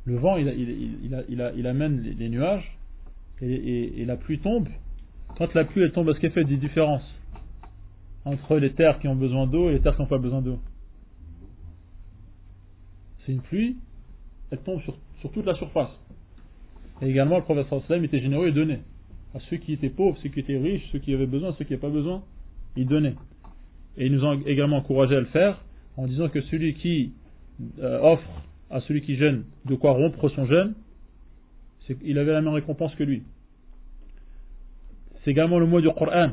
Le 0.06 0.16
vent, 0.16 0.36
il, 0.36 1.66
amène 1.66 2.02
les, 2.02 2.28
nuages 2.28 2.76
et, 3.42 4.04
la 4.04 4.16
pluie 4.16 4.38
tombe. 4.38 4.68
Quand 5.36 5.52
la 5.54 5.64
pluie 5.64 5.82
elle 5.82 5.92
tombe, 5.92 6.08
est-ce 6.08 6.20
qu'elle 6.20 6.32
fait 6.32 6.44
des 6.44 6.56
différences 6.56 7.04
entre 8.24 8.58
les 8.58 8.72
terres 8.72 8.98
qui 8.98 9.08
ont 9.08 9.16
besoin 9.16 9.46
d'eau 9.46 9.68
et 9.70 9.72
les 9.72 9.80
terres 9.80 9.96
qui 9.96 10.02
n'ont 10.02 10.08
pas 10.08 10.18
besoin 10.18 10.42
d'eau 10.42 10.58
C'est 13.24 13.32
une 13.32 13.40
pluie, 13.40 13.76
elle 14.50 14.58
tombe 14.58 14.80
sur, 14.82 14.96
toute 15.32 15.46
la 15.46 15.54
surface. 15.54 15.90
Et 17.02 17.08
également, 17.08 17.38
le 17.38 17.44
prophète 17.44 17.66
sallam 17.86 18.04
était 18.04 18.20
généreux 18.20 18.48
et 18.48 18.52
donnait 18.52 18.80
à 19.34 19.38
ceux 19.48 19.56
qui 19.56 19.72
étaient 19.72 19.90
pauvres, 19.90 20.18
ceux 20.22 20.28
qui 20.28 20.40
étaient 20.40 20.58
riches, 20.58 20.86
ceux 20.92 20.98
qui 20.98 21.14
avaient 21.14 21.26
besoin, 21.26 21.54
ceux 21.58 21.64
qui 21.64 21.72
n'avaient 21.72 21.80
pas 21.80 21.90
besoin, 21.90 22.22
il 22.76 22.86
donnait. 22.86 23.14
Et 23.96 24.06
il 24.06 24.12
nous 24.12 24.24
a 24.24 24.36
également 24.46 24.78
encouragé 24.78 25.16
à 25.16 25.20
le 25.20 25.26
faire 25.26 25.62
en 25.96 26.06
disant 26.06 26.28
que 26.28 26.40
celui 26.42 26.74
qui 26.74 27.12
euh, 27.80 28.00
offre 28.00 28.42
à 28.70 28.80
celui 28.82 29.02
qui 29.02 29.16
jeûne 29.16 29.44
de 29.66 29.74
quoi 29.74 29.92
rompre 29.92 30.28
son 30.30 30.46
jeûne, 30.46 30.74
il 32.02 32.18
avait 32.18 32.32
la 32.32 32.40
même 32.40 32.52
récompense 32.52 32.94
que 32.94 33.04
lui. 33.04 33.22
C'est 35.22 35.30
également 35.30 35.58
le 35.58 35.66
mot 35.66 35.80
du 35.80 35.88
Coran, 35.90 36.32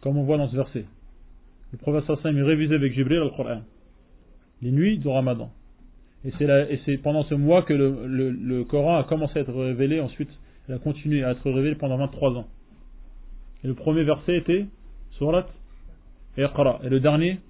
comme 0.00 0.16
on 0.16 0.24
voit 0.24 0.38
dans 0.38 0.48
ce 0.48 0.56
verset. 0.56 0.84
Le 1.72 1.78
prophète 1.78 2.04
sallam 2.22 2.72
avec 2.72 2.92
Jibril 2.92 3.18
le 3.18 3.30
Coran, 3.30 3.62
les 4.62 4.72
nuits 4.72 4.98
du 4.98 5.08
Ramadan. 5.08 5.50
Et 6.24 6.32
c'est 6.84 6.98
pendant 6.98 7.24
ce 7.24 7.34
mois 7.34 7.62
que 7.62 7.72
le, 7.72 8.64
Coran 8.64 8.98
a 8.98 9.04
commencé 9.04 9.38
à 9.38 9.42
être 9.42 9.52
révélé 9.52 10.00
ensuite 10.00 10.30
il 10.70 10.74
a 10.74 10.78
continué 10.78 11.24
à 11.24 11.32
être 11.32 11.50
révélé 11.50 11.74
pendant 11.74 11.96
23 11.96 12.36
ans. 12.36 12.46
Et 13.64 13.66
le 13.66 13.74
premier 13.74 14.04
verset 14.04 14.36
était 14.36 14.66
Surat 15.12 15.48
Iqra. 16.36 16.78
Et 16.84 16.88
le 16.88 17.00
dernier? 17.00 17.40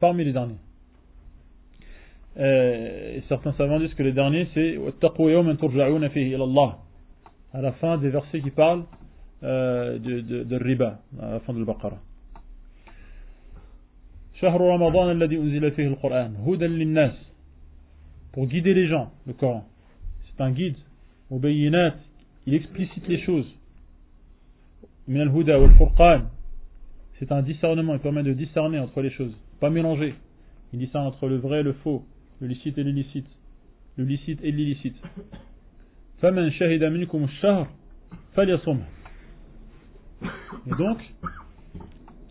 Parmi 0.00 0.24
les 0.24 0.32
derniers. 0.32 0.54
Euh, 2.38 3.16
et 3.16 3.22
certains 3.28 3.52
savants 3.54 3.80
disent 3.80 3.94
que 3.94 4.02
le 4.02 4.12
dernier 4.12 4.48
c'est 4.54 4.78
à 7.52 7.60
la 7.60 7.72
fin 7.72 7.98
des 7.98 8.10
versets 8.10 8.40
qui 8.40 8.50
parlent 8.50 8.84
euh, 9.42 9.98
de, 9.98 10.20
de, 10.20 10.42
de 10.44 10.56
riba, 10.56 10.98
à 11.20 11.32
la 11.32 11.40
fin 11.40 11.52
de 11.52 11.60
l'Baqarah. 11.60 11.98
شهر 14.40 14.60
رمضان 14.60 15.10
الذي 15.10 15.36
أنزل 15.36 15.70
فيه 15.70 15.86
القرآن 15.86 16.36
هدى 16.46 16.66
للناس 16.66 17.14
pour 18.32 18.46
guider 18.46 18.72
les 18.74 18.86
gens 18.86 19.10
le 19.26 19.32
Coran 19.32 19.64
c'est 20.26 20.40
un 20.40 20.52
guide 20.52 20.76
مبينات 21.30 21.94
il 22.46 22.54
explicite 22.54 23.08
les 23.08 23.18
choses 23.26 23.50
من 25.08 25.20
الهدى 25.20 25.54
والفرقان 25.54 26.26
C'est 27.19 27.31
un 27.31 27.41
discernement, 27.41 27.93
il 27.93 27.99
permet 27.99 28.23
de 28.23 28.33
discerner 28.33 28.79
entre 28.79 29.01
les 29.01 29.11
choses, 29.11 29.33
pas 29.59 29.69
mélanger. 29.69 30.15
Il 30.73 30.79
discerne 30.79 31.05
entre 31.05 31.27
le 31.27 31.37
vrai 31.37 31.59
et 31.59 31.63
le 31.63 31.73
faux, 31.73 32.03
le 32.39 32.47
licite 32.47 32.77
et 32.77 32.83
l'illicite, 32.83 33.27
le 33.97 34.05
licite 34.05 34.39
et 34.43 34.51
l'illicite. 34.51 34.95
Et 40.65 40.75
donc, 40.77 40.97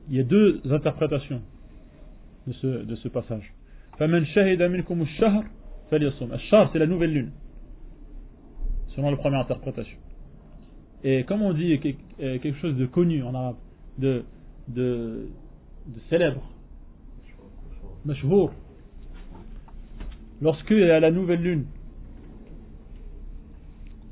il 0.08 0.16
y 0.16 0.20
a 0.20 0.24
deux 0.24 0.60
interprétations 0.70 1.42
de 2.46 2.52
ce, 2.54 2.66
de 2.66 2.96
ce 2.96 3.08
passage. 3.08 3.52
Al-Shahr, 4.00 4.24
c'est 6.72 6.78
la 6.78 6.86
nouvelle 6.86 7.12
lune, 7.12 7.30
selon 8.96 9.10
la 9.10 9.16
première 9.16 9.40
interprétation. 9.40 9.98
Et 11.04 11.24
comme 11.24 11.42
on 11.42 11.52
dit 11.52 11.78
quelque 11.78 12.54
chose 12.54 12.76
de 12.76 12.86
connu 12.86 13.22
en 13.22 13.34
arabe, 13.34 13.56
de 13.98 14.24
de, 14.68 15.28
de 15.86 16.00
célèbre, 16.08 16.42
mashhour, 18.04 18.52
lorsque 20.40 20.70
il 20.70 20.78
y 20.78 20.90
a 20.90 21.00
la 21.00 21.10
nouvelle 21.10 21.42
lune, 21.42 21.66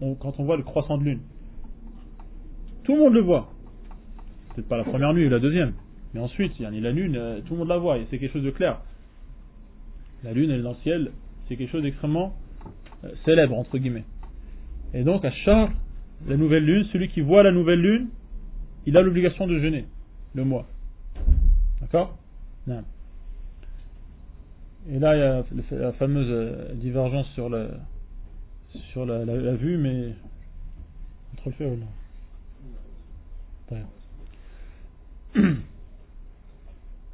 quand 0.01 0.39
on 0.39 0.45
voit 0.45 0.57
le 0.57 0.63
croissant 0.63 0.99
de 0.99 1.05
lune, 1.05 1.21
tout 2.85 2.95
le 2.95 3.01
monde 3.01 3.15
le 3.15 3.21
voit. 3.21 3.51
Peut-être 4.55 4.69
pas 4.69 4.79
la 4.79 4.85
première 4.85 5.13
nuit 5.13 5.27
ou 5.27 5.31
la 5.31 5.39
deuxième, 5.39 5.75
mais 6.15 6.21
ensuite, 6.21 6.53
il 6.59 6.63
y 6.63 6.67
a 6.67 6.71
la 6.71 6.91
lune, 6.91 7.17
euh, 7.17 7.41
tout 7.43 7.53
le 7.53 7.61
monde 7.61 7.69
la 7.69 7.79
voit, 7.79 7.99
et 7.99 8.07
c'est 8.11 8.19
quelque 8.19 8.33
chose 8.33 8.45
de 8.45 8.51
clair. 8.51 8.81
La 10.25 10.33
lune, 10.33 10.51
elle 10.51 10.61
est 10.61 10.65
dans 10.65 10.71
le 10.71 10.77
ciel, 10.83 11.13
c'est 11.47 11.57
quelque 11.57 11.71
chose 11.71 11.83
d'extrêmement 11.83 12.35
euh, 13.05 13.11
célèbre, 13.25 13.57
entre 13.57 13.79
guillemets. 13.79 14.05
Et 14.93 15.05
donc, 15.05 15.25
à 15.25 15.31
Char, 15.31 15.71
la 16.27 16.37
nouvelle 16.37 16.65
lune, 16.65 16.85
celui 16.93 17.09
qui 17.09 17.21
voit 17.21 17.43
la 17.43 17.53
nouvelle 17.53 17.81
lune, 17.81 18.09
il 18.87 18.97
a 18.97 19.03
l'obligation 19.03 19.47
de 19.47 19.59
jeûner 19.59 19.85
le 20.35 20.45
mois. 20.45 20.67
D'accord? 21.81 22.17
Et 24.89 24.99
là, 24.99 25.15
il 25.17 25.21
y 25.21 25.23
a 25.23 25.45
la 25.79 25.93
fameuse 25.93 26.27
euh, 26.31 26.75
divergence 26.75 27.29
sur 27.35 27.49
la, 27.49 27.69
sur 28.93 29.07
la, 29.07 29.25
vue, 29.55 29.77
mais. 29.77 30.15
On 31.45 31.49
le 31.49 31.55
faire 31.55 31.73
ou 31.73 31.77
non 31.77 31.87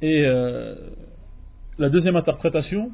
Et 0.01 0.25
euh, 0.25 0.75
la 1.77 1.89
deuxième 1.89 2.15
interprétation, 2.15 2.89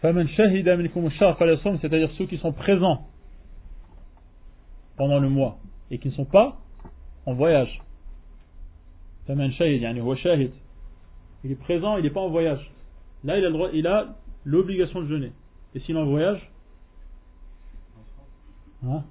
c'est-à-dire 0.00 2.10
ceux 2.18 2.26
qui 2.26 2.38
sont 2.38 2.52
présents 2.52 3.08
pendant 4.96 5.18
le 5.18 5.28
mois 5.28 5.58
et 5.90 5.98
qui 5.98 6.06
ne 6.08 6.14
sont 6.14 6.24
pas 6.24 6.60
en 7.26 7.34
voyage. 7.34 7.82
Il 9.28 10.50
est 11.50 11.54
présent, 11.56 11.96
il 11.96 12.02
n'est 12.02 12.10
pas 12.10 12.20
en 12.20 12.28
voyage. 12.28 12.70
Là, 13.24 13.38
il 13.38 13.44
a 13.44 13.50
le 13.50 13.74
il 13.74 13.86
a 13.86 14.16
l'obligation 14.44 15.02
de 15.02 15.08
jeûner. 15.08 15.32
Et 15.74 15.80
s'il 15.80 15.96
est 15.96 16.00
en 16.00 16.06
voyage, 16.06 16.50
hein, 18.84 19.02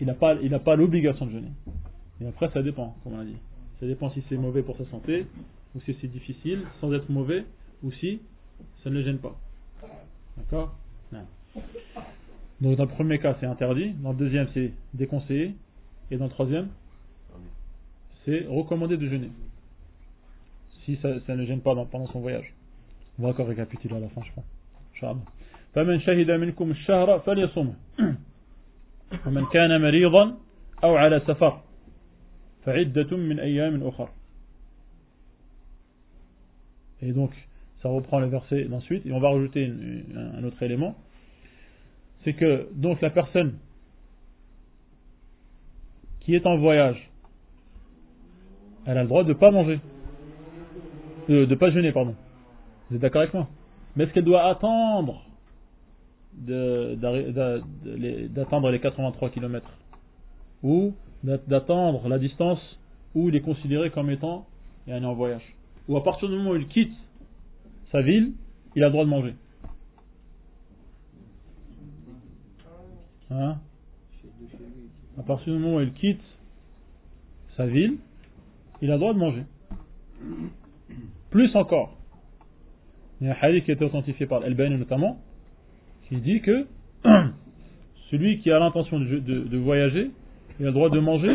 il 0.00 0.06
n'a 0.06 0.14
pas, 0.14 0.36
pas 0.58 0.76
l'obligation 0.76 1.26
de 1.26 1.32
jeûner. 1.32 1.52
Et 2.20 2.26
après, 2.26 2.50
ça 2.50 2.62
dépend, 2.62 2.96
comme 3.02 3.14
on 3.14 3.20
a 3.20 3.24
dit. 3.24 3.36
Ça 3.80 3.86
dépend 3.86 4.10
si 4.10 4.22
c'est 4.28 4.36
mauvais 4.36 4.62
pour 4.62 4.76
sa 4.76 4.84
santé, 4.86 5.26
ou 5.74 5.80
si 5.80 5.96
c'est 6.00 6.08
difficile, 6.08 6.62
sans 6.80 6.92
être 6.92 7.10
mauvais, 7.10 7.44
ou 7.82 7.90
si 7.92 8.20
ça 8.82 8.90
ne 8.90 8.96
le 8.96 9.02
gêne 9.02 9.18
pas. 9.18 9.36
D'accord? 10.36 10.74
Donc 12.60 12.76
dans 12.76 12.84
le 12.84 12.90
premier 12.90 13.18
cas, 13.18 13.36
c'est 13.40 13.46
interdit. 13.46 13.92
Dans 13.94 14.12
le 14.12 14.16
deuxième, 14.16 14.48
c'est 14.54 14.72
déconseillé. 14.94 15.54
Et 16.10 16.16
dans 16.16 16.26
le 16.26 16.30
troisième, 16.30 16.68
c'est 18.25 18.45
recommandé 18.47 18.97
de 18.97 19.07
jeûner. 19.07 19.31
Si 20.85 20.97
ça, 20.97 21.35
ne 21.35 21.45
gêne 21.45 21.61
pas 21.61 21.75
pendant 21.91 22.07
son 22.07 22.19
voyage. 22.19 22.53
On 23.19 23.23
va 23.23 23.29
encore 23.29 23.47
récapituler 23.47 23.95
à 23.95 23.99
la 23.99 24.09
fin, 24.09 24.21
je 24.23 24.31
crois. 24.31 24.43
فمن 25.75 25.99
شهد 25.99 26.31
منكم 26.31 26.71
الشهر 26.71 27.19
فليصوم 27.19 27.75
ومن 29.25 29.45
كان 29.45 29.81
مريضا 29.81 30.37
أو 30.83 30.95
على 30.95 31.19
سفر 31.27 31.61
et 32.67 32.85
donc, 37.13 37.31
ça 37.81 37.87
reprend 37.87 38.19
le 38.19 38.27
verset 38.27 38.65
d'ensuite, 38.65 39.05
et 39.05 39.13
on 39.13 39.21
va 39.21 39.29
rajouter 39.29 39.71
un 40.13 40.43
autre 40.43 40.61
élément. 40.61 40.97
c'est 42.23 42.33
que 42.33 42.67
donc 42.73 42.99
la 42.99 43.09
personne 43.09 43.57
qui 46.19 46.35
est 46.35 46.45
en 46.45 46.57
voyage, 46.57 47.09
elle 48.86 48.98
a 48.98 49.02
le 49.02 49.08
droit 49.08 49.24
de 49.24 49.28
ne 49.28 49.34
pas 49.34 49.50
manger, 49.50 49.80
de 51.28 51.46
ne 51.46 51.54
pas 51.54 51.70
jeûner, 51.70 51.92
pardon. 51.92 52.14
Vous 52.88 52.96
êtes 52.96 53.02
d'accord 53.02 53.22
avec 53.22 53.34
moi? 53.34 53.48
Mais 53.96 54.04
est-ce 54.04 54.12
qu'elle 54.12 54.24
doit 54.24 54.44
attendre 54.44 55.24
d'attendre 56.34 57.60
les 58.70 58.80
83 58.80 59.30
km 59.30 59.70
ou 60.62 60.94
d'attendre 61.22 62.08
la 62.08 62.18
distance 62.18 62.58
où 63.14 63.28
il 63.28 63.36
est 63.36 63.42
considéré 63.42 63.90
comme 63.90 64.08
étant 64.08 64.46
en 64.88 65.14
voyage 65.14 65.54
ou 65.88 65.96
à 65.96 66.04
partir 66.04 66.28
du 66.28 66.36
moment 66.36 66.50
où 66.50 66.56
il 66.56 66.68
quitte 66.68 66.94
sa 67.90 68.02
ville, 68.02 68.32
il 68.74 68.82
a 68.82 68.86
le 68.86 68.92
droit 68.92 69.04
de 69.04 69.10
manger. 69.10 69.34
Hein? 73.30 73.58
À 75.18 75.22
partir 75.22 75.52
du 75.52 75.58
moment 75.58 75.76
où 75.76 75.80
il 75.80 75.92
quitte 75.92 76.22
sa 77.56 77.66
ville, 77.66 77.98
il 78.82 78.90
a 78.90 78.94
le 78.94 78.98
droit 78.98 79.14
de 79.14 79.18
manger. 79.18 79.44
Plus 81.30 81.54
encore, 81.56 81.96
il 83.20 83.28
y 83.28 83.30
a 83.30 83.32
un 83.32 83.36
hadith 83.40 83.64
qui 83.64 83.70
a 83.70 83.74
été 83.74 83.84
authentifié 83.84 84.26
par 84.26 84.42
al 84.42 84.54
notamment, 84.54 85.18
qui 86.08 86.16
dit 86.16 86.40
que 86.42 86.66
celui 88.10 88.40
qui 88.40 88.50
a 88.50 88.58
l'intention 88.58 88.98
de, 88.98 89.56
voyager, 89.56 90.10
il 90.58 90.66
a 90.66 90.68
le 90.68 90.74
droit 90.74 90.90
de 90.90 90.98
manger 90.98 91.34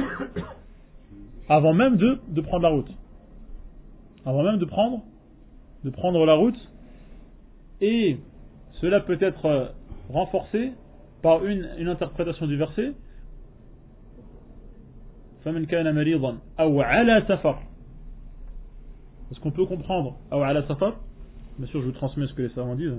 avant 1.49 1.73
même 1.73 1.95
de, 1.95 2.41
prendre 2.41 2.63
la 2.63 2.69
route. 2.69 2.91
Avant 4.25 4.43
même 4.43 4.57
de 4.57 4.65
prendre, 4.65 5.05
la 6.25 6.33
route. 6.33 6.69
Et 7.79 8.17
cela 8.81 8.99
peut 8.99 9.17
être 9.21 9.73
renforcé 10.09 10.73
par 11.21 11.45
une 11.45 11.87
interprétation 11.87 12.45
du 12.45 12.57
verset 12.57 12.93
فمن 15.46 15.66
كان 15.66 15.94
مريضا 15.94 16.38
أو 16.60 16.80
على 16.80 17.24
سفر 17.28 17.58
Est-ce 19.30 19.40
qu'on 19.40 19.50
peut 19.50 19.66
comprendre 19.66 20.14
أو 20.32 20.42
على 20.42 20.62
سفر 20.68 20.94
Bien 21.58 21.66
sûr, 21.66 21.80
je 21.82 21.86
vous 21.86 21.92
transmets 21.92 22.26
ce 22.26 22.32
que 22.34 22.42
les 22.42 22.48
savants 22.50 22.74
disent, 22.74 22.94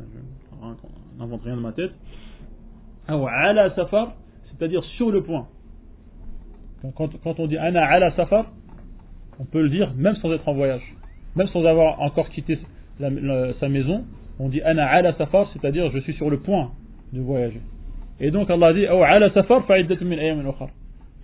je 0.52 1.20
n'invente 1.20 1.42
rien 1.44 1.56
de 1.56 1.62
ma 1.62 1.72
tête. 1.72 1.92
أو 3.10 3.28
على 3.28 3.74
سفر, 3.76 4.14
c'est-à-dire 4.52 4.84
sur 4.98 5.12
le 5.12 5.24
point. 5.24 5.48
Quand, 6.96 7.10
quand 7.24 7.40
on 7.40 7.48
dit 7.48 7.58
ana 7.58 7.86
ala 7.86 8.12
safar, 8.16 8.52
on 9.40 9.46
peut 9.46 9.62
le 9.62 9.70
dire 9.70 9.94
même 9.96 10.16
sans 10.18 10.32
être 10.34 10.48
en 10.48 10.54
voyage, 10.54 10.84
même 11.36 11.48
sans 11.48 11.64
avoir 11.66 12.02
encore 12.02 12.30
quitté 12.30 12.60
la, 13.00 13.10
la, 13.10 13.54
sa 13.60 13.70
maison. 13.70 14.04
On 14.40 14.50
dit 14.50 14.62
ana 14.62 14.86
ala 14.88 15.14
safar, 15.18 15.50
c'est-à-dire 15.54 15.90
je 15.92 16.00
suis 16.00 16.14
sur 16.14 16.30
le 16.30 16.40
point 16.40 16.72
de 17.14 17.22
voyager. 17.22 17.62
Et 18.20 18.32
donc 18.32 18.50
Allah 18.50 18.74
dit 18.74 18.86
ala 18.86 19.32
safar 19.34 19.64
min 20.02 20.18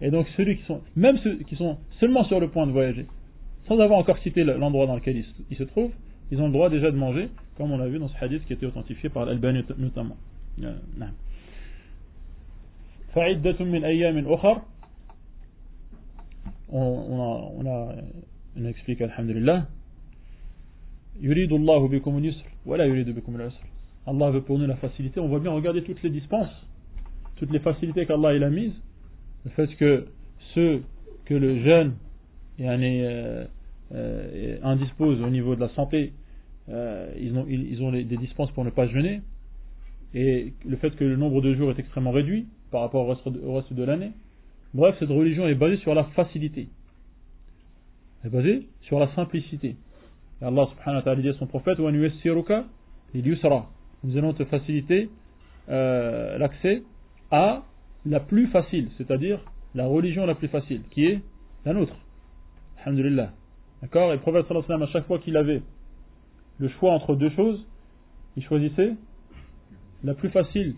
et 0.05 0.11
donc 0.11 0.26
ceux 0.36 0.44
qui 0.44 0.62
sont 0.64 0.82
même 0.96 1.16
ceux 1.24 1.36
qui 1.38 1.57
sont 1.57 1.78
seulement 1.98 2.24
sur 2.24 2.38
le 2.38 2.48
point 2.48 2.66
de 2.66 2.72
voyager, 2.72 3.07
sans 3.66 3.80
avoir 3.80 3.98
encore 3.98 4.18
cité 4.18 4.44
l'endroit 4.44 4.86
dans 4.86 4.96
lequel 4.96 5.24
ils, 5.50 5.57
se 5.57 5.62
trouvent, 5.64 5.92
ils 6.30 6.38
ont 6.40 6.46
le 6.46 6.52
droit 6.52 6.68
déjà 6.68 6.90
de 6.90 6.96
manger, 6.96 7.30
comme 7.57 7.72
on 7.72 7.78
l'a 7.78 7.88
vu 7.88 7.98
dans 7.98 8.09
ce 8.09 8.24
hadith 8.24 8.44
qui 8.44 8.52
été 8.52 8.66
authentifié 8.66 9.09
par 9.09 9.24
l'Albani 9.24 9.64
notamment. 9.78 10.16
Euh, 10.62 10.74
on, 16.68 16.78
on, 16.78 17.20
a, 17.20 17.50
on 17.57 17.66
a 17.66 17.94
on 18.57 18.64
explique 18.66 19.00
alhamdulillah. 19.00 19.66
Allah 24.07 24.30
veut 24.30 24.42
pour 24.42 24.59
nous 24.59 24.66
la 24.66 24.76
facilité. 24.76 25.18
On 25.20 25.28
voit 25.28 25.40
bien 25.40 25.52
regarder 25.52 25.82
toutes 25.82 26.02
les 26.02 26.11
dispenses 26.11 26.50
toutes 27.36 27.50
les 27.50 27.59
facilités 27.59 28.07
qu'Allah 28.07 28.28
a 28.28 28.50
mises, 28.50 28.74
le 29.45 29.51
fait 29.51 29.74
que 29.76 30.07
ceux 30.55 30.82
que 31.26 31.34
le 31.34 31.62
jeune 31.62 31.95
euh, 32.61 33.47
euh, 33.92 34.59
indispose 34.62 35.20
au 35.22 35.30
niveau 35.30 35.55
de 35.55 35.61
la 35.61 35.68
santé, 35.70 36.12
euh, 36.68 37.12
ils 37.18 37.36
ont, 37.36 37.47
ils, 37.49 37.82
ont 37.82 37.92
des 37.92 38.05
dispenses 38.05 38.51
pour 38.53 38.64
ne 38.64 38.70
pas 38.70 38.86
jeûner, 38.88 39.20
et 40.14 40.53
le 40.64 40.76
fait 40.76 40.95
que 40.97 41.05
le 41.05 41.16
nombre 41.16 41.42
de 41.42 41.55
jours 41.55 41.70
est 41.70 41.78
extrêmement 41.78 42.12
réduit 42.12 42.47
par 42.70 42.82
rapport 42.82 43.07
au 43.07 43.55
reste 43.55 43.72
de, 43.72 43.82
l'année. 43.82 44.12
Bref, 44.72 44.97
cette 44.99 45.09
religion 45.09 45.47
est 45.47 45.55
basée 45.55 45.76
sur 45.78 45.95
la 45.95 46.05
facilité. 46.05 46.68
Elle 48.22 48.28
est 48.28 48.32
basée 48.32 48.68
sur 48.82 48.99
la 48.99 49.12
simplicité. 49.14 49.76
Et 50.40 50.45
Allah 50.45 50.66
subhanahu 50.70 50.97
wa 50.97 51.03
ta'ala 51.03 51.20
dit 51.20 51.28
à 51.28 51.34
son 51.34 51.47
prophète 51.47 51.78
Nous 51.78 51.86
allons 54.16 54.32
te 54.32 54.45
faciliter 54.45 55.11
l'accès 55.68 56.82
à 57.30 57.64
la 58.05 58.20
plus 58.20 58.47
facile, 58.47 58.89
c'est-à-dire 58.97 59.39
la 59.76 59.86
religion 59.86 60.26
la 60.26 60.36
plus 60.36 60.47
facile, 60.47 60.82
qui 60.91 61.05
est 61.05 61.22
la 61.65 61.74
nôtre. 61.74 61.95
Alhamdulillah. 62.84 63.32
D'accord 63.82 64.11
Et 64.11 64.15
le 64.15 64.22
prophète 64.22 64.47
sallallahu 64.47 64.65
alayhi 64.65 64.72
wa 64.72 64.78
sallam, 64.78 64.84
à 64.84 64.91
chaque 64.91 65.07
fois 65.07 65.20
qu'il 65.20 65.38
avait 65.38 65.61
le 66.59 66.70
choix 66.70 66.91
entre 66.93 67.15
deux 67.15 67.30
choses, 67.32 67.65
il 68.36 68.43
choisissait 68.43 68.93
la 70.03 70.13
plus 70.13 70.30
facile, 70.30 70.76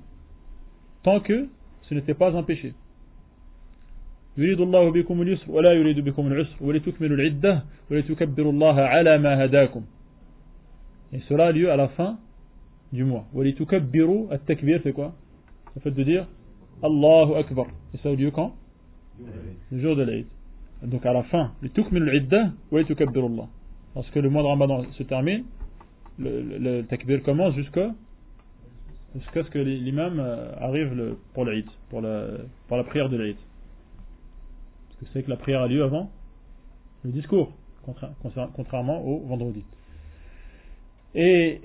tant 1.04 1.20
que 1.20 1.48
ce 1.84 1.94
n'était 1.94 2.14
pas 2.14 2.36
un 2.36 2.44
péché. 2.44 2.74
يريد 4.38 4.62
الله 4.62 4.92
بكم 4.92 5.22
اليسر 5.22 5.52
ولا 5.52 5.74
يريد 5.74 6.00
بكم 6.00 6.28
العسر 6.28 6.56
ولتكملوا 6.62 7.18
العدة 7.18 7.64
ولتكبروا 7.92 8.52
الله 8.52 8.82
على 8.82 9.18
ما 9.18 9.46
هداكم 9.46 9.84
Et 11.14 11.20
cela 11.28 11.48
a 11.48 11.52
lieu 11.52 11.70
à 11.70 11.76
la 11.76 11.90
fin 11.90 12.18
du 12.94 13.04
mois. 13.04 13.26
ولتكبروا 13.34 14.34
التكبير 14.34 14.82
c'est 14.84 14.94
quoi 14.94 15.14
Le 15.76 15.82
fait 15.82 15.92
de 15.92 16.04
dire 16.04 16.28
Allahu 16.83 17.35
Akbar. 17.37 17.67
Et 17.95 17.99
ça 17.99 18.11
a 18.11 18.15
lieu 18.15 18.31
quand 18.31 18.55
Le 19.71 19.81
jour 19.81 19.97
de 19.97 20.03
l'Aïd. 20.03 20.27
Donc 20.83 21.07
à 21.07 21.13
la 21.13 21.23
fin, 21.25 21.53
le 21.63 21.71
tukmil 21.71 22.05
l'idda 22.05 22.53
wa 22.71 22.85
tukabbirullah. 22.85 23.49
Lorsque 23.95 24.17
le 24.17 24.29
mois 24.29 24.43
de 24.43 24.49
Ramadan 24.49 24.85
se 24.93 25.03
termine, 25.05 25.45
le, 26.19 26.43
le, 26.43 27.19
commence 27.21 27.55
jusqu'à 27.55 27.93
ce 29.15 29.51
que 29.51 29.59
l'imam 29.59 30.21
euh, 30.21 30.53
arrive 30.61 31.17
pour 31.33 31.47
l'Aïd, 31.47 31.67
pour 31.89 32.03
la, 32.03 32.27
pour 32.69 32.77
la 32.77 32.85
prière 32.85 33.09
de 33.09 33.17
l'Aïd. 33.17 33.37
Parce 34.89 35.01
que 35.01 35.07
c'est 35.13 35.23
que 35.23 35.31
la 35.31 35.37
prière 35.37 35.63
a 35.63 35.69
lieu 35.69 35.83
avant 35.83 36.11
le 37.05 37.11
discours, 37.13 37.53
contrairement 38.55 39.03
au 39.03 39.21
vendredi. 39.27 39.65
Et 41.15 41.61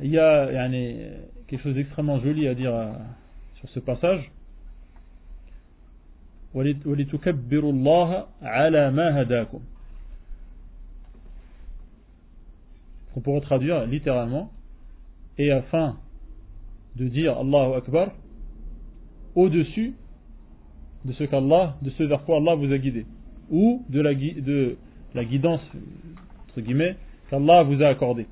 il 0.00 0.10
y 0.10 0.18
a, 0.18 0.64
a 0.64 0.68
quelque 1.46 1.62
chose 1.62 1.74
d'extrêmement 1.74 2.18
joli 2.20 2.48
à 2.48 2.54
dire 2.54 2.74
à, 2.74 2.92
sur 3.56 3.68
ce 3.70 3.80
passage. 3.80 4.30
وَلِتُكَبِّرُوا 6.53 7.71
اللَّهَ 7.71 8.25
عَلَى 8.41 8.91
مَا 8.91 9.21
هَدَاكُمْ 9.21 9.61
qu'on 13.13 13.21
pourrait 13.21 13.41
traduire 13.41 13.85
littéralement 13.85 14.51
et 15.37 15.51
afin 15.51 15.97
de 16.95 17.07
dire 17.07 17.37
Allahu 17.37 17.75
Akbar 17.75 18.07
au-dessus 19.35 19.93
de 21.05 21.13
ce 21.13 21.23
qu'Allah, 21.25 21.75
de 21.83 21.91
ce 21.91 22.03
vers 22.03 22.23
quoi 22.23 22.37
Allah 22.37 22.55
vous 22.55 22.71
a 22.71 22.77
guidé 22.77 23.05
ou 23.51 23.83
de 23.89 24.01
la, 24.01 24.15
de 24.15 24.77
la 25.13 25.25
guidance 25.25 25.61
entre 26.49 26.61
guillemets 26.61 26.95
qu'Allah 27.29 27.63
vous 27.63 27.83
a 27.83 27.87
accordé 27.87 28.25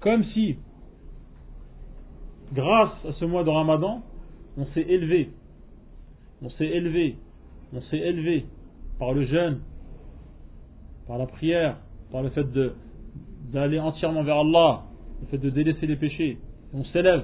comme 0.00 0.24
si 0.32 0.56
grâce 2.52 3.04
à 3.08 3.12
ce 3.12 3.24
mois 3.24 3.44
de 3.44 3.50
Ramadan, 3.50 4.02
on 4.56 4.66
s'est 4.66 4.86
élevé. 4.88 5.30
on 6.41 6.49
s'est 6.51 6.65
élevé. 6.65 7.17
On 7.73 7.81
s'est 7.83 7.97
élevé 7.97 8.45
par 8.99 9.13
le 9.13 9.25
jeûne, 9.25 9.59
par 11.07 11.17
la 11.17 11.25
prière, 11.27 11.77
par 12.11 12.23
le 12.23 12.29
fait 12.29 12.45
d'aller 13.51 13.79
entièrement 13.79 14.23
vers 14.23 14.37
Allah, 14.37 14.83
le 15.21 15.27
fait 15.27 15.37
de 15.37 15.49
délaisser 15.49 15.87
les 15.87 15.95
péchés. 15.95 16.37
On 16.73 16.83
s'élève 16.85 17.23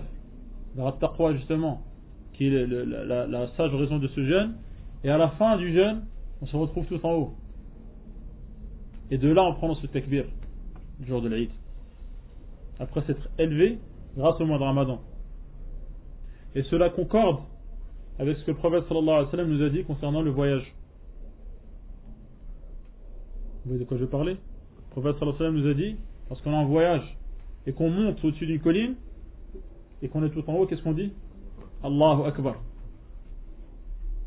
vers 0.76 0.86
la 0.86 0.92
taqwa 0.94 1.34
justement, 1.34 1.82
qui 2.34 2.48
est 2.48 2.68
la, 2.68 3.48
sage 3.58 3.74
raison 3.74 4.00
de 4.00 4.08
ce 4.10 4.26
jeûne. 4.26 4.56
Et 5.04 5.10
à 5.10 5.18
la 5.18 5.30
fin 5.32 5.58
du 5.58 5.74
jeûne, 5.74 6.04
on 6.42 6.46
se 6.46 6.56
retrouve 6.56 6.86
tout 6.86 7.04
en 7.06 7.14
haut. 7.14 7.34
Et 9.10 9.18
de 9.18 9.30
là, 9.30 9.44
on 9.44 9.56
prend 9.56 9.74
ce 9.76 9.88
takbir, 9.88 10.26
le 11.00 11.06
jour 11.06 11.22
de 11.22 11.28
l'Aïd. 11.28 11.50
Après 12.80 13.02
s'être 13.02 13.30
élevé 13.38 13.80
grâce 14.18 14.40
au 14.40 14.46
mois 14.46 14.58
de 14.58 14.64
Ramadan. 14.64 15.02
Et 16.56 16.64
cela 16.64 16.90
concorde 16.90 17.40
avec 18.22 18.38
ce 18.38 18.44
que 18.44 18.52
le 18.52 18.58
prophète 18.58 18.84
sallallahu 18.88 19.10
alayhi 19.10 19.26
wa 19.26 19.32
sallam 19.32 19.50
nous 19.50 19.64
a 19.64 19.70
dit 19.70 19.84
concernant 19.84 20.22
le 20.22 20.30
voyage. 20.30 20.76
Vous 23.66 23.72
voyez 23.72 23.80
de 23.80 23.86
quoi 23.90 23.98
je 23.98 24.06
parlais 24.06 24.34
Le 24.34 24.92
prophète 24.92 25.18
sallallahu 25.18 25.22
alayhi 25.22 25.34
wa 25.34 25.38
sallam 25.38 25.56
nous 25.56 25.68
a 25.68 25.74
dit, 25.74 25.96
lorsqu'on 26.30 26.52
est 26.52 26.56
en 26.56 26.66
voyage 26.66 27.18
et 27.66 27.74
qu'on 27.74 27.90
monte 27.90 28.24
au-dessus 28.24 28.46
d'une 28.46 28.60
colline 28.60 28.94
et 30.04 30.08
qu'on 30.08 30.24
est 30.24 30.30
tout 30.30 30.48
en 30.48 30.54
haut, 30.54 30.68
qu'est-ce 30.68 30.84
qu'on 30.84 30.94
dit? 30.94 31.12
Allahu 31.84 32.28
Akbar. 32.28 32.58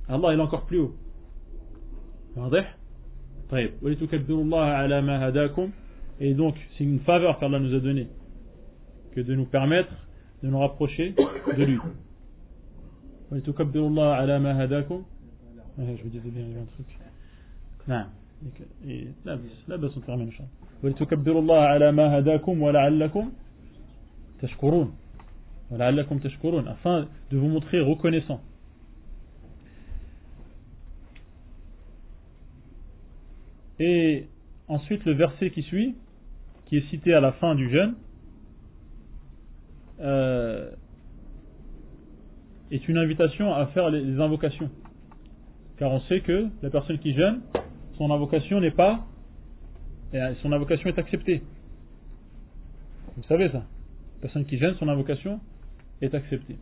Allah 0.08 0.34
il 0.34 0.40
est 0.40 0.42
encore 0.42 0.66
plus 0.66 0.80
haut. 0.80 0.96
Et 6.20 6.34
donc, 6.34 6.56
c'est 6.76 6.84
une 6.84 6.98
faveur 7.00 7.38
qu'Allah 7.38 7.60
nous 7.60 7.74
a 7.76 7.78
donnée 7.78 8.08
que 9.14 9.20
de 9.20 9.36
nous 9.36 9.46
permettre 9.46 9.92
de 10.42 10.48
nous 10.48 10.58
rapprocher 10.58 11.14
de 11.56 11.62
lui. 11.62 11.78
je 15.79 16.03
vous 16.03 16.09
disais 16.09 16.29
bien 16.29 16.43
un 16.61 16.65
truc 16.75 16.87
نعم 17.89 18.09
لا 19.25 19.35
بس 19.35 19.41
لا 19.67 19.75
بس 19.75 19.97
نتعمل 19.97 20.21
إن 20.21 20.31
شاء 20.31 20.41
الله 20.41 20.69
ولتكبروا 20.83 21.41
الله 21.41 21.59
على 21.59 21.91
ما 21.91 22.19
هداكم 22.19 22.61
ولعلكم 22.61 23.31
تشكرون 24.41 24.95
ولعلكم 25.71 26.17
تشكرون 26.19 26.67
afin 26.67 27.07
de 27.31 27.37
vous 27.37 27.47
montrer 27.47 27.81
reconnaissant 27.81 28.41
et 33.79 34.27
ensuite 34.67 35.05
le 35.05 35.13
verset 35.13 35.49
qui 35.51 35.63
suit 35.63 35.95
qui 36.65 36.77
est 36.77 36.89
cité 36.89 37.13
à 37.13 37.21
la 37.21 37.31
fin 37.33 37.55
du 37.55 37.69
jeûne 37.69 37.95
euh, 39.99 40.71
est 42.70 42.88
une 42.88 42.98
invitation 42.98 43.54
à 43.54 43.66
faire 43.66 43.90
les 43.90 44.20
invocations. 44.20 44.70
Car 45.78 45.90
on 45.90 46.00
sait 46.02 46.20
que 46.20 46.46
la 46.62 46.70
personne 46.70 46.98
qui 46.98 47.14
jeûne, 47.14 47.40
son 47.98 48.10
invocation 48.10 48.60
n'est 48.60 48.70
pas, 48.70 49.04
son 50.42 50.52
invocation 50.52 50.88
est 50.88 50.98
acceptée. 50.98 51.42
Vous 53.16 53.22
savez 53.24 53.48
ça. 53.48 53.58
La 53.58 54.22
personne 54.22 54.44
qui 54.44 54.58
jeûne, 54.58 54.74
son 54.78 54.88
invocation 54.88 55.40
est 56.00 56.14
acceptée. 56.14 56.56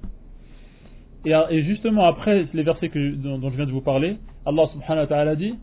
Et, 1.24 1.62
justement 1.62 2.04
après 2.06 2.46
les 2.52 2.62
versets 2.62 2.88
dont, 2.88 3.50
je 3.50 3.56
viens 3.56 3.66
de 3.66 3.70
vous 3.70 3.80
parler, 3.80 4.18
Allah 4.44 4.64
subhanahu 4.72 5.04
wa 5.04 5.06
ta'ala 5.06 5.36
dit 5.36 5.54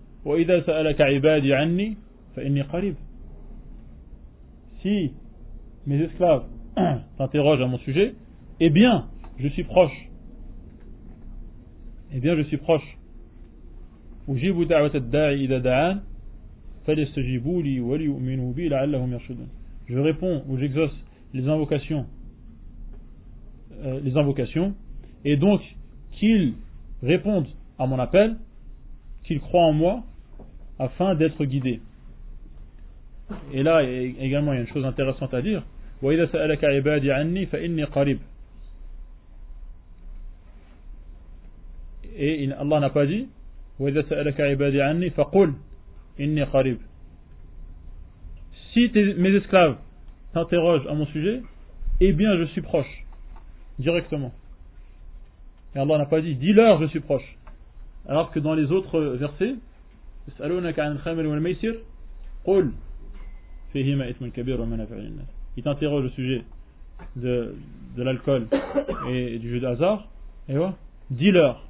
Si 4.81 5.11
mes 5.85 6.01
esclaves 6.01 6.43
t'interrogent 7.17 7.61
à 7.61 7.67
mon 7.67 7.77
sujet, 7.79 8.15
eh 8.59 8.69
bien, 8.69 9.07
je 9.37 9.47
suis 9.49 9.63
proche. 9.63 10.08
Eh 12.13 12.19
bien, 12.19 12.35
je 12.35 12.41
suis 12.43 12.57
proche. 12.57 12.97
Je 19.87 19.97
réponds 19.97 20.43
ou 20.47 20.57
j'exauce 20.57 20.93
les 21.33 21.47
invocations, 21.47 22.05
euh, 23.83 23.99
les 24.03 24.17
invocations, 24.17 24.73
et 25.23 25.37
donc 25.37 25.61
qu'ils 26.13 26.53
répondent 27.03 27.47
à 27.77 27.85
mon 27.85 27.99
appel, 27.99 28.37
qu'ils 29.23 29.39
croient 29.39 29.65
en 29.65 29.73
moi, 29.73 30.03
afin 30.79 31.13
d'être 31.15 31.45
guidés. 31.45 31.81
Et 33.53 33.61
là, 33.61 33.83
également, 33.83 34.53
il 34.53 34.55
y 34.55 34.59
a 34.59 34.61
une 34.61 34.67
chose 34.67 34.85
intéressante 34.85 35.33
à 35.33 35.41
dire. 35.41 35.63
Et 42.15 42.51
Allah 42.51 42.79
n'a 42.79 42.89
pas 42.89 43.05
dit 43.05 43.27
Si 48.73 48.91
mes 49.17 49.29
esclaves 49.35 49.77
t'interrogent 50.33 50.87
à 50.87 50.93
mon 50.93 51.05
sujet, 51.07 51.41
eh 52.01 52.13
bien 52.13 52.37
je 52.37 52.45
suis 52.45 52.61
proche, 52.61 53.05
directement. 53.77 54.31
Et 55.75 55.79
Allah 55.79 55.97
n'a 55.97 56.05
pas 56.05 56.21
dit 56.21 56.35
dis-leur 56.35 56.81
je 56.81 56.87
suis 56.87 56.99
proche. 56.99 57.37
Alors 58.07 58.31
que 58.31 58.39
dans 58.39 58.53
les 58.53 58.71
autres 58.71 58.99
versets, 58.99 59.55
il 65.57 65.63
t'interroge 65.63 66.05
au 66.05 66.09
sujet 66.09 66.43
de, 67.15 67.55
l'alcool 67.97 68.47
et 69.09 69.39
du 69.39 69.51
jeu 69.51 69.59
de 69.59 69.67
hasard, 69.67 70.07
et 70.47 70.55
voilà, 70.55 70.75
dis-leur. 71.11 71.68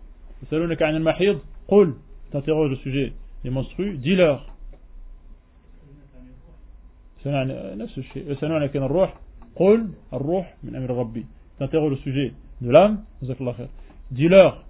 T'interroge 2.31 2.71
au 2.71 2.75
sujet 2.77 3.13
des 3.43 3.49
monstrues, 3.49 3.97
dis-leur. 3.97 4.45
T'interroge 11.57 11.93
au 11.93 11.97
sujet 11.97 12.33
de 12.61 12.71
l'âme, 12.71 13.03
dis-leur. 14.11 14.63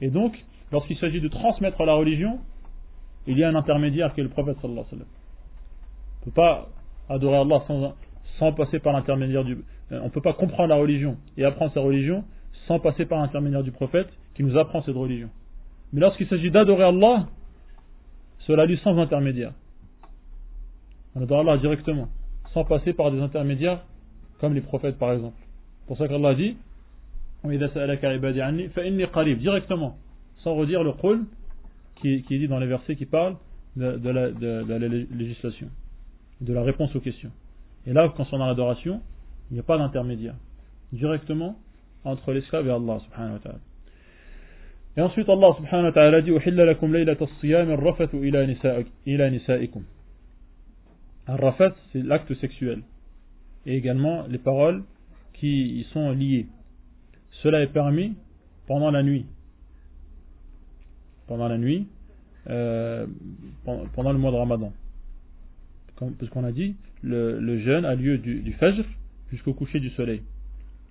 Et 0.00 0.10
donc, 0.10 0.34
lorsqu'il 0.72 0.98
s'agit 0.98 1.20
de 1.20 1.28
transmettre 1.28 1.82
la 1.84 1.94
religion, 1.94 2.38
il 3.26 3.38
y 3.38 3.44
a 3.44 3.48
un 3.48 3.54
intermédiaire 3.54 4.12
qui 4.14 4.20
est 4.20 4.24
le 4.24 4.28
prophète 4.28 4.56
sallallahu 4.60 4.84
alayhi 4.84 4.92
wa 4.92 4.98
sallam. 4.98 5.06
On 5.06 6.20
ne 6.20 6.24
peut 6.24 6.34
pas 6.34 6.68
adorer 7.08 7.36
Allah 7.38 7.62
sans, 7.66 7.94
sans 8.38 8.52
passer 8.52 8.78
par 8.80 8.92
l'intermédiaire 8.92 9.44
du... 9.44 9.58
On 9.90 10.04
ne 10.04 10.08
peut 10.10 10.20
pas 10.20 10.32
comprendre 10.32 10.68
la 10.68 10.76
religion 10.76 11.16
et 11.36 11.44
apprendre 11.44 11.72
sa 11.72 11.80
religion 11.80 12.24
sans 12.66 12.78
passer 12.78 13.06
par 13.06 13.20
l'intermédiaire 13.20 13.62
du 13.62 13.72
prophète 13.72 14.08
qui 14.34 14.42
nous 14.42 14.56
apprend 14.56 14.82
cette 14.82 14.96
religion. 14.96 15.28
Mais 15.92 16.00
lorsqu'il 16.00 16.26
s'agit 16.28 16.50
d'adorer 16.50 16.84
Allah, 16.84 17.28
cela 18.40 18.66
lui 18.66 18.78
sans 18.78 18.98
intermédiaire. 18.98 19.52
On 21.14 21.22
adore 21.22 21.40
Allah 21.40 21.58
directement, 21.58 22.08
sans 22.52 22.64
passer 22.64 22.92
par 22.92 23.12
des 23.12 23.20
intermédiaires 23.20 23.84
comme 24.40 24.54
les 24.54 24.60
prophètes 24.60 24.98
par 24.98 25.12
exemple. 25.12 25.36
pour 25.86 25.96
ça 25.96 26.08
qu'Allah 26.08 26.34
dit 26.34 26.56
directement, 29.36 29.96
sans 30.38 30.54
redire 30.54 30.82
le 30.82 30.92
qul 30.92 31.24
qui, 31.96 32.14
est 32.14 32.38
dit 32.38 32.48
dans 32.48 32.58
les 32.58 32.66
versets 32.66 32.96
qui 32.96 33.06
parlent 33.06 33.36
de, 33.76 34.10
la, 34.10 34.30
de 34.30 34.64
la 34.66 34.78
législation, 34.78 35.68
de 36.40 36.52
la 36.52 36.62
réponse 36.62 36.94
aux 36.96 37.00
questions. 37.00 37.30
Et 37.86 37.92
là, 37.92 38.12
quand 38.16 38.26
on 38.32 38.38
dans 38.38 38.46
l'adoration, 38.46 39.00
il 39.50 39.54
n'y 39.54 39.60
a 39.60 39.62
pas 39.62 39.78
d'intermédiaire. 39.78 40.34
Directement, 40.92 41.56
entre 42.04 42.32
l'esclave 42.32 42.66
et 42.66 42.70
Allah 42.70 43.00
subhanahu 43.00 43.34
wa 43.34 43.38
ta'ala. 43.40 43.58
Et 44.96 45.00
ensuite 45.00 45.28
Allah 45.28 45.54
subhanahu 45.56 45.86
wa 45.86 45.92
ta'ala 45.92 46.22
dit 46.22 46.30
"Uhilla 46.30 46.64
lakum 46.64 46.92
laylatas 46.92 47.28
siyam 47.40 47.70
ar-rafatu 47.70 48.24
ila 48.24 48.44
ila 49.06 49.30
nisaikum." 49.30 49.82
Ar-rafat, 51.26 51.74
c'est 51.92 52.02
l'acte 52.02 52.34
sexuel 52.34 52.82
et 53.66 53.76
également 53.76 54.26
les 54.28 54.38
paroles 54.38 54.82
qui 55.32 55.80
y 55.80 55.84
sont 55.92 56.10
liées. 56.10 56.46
Cela 57.42 57.62
est 57.62 57.72
permis 57.72 58.14
pendant 58.66 58.90
la 58.90 59.02
nuit. 59.02 59.26
Pendant 61.26 61.48
la 61.48 61.58
nuit, 61.58 61.88
euh, 62.48 63.06
pendant 63.94 64.12
le 64.12 64.18
mois 64.18 64.30
de 64.30 64.36
Ramadan. 64.36 64.72
Comme, 65.96 66.14
parce 66.14 66.30
qu'on 66.30 66.44
a 66.44 66.52
dit, 66.52 66.76
le, 67.02 67.58
jeûne 67.60 67.84
a 67.84 67.94
lieu 67.94 68.18
du, 68.18 68.40
du 68.40 68.52
Fajr 68.52 68.84
jusqu'au 69.30 69.54
coucher 69.54 69.80
du 69.80 69.90
soleil. 69.90 70.22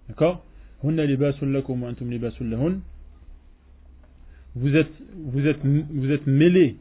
D'accord? 0.08 0.44
Vous 4.56 4.76
êtes, 4.76 4.92
vous 5.16 5.48
êtes, 5.48 5.66
vous 5.66 6.12
êtes 6.12 6.28
mêlés 6.28 6.76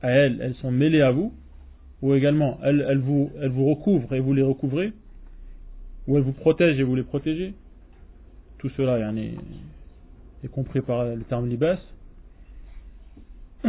à 0.00 0.10
elles, 0.10 0.38
elles 0.40 0.54
sont 0.56 0.70
mêlées 0.70 1.02
à 1.02 1.10
vous, 1.10 1.32
ou 2.00 2.14
également 2.14 2.58
elles, 2.62 2.86
elles, 2.88 3.00
vous, 3.00 3.32
elles 3.40 3.50
vous 3.50 3.68
recouvrent 3.68 4.14
et 4.14 4.20
vous 4.20 4.32
les 4.32 4.42
recouvrez, 4.42 4.92
ou 6.06 6.16
elles 6.16 6.22
vous 6.22 6.32
protègent 6.32 6.78
et 6.78 6.84
vous 6.84 6.94
les 6.94 7.02
protégez. 7.02 7.54
Tout 8.58 8.70
cela 8.70 8.98
est, 9.12 10.48
compris 10.48 10.80
par 10.80 11.04
le 11.04 11.22
terme 11.24 11.48
libas. 11.48 11.78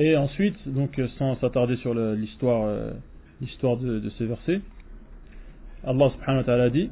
Et 0.00 0.16
ensuite, 0.16 0.56
donc 0.68 1.00
sans 1.18 1.34
s'attarder 1.40 1.76
sur 1.78 1.92
l'histoire 1.92 2.66
euh, 2.66 2.92
l'histoire 3.40 3.76
de, 3.78 3.98
de 3.98 4.10
ces 4.10 4.26
versets, 4.26 4.60
Allah 5.84 6.10
subhanahu 6.10 6.38
wa 6.38 6.44
ta'ala 6.44 6.70
dit 6.70 6.88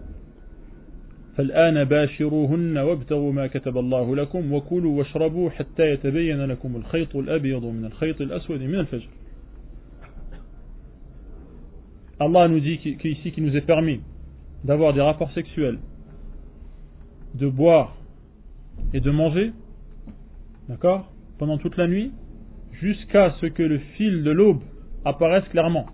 فالآن 1.37 1.83
باشروهن 1.83 2.77
وابتغوا 2.77 3.31
ما 3.33 3.47
كتب 3.47 3.77
الله 3.77 4.15
لكم 4.15 4.53
وكلوا 4.53 4.97
واشربوا 4.97 5.49
حتى 5.49 5.91
يتبين 5.91 6.45
لكم 6.45 6.75
الخيط 6.75 7.15
الأبيض 7.15 7.65
من 7.65 7.85
الخيط 7.85 8.21
الأسود 8.21 8.61
من 8.61 8.75
الفجر 8.75 9.09
Allah 12.19 12.47
nous 12.47 12.59
dit 12.59 12.77
qu'ici 12.77 13.31
qu'il 13.31 13.43
nous 13.43 13.57
est 13.57 13.65
permis 13.65 13.99
d'avoir 14.63 14.93
des 14.93 15.01
rapports 15.01 15.31
sexuels, 15.31 15.79
de 17.33 17.49
boire 17.49 17.95
et 18.93 18.99
de 18.99 19.09
manger, 19.09 19.53
d'accord, 20.69 21.11
pendant 21.39 21.57
toute 21.57 21.77
la 21.77 21.87
nuit, 21.87 22.11
jusqu'à 22.73 23.33
ce 23.41 23.47
que 23.47 23.63
le 23.63 23.79
fil 23.97 24.23
de 24.23 24.29
l'aube 24.29 24.61
apparaisse 25.03 25.47
clairement. 25.49 25.87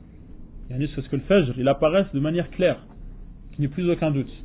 Il 0.70 0.82
y 0.82 0.84
a 0.84 0.88
ce 0.90 1.00
que 1.08 1.16
le 1.16 1.22
fajr, 1.22 1.54
il 1.58 1.68
apparaisse 1.70 2.12
de 2.14 2.20
manière 2.20 2.52
claire, 2.52 2.86
qu'il 3.52 3.62
n'y 3.62 3.68
ait 3.68 3.74
plus 3.74 3.90
aucun 3.90 4.12
doute 4.12 4.44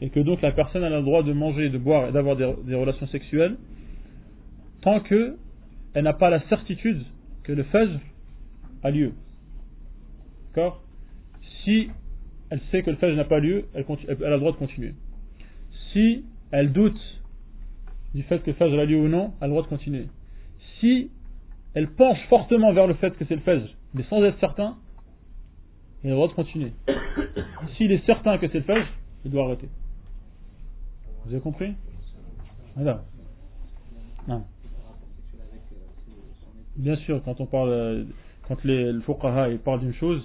et 0.00 0.10
que 0.10 0.20
donc 0.20 0.42
la 0.42 0.52
personne 0.52 0.84
a 0.84 0.90
le 0.90 1.02
droit 1.02 1.22
de 1.22 1.32
manger, 1.32 1.70
de 1.70 1.78
boire 1.78 2.08
et 2.08 2.12
d'avoir 2.12 2.36
des, 2.36 2.74
relations 2.74 3.06
sexuelles 3.08 3.56
tant 4.82 5.00
que 5.00 5.36
elle 5.94 6.04
n'a 6.04 6.12
pas 6.12 6.30
la 6.30 6.40
certitude 6.48 7.02
que 7.42 7.52
le 7.52 7.62
fajr 7.64 7.98
a 8.82 8.90
lieu. 8.90 9.12
D'accord? 10.48 10.82
Si 11.64 11.88
elle 12.50 12.60
sait 12.70 12.82
que 12.82 12.90
le 12.90 12.96
fajr 12.96 13.16
n'a 13.16 13.24
pas 13.24 13.40
lieu, 13.40 13.64
elle, 13.74 13.84
a 13.88 14.30
le 14.30 14.38
droit 14.38 14.52
de 14.52 14.56
continuer. 14.56 14.94
Si 15.92 16.24
elle 16.50 16.72
doute 16.72 17.00
du 18.14 18.22
fait 18.24 18.40
que 18.40 18.50
le 18.50 18.56
fajr 18.56 18.78
a 18.78 18.84
lieu 18.84 18.98
ou 18.98 19.08
non, 19.08 19.32
elle 19.40 19.44
a 19.44 19.46
le 19.46 19.52
droit 19.52 19.62
de 19.62 19.68
continuer. 19.68 20.06
Si 20.80 21.10
elle 21.74 21.88
penche 21.88 22.18
fortement 22.28 22.72
vers 22.72 22.86
le 22.86 22.94
fait 22.94 23.16
que 23.16 23.24
c'est 23.24 23.36
le 23.36 23.40
fajr, 23.40 23.74
mais 23.94 24.02
sans 24.04 24.22
être 24.22 24.38
certain, 24.38 24.76
elle 26.04 26.10
a 26.10 26.12
le 26.12 26.16
droit 26.16 26.28
de 26.28 26.34
continuer. 26.34 26.72
s'il 27.76 27.90
est 27.90 28.04
certain 28.06 28.38
que 28.38 28.48
c'est 28.48 28.58
le 28.58 28.64
Fajr, 28.64 28.86
il 29.24 29.30
doit 29.30 29.44
arrêter. 29.44 29.68
Vous 31.26 31.32
avez 31.32 31.42
compris. 31.42 31.74
Non. 32.76 34.44
Bien 36.76 36.96
sûr, 36.96 37.20
quand 37.24 37.40
on 37.40 37.46
parle, 37.46 38.06
quand 38.46 38.62
les, 38.64 38.92
le 38.92 39.00
fuqaha 39.00 39.48
parle 39.64 39.80
d'une 39.80 39.94
chose, 39.94 40.22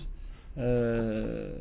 euh, 0.59 1.55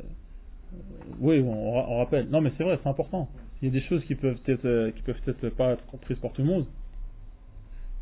oui, 1.19 1.41
on, 1.41 1.97
rappelle. 1.97 2.29
Non, 2.29 2.41
mais 2.41 2.51
c'est 2.57 2.63
vrai, 2.63 2.77
c'est 2.83 2.89
important. 2.89 3.29
Il 3.61 3.69
y 3.69 3.71
a 3.71 3.71
des 3.71 3.81
choses 3.87 4.03
qui 4.05 4.13
peuvent 4.13 4.37
être, 4.45 4.65
euh, 4.65 4.91
qui 4.91 5.01
peuvent 5.01 5.21
être 5.25 5.49
pas 5.49 5.71
être 5.71 5.85
comprises 5.87 6.19
par 6.19 6.33
tout 6.33 6.41
le 6.41 6.47
monde. 6.47 6.65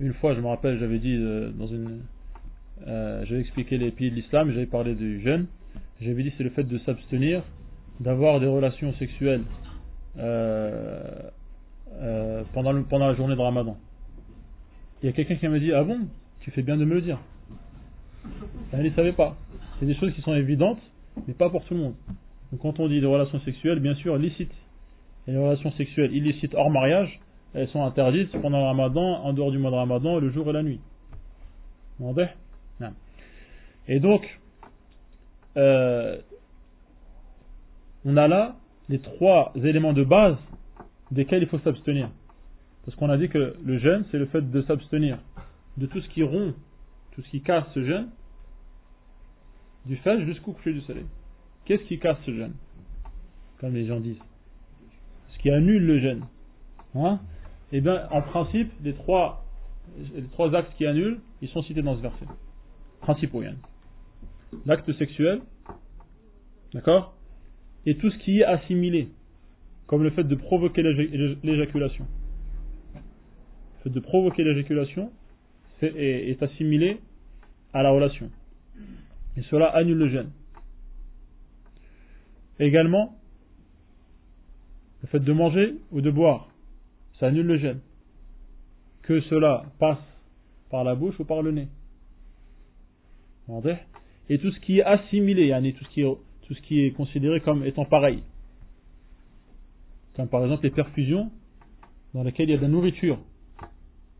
Une 0.02 0.14
fois, 0.14 0.34
je 0.34 0.42
me 0.42 0.48
rappelle, 0.48 0.78
j'avais 0.78 1.00
dit 1.00 1.16
euh, 1.16 1.52
dans 1.52 1.68
une, 1.68 2.02
j'avais 2.86 3.42
expliqué 3.42 3.78
les 3.78 3.92
piliers 3.92 4.12
de 4.12 4.16
l'islam, 4.16 4.52
j'avais 4.52 4.66
parlé 4.66 4.94
du 4.94 5.22
jeûne. 5.22 5.46
J'avais 6.02 6.24
dit 6.24 6.34
c'est 6.38 6.44
le 6.44 6.50
fait 6.50 6.64
de 6.64 6.78
s'abstenir, 6.80 7.44
d'avoir 8.02 8.42
des 8.42 8.48
relations 8.48 8.94
sexuelles 8.94 9.44
pendant, 12.54 12.84
pendant 12.84 13.08
la 13.08 13.16
journée 13.16 13.36
de 13.36 13.42
Ramadan. 13.42 13.78
Il 15.02 15.08
y 15.08 15.10
a 15.10 15.14
quelqu'un 15.14 15.36
qui 15.36 15.48
m'a 15.48 15.60
dit 15.60 15.72
ah 15.74 15.84
bon, 15.84 16.08
tu 16.42 16.52
fais 16.52 16.62
bien 16.62 16.78
de 16.78 16.86
me 16.86 16.96
le 16.96 17.02
dire. 17.02 17.20
Elle 18.74 18.84
ne 18.84 18.90
savait 18.92 19.14
pas. 19.14 19.36
C'est 19.80 19.86
des 19.86 19.96
choses 19.96 20.14
qui 20.14 20.22
sont 20.22 20.34
évidentes, 20.34 20.82
mais 21.28 21.34
pas 21.34 21.50
pour 21.50 21.64
tout 21.66 21.74
le 21.74 21.80
monde. 21.80 21.96
Donc 22.52 22.62
quand 22.62 22.80
on 22.80 22.88
dit 22.88 23.00
des 23.00 23.08
relations 23.08 23.40
sexuelles, 23.42 23.80
bien 23.80 23.96
sûr, 23.96 24.18
licites. 24.18 24.54
Et 25.28 25.32
les 25.32 25.38
relations 25.38 25.72
sexuelles 25.74 26.14
illicites 26.14 26.54
hors 26.56 26.70
mariage, 26.70 27.20
elles 27.54 27.70
sont 27.70 27.84
interdites 27.84 28.32
pendant 28.42 28.60
le 28.60 28.66
ramadan, 28.66 29.24
en 29.24 29.34
dehors 29.34 29.52
du 29.52 29.58
mois 29.58 29.72
de 29.72 29.76
ramadan, 29.76 30.20
le 30.20 30.32
jour 30.32 30.50
et 30.50 30.54
la 30.54 30.64
nuit. 30.64 30.80
Et 33.88 34.00
donc, 34.00 34.40
euh, 35.58 36.18
on 38.06 38.16
a 38.18 38.28
là 38.28 38.56
les 38.90 39.00
trois 39.00 39.54
éléments 39.56 39.94
de 39.94 40.04
base 40.04 40.38
desquels 41.12 41.44
il 41.44 41.48
faut 41.48 41.60
s'abstenir. 41.60 42.10
Parce 42.86 42.98
qu'on 42.98 43.10
a 43.10 43.18
dit 43.18 43.30
que 43.30 43.56
le 43.64 43.78
jeûne, 43.78 44.06
c'est 44.12 44.18
le 44.18 44.26
fait 44.26 44.42
de 44.42 44.62
s'abstenir 44.64 45.20
de 45.78 45.86
tout 45.86 46.02
ce 46.02 46.10
qui 46.10 46.24
rompt, 46.24 46.56
tout 47.12 47.22
ce 47.22 47.30
qui 47.30 47.42
casse 47.42 47.66
ce 47.74 47.84
jeûne, 47.86 48.10
du 49.86 49.96
fait 49.98 50.26
jusqu'au 50.26 50.54
coucher 50.54 50.74
du 50.74 50.82
soleil. 50.82 51.06
Qu'est-ce 51.66 51.84
qui 51.84 52.00
casse 52.00 52.18
ce 52.26 52.34
jeûne 52.34 52.54
Comme 53.60 53.74
les 53.74 53.86
gens 53.86 54.00
disent. 54.00 54.22
Ce 55.34 55.38
qui 55.40 55.52
annule 55.52 55.86
le 55.86 56.00
jeûne. 56.00 56.26
Hein? 56.96 57.20
Eh 57.72 57.82
bien, 57.82 58.08
en 58.12 58.22
principe, 58.22 58.72
les 58.84 58.94
trois, 58.94 59.46
les 60.16 60.24
trois 60.32 60.54
actes 60.56 60.74
qui 60.78 60.86
annulent, 60.86 61.20
ils 61.42 61.50
sont 61.50 61.62
cités 61.64 61.82
dans 61.82 61.96
ce 61.96 62.02
verset. 62.02 62.26
Principaux, 63.02 63.44
Yann. 63.44 63.58
L'acte 64.66 64.92
sexuel, 64.94 65.42
d'accord? 66.74 67.14
Et 67.86 67.96
tout 67.96 68.10
ce 68.12 68.18
qui 68.20 68.40
est 68.40 68.44
assimilé, 68.44 69.10
comme 69.88 70.04
le 70.04 70.12
fait 70.12 70.24
de 70.24 70.36
provoquer 70.36 70.84
l'éjaculation. 70.84 72.06
Le 72.96 73.84
fait 73.84 73.90
de 73.90 74.00
provoquer 74.00 74.44
l'éjaculation 74.44 75.12
est 75.82 76.42
assimilé 76.44 77.00
à 77.74 77.84
la 77.84 77.92
relation. 77.92 78.30
Et 79.38 79.42
cela 79.44 79.68
annule 79.68 79.98
le 79.98 80.10
jeûne. 80.10 80.32
Également, 82.60 83.16
le 85.02 85.08
fait 85.08 85.20
de 85.20 85.32
manger 85.32 85.76
ou 85.92 86.02
de 86.02 86.12
boire, 86.12 86.50
ça 87.20 87.28
annule 87.28 87.46
le 87.46 87.58
jeûne. 87.58 87.80
Que 89.04 89.22
cela 89.22 89.64
passe 89.80 89.98
par 90.70 90.84
la 90.84 90.96
bouche 90.96 91.20
ou 91.20 91.26
par 91.26 91.42
le 91.42 91.52
nez. 91.52 91.68
Et 94.30 94.38
tout 94.38 94.52
ce 94.52 94.60
qui 94.60 94.80
est 94.80 94.84
assimilé, 94.84 95.74
tout 95.78 95.86
ce 95.86 95.90
qui 95.90 96.02
est, 96.02 96.18
tout 96.50 96.56
ce 96.56 96.62
qui 96.62 96.82
est 96.82 96.92
considéré 96.92 97.42
comme 97.42 97.64
étant 97.64 97.86
pareil. 97.86 98.24
Comme 100.16 100.28
par 100.28 100.42
exemple 100.42 100.64
les 100.64 100.72
perfusions 100.72 101.30
dans 102.16 102.24
lesquelles 102.24 102.50
il 102.50 102.54
y 102.54 102.56
a 102.56 102.58
de 102.58 102.64
la 102.64 102.70
nourriture, 102.70 103.20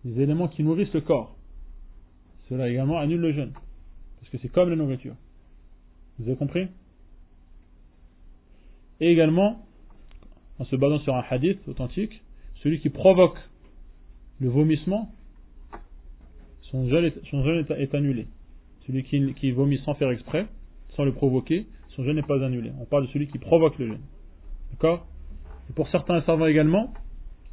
des 0.06 0.22
éléments 0.22 0.48
qui 0.48 0.64
nourrissent 0.64 0.94
le 0.94 1.02
corps. 1.02 1.36
Cela 2.48 2.70
également 2.70 3.00
annule 3.00 3.20
le 3.20 3.34
jeûne. 3.34 3.52
Parce 4.20 4.30
que 4.32 4.38
c'est 4.44 4.50
comme 4.50 4.70
la 4.70 4.76
nourriture. 4.76 5.16
Vous 6.20 6.28
avez 6.28 6.38
compris? 6.38 6.68
Et 9.00 9.12
également, 9.12 9.66
en 10.60 10.66
se 10.66 10.76
basant 10.76 11.00
sur 11.00 11.16
un 11.16 11.24
hadith 11.32 11.60
authentique, 11.68 12.22
celui 12.62 12.80
qui 12.80 12.90
provoque 12.90 13.40
le 14.40 14.50
vomissement, 14.50 15.12
son 16.62 16.88
jeûne 16.90 17.06
est, 17.06 17.96
annulé. 17.96 18.28
Celui 18.86 19.04
qui, 19.34 19.52
vomit 19.52 19.80
sans 19.80 19.96
faire 19.96 20.12
exprès, 20.12 20.46
sans 20.96 21.06
le 21.06 21.14
provoquer, 21.14 21.66
son 21.90 22.04
jeûne 22.04 22.16
n'est 22.16 22.24
pas 22.24 22.44
annulé. 22.44 22.72
On 22.80 22.86
parle 22.86 23.08
de 23.08 23.12
celui 23.12 23.28
qui 23.28 23.40
provoque 23.40 23.78
le 23.80 23.88
jeûne. 23.88 24.02
D'accord 24.72 25.08
Et 25.70 25.74
pour 25.74 25.88
certains 25.90 26.22
savants 26.22 26.46
également, 26.46 26.94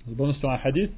basant 0.06 0.34
sur 0.34 0.50
un 0.50 0.58
hadith, 0.62 0.92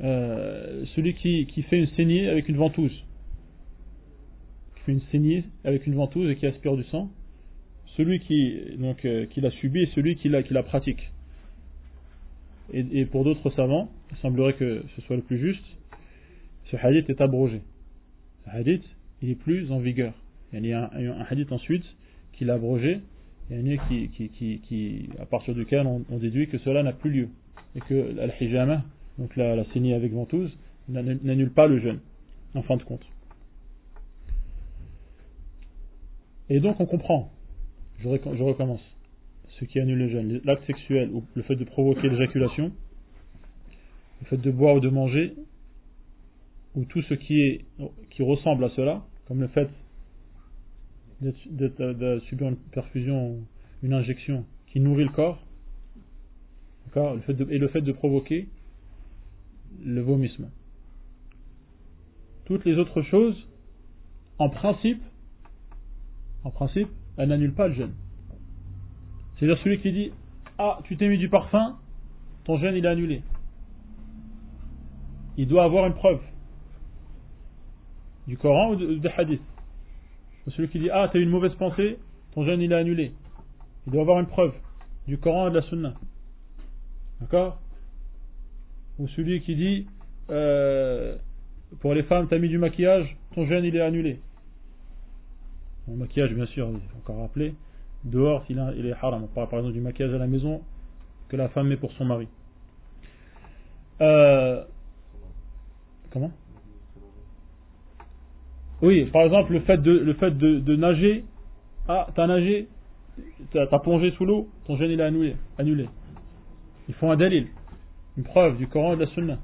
euh, 0.00 0.84
celui 0.94 1.14
qui, 1.14 1.62
fait 1.68 1.78
une 1.78 1.88
saignée 1.88 2.28
avec 2.28 2.48
une 2.48 2.56
ventouse. 2.56 3.04
Qui 4.76 4.82
fait 4.84 4.92
une 4.92 5.02
saignée 5.12 5.44
avec 5.64 5.86
une 5.86 5.94
ventouse 5.94 6.30
et 6.30 6.36
qui 6.36 6.46
aspire 6.46 6.76
du 6.76 6.84
sang. 6.84 7.10
Celui 7.96 8.20
qui, 8.20 8.60
donc, 8.78 9.04
euh, 9.04 9.26
qui 9.26 9.40
l'a 9.40 9.50
subi 9.50 9.82
et 9.82 9.90
celui 9.94 10.16
qui 10.16 10.28
la, 10.28 10.62
pratique. 10.62 11.10
Et 12.72 13.04
pour 13.04 13.24
d'autres 13.24 13.50
savants, 13.50 13.90
il 14.10 14.16
semblerait 14.18 14.54
que 14.54 14.82
ce 14.96 15.02
soit 15.02 15.16
le 15.16 15.22
plus 15.22 15.38
juste, 15.38 15.64
ce 16.70 16.76
hadith 16.76 17.10
est 17.10 17.20
abrogé. 17.20 17.60
Ce 18.44 18.50
hadith, 18.50 18.84
il 19.22 19.30
est 19.30 19.34
plus 19.34 19.70
en 19.72 19.78
vigueur. 19.78 20.14
Il 20.52 20.64
y 20.66 20.72
a 20.72 20.90
un, 20.94 21.26
hadith 21.28 21.50
ensuite 21.52 21.84
qui 22.32 22.44
l'a 22.44 22.54
abrogé, 22.54 23.00
un 23.50 23.76
qui, 23.88 24.08
qui, 24.08 24.60
qui, 24.60 25.08
à 25.20 25.26
partir 25.26 25.54
duquel 25.54 25.86
on, 25.86 26.18
déduit 26.18 26.48
que 26.48 26.58
cela 26.58 26.82
n'a 26.82 26.92
plus 26.92 27.10
lieu. 27.10 27.28
Et 27.76 27.80
que 27.80 28.18
al-hijama, 28.20 28.84
donc 29.18 29.34
la, 29.36 29.56
la 29.56 29.64
saignée 29.72 29.94
avec 29.94 30.12
ventouse, 30.12 30.56
n'annule 30.88 31.50
pas 31.50 31.66
le 31.66 31.80
jeûne, 31.80 32.00
en 32.54 32.62
fin 32.62 32.76
de 32.76 32.82
compte. 32.82 33.04
Et 36.50 36.60
donc 36.60 36.78
on 36.80 36.86
comprend, 36.86 37.32
je, 38.00 38.08
recommence, 38.08 38.82
ce 39.58 39.64
qui 39.64 39.80
annule 39.80 39.98
le 39.98 40.08
jeûne, 40.08 40.40
l'acte 40.44 40.66
sexuel 40.66 41.10
ou 41.12 41.24
le 41.34 41.42
fait 41.42 41.56
de 41.56 41.64
provoquer 41.64 42.08
l'éjaculation, 42.08 42.70
le 44.20 44.26
fait 44.26 44.36
de 44.36 44.50
boire 44.50 44.74
ou 44.74 44.80
de 44.80 44.90
manger, 44.90 45.34
ou 46.74 46.84
tout 46.84 47.02
ce 47.02 47.14
qui, 47.14 47.40
est, 47.40 47.64
qui 48.10 48.22
ressemble 48.22 48.64
à 48.64 48.70
cela, 48.70 49.04
comme 49.26 49.40
le 49.40 49.48
fait 49.48 49.68
de 51.20 52.20
subir 52.28 52.48
une 52.48 52.56
perfusion, 52.56 53.38
une 53.82 53.94
injection 53.94 54.44
qui 54.66 54.80
nourrit 54.80 55.04
le 55.04 55.10
corps, 55.10 55.38
le 56.96 57.20
fait 57.20 57.40
et 57.50 57.58
le 57.58 57.68
fait 57.68 57.80
de 57.80 57.92
provoquer 57.92 58.48
le 59.84 60.00
vomissement. 60.00 60.50
Toutes 62.44 62.64
les 62.64 62.76
autres 62.76 63.02
choses, 63.02 63.48
en 64.38 64.48
principe, 64.48 65.02
en 66.44 66.50
principe, 66.50 66.88
elles 67.16 67.28
n'annulent 67.28 67.54
pas 67.54 67.68
le 67.68 67.74
jeûne. 67.74 67.94
C'est-à-dire 69.36 69.58
celui 69.64 69.80
qui 69.80 69.92
dit 69.92 70.12
Ah, 70.58 70.78
tu 70.84 70.96
t'es 70.96 71.08
mis 71.08 71.18
du 71.18 71.28
parfum, 71.28 71.78
ton 72.44 72.58
jeûne 72.58 72.76
il 72.76 72.84
est 72.84 72.88
annulé. 72.88 73.22
Il 75.36 75.48
doit 75.48 75.64
avoir 75.64 75.86
une 75.86 75.94
preuve 75.94 76.20
du 78.26 78.36
Coran 78.36 78.72
ou 78.72 78.76
des 78.76 79.08
hadiths. 79.16 79.42
Celui 80.48 80.68
qui 80.68 80.78
dit 80.78 80.90
Ah, 80.90 81.08
tu 81.10 81.18
as 81.18 81.20
eu 81.20 81.24
une 81.24 81.30
mauvaise 81.30 81.54
pensée, 81.54 81.98
ton 82.34 82.44
jeûne 82.44 82.60
il 82.60 82.72
est 82.72 82.76
annulé. 82.76 83.12
Il 83.86 83.92
doit 83.92 84.02
avoir 84.02 84.20
une 84.20 84.26
preuve 84.26 84.54
du 85.06 85.18
Coran 85.18 85.48
et 85.48 85.50
de 85.50 85.56
la 85.56 85.62
Sunna. 85.62 85.94
D'accord 87.20 87.58
ou 88.98 89.08
celui 89.08 89.40
qui 89.40 89.56
dit 89.56 89.86
euh, 90.30 91.16
pour 91.80 91.94
les 91.94 92.04
femmes, 92.04 92.28
t'as 92.28 92.38
mis 92.38 92.48
du 92.48 92.58
maquillage, 92.58 93.16
ton 93.34 93.46
jeûne 93.46 93.64
il 93.64 93.74
est 93.76 93.80
annulé. 93.80 94.20
Le 95.88 95.96
maquillage, 95.96 96.32
bien 96.32 96.46
sûr, 96.46 96.70
il 96.70 96.80
faut 96.80 96.98
encore 96.98 97.20
rappeler. 97.20 97.54
Dehors, 98.04 98.44
il, 98.48 98.58
est 98.58 98.92
haram. 98.92 99.24
On 99.24 99.26
parle 99.26 99.48
par 99.48 99.58
exemple 99.58 99.74
du 99.74 99.80
maquillage 99.80 100.14
à 100.14 100.18
la 100.18 100.26
maison 100.26 100.62
que 101.28 101.36
la 101.36 101.48
femme 101.48 101.68
met 101.68 101.76
pour 101.76 101.92
son 101.92 102.04
mari. 102.04 102.28
Euh, 104.00 104.64
comment 106.10 106.30
Oui, 108.82 109.04
par 109.06 109.22
exemple, 109.22 109.52
le 109.52 109.60
fait 109.60 109.78
de, 109.82 110.76
nager. 110.76 111.24
Ah, 111.88 112.06
t'as 112.14 112.26
nagé, 112.26 112.68
t'as 113.52 113.78
plongé 113.78 114.10
sous 114.12 114.24
l'eau, 114.24 114.48
ton 114.66 114.76
jeûne 114.76 114.90
il 114.90 115.00
est 115.00 115.04
annulé. 115.04 115.36
annulé. 115.58 115.88
Il 116.88 116.94
faut 116.94 117.10
un 117.10 117.16
dalil 117.16 117.48
une 118.16 118.24
preuve 118.24 118.56
du 118.58 118.68
Coran 118.68 118.92
et 118.92 118.96
de 118.96 119.04
la 119.04 119.10
Sunna. 119.10 119.38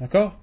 D'accord? 0.00 0.38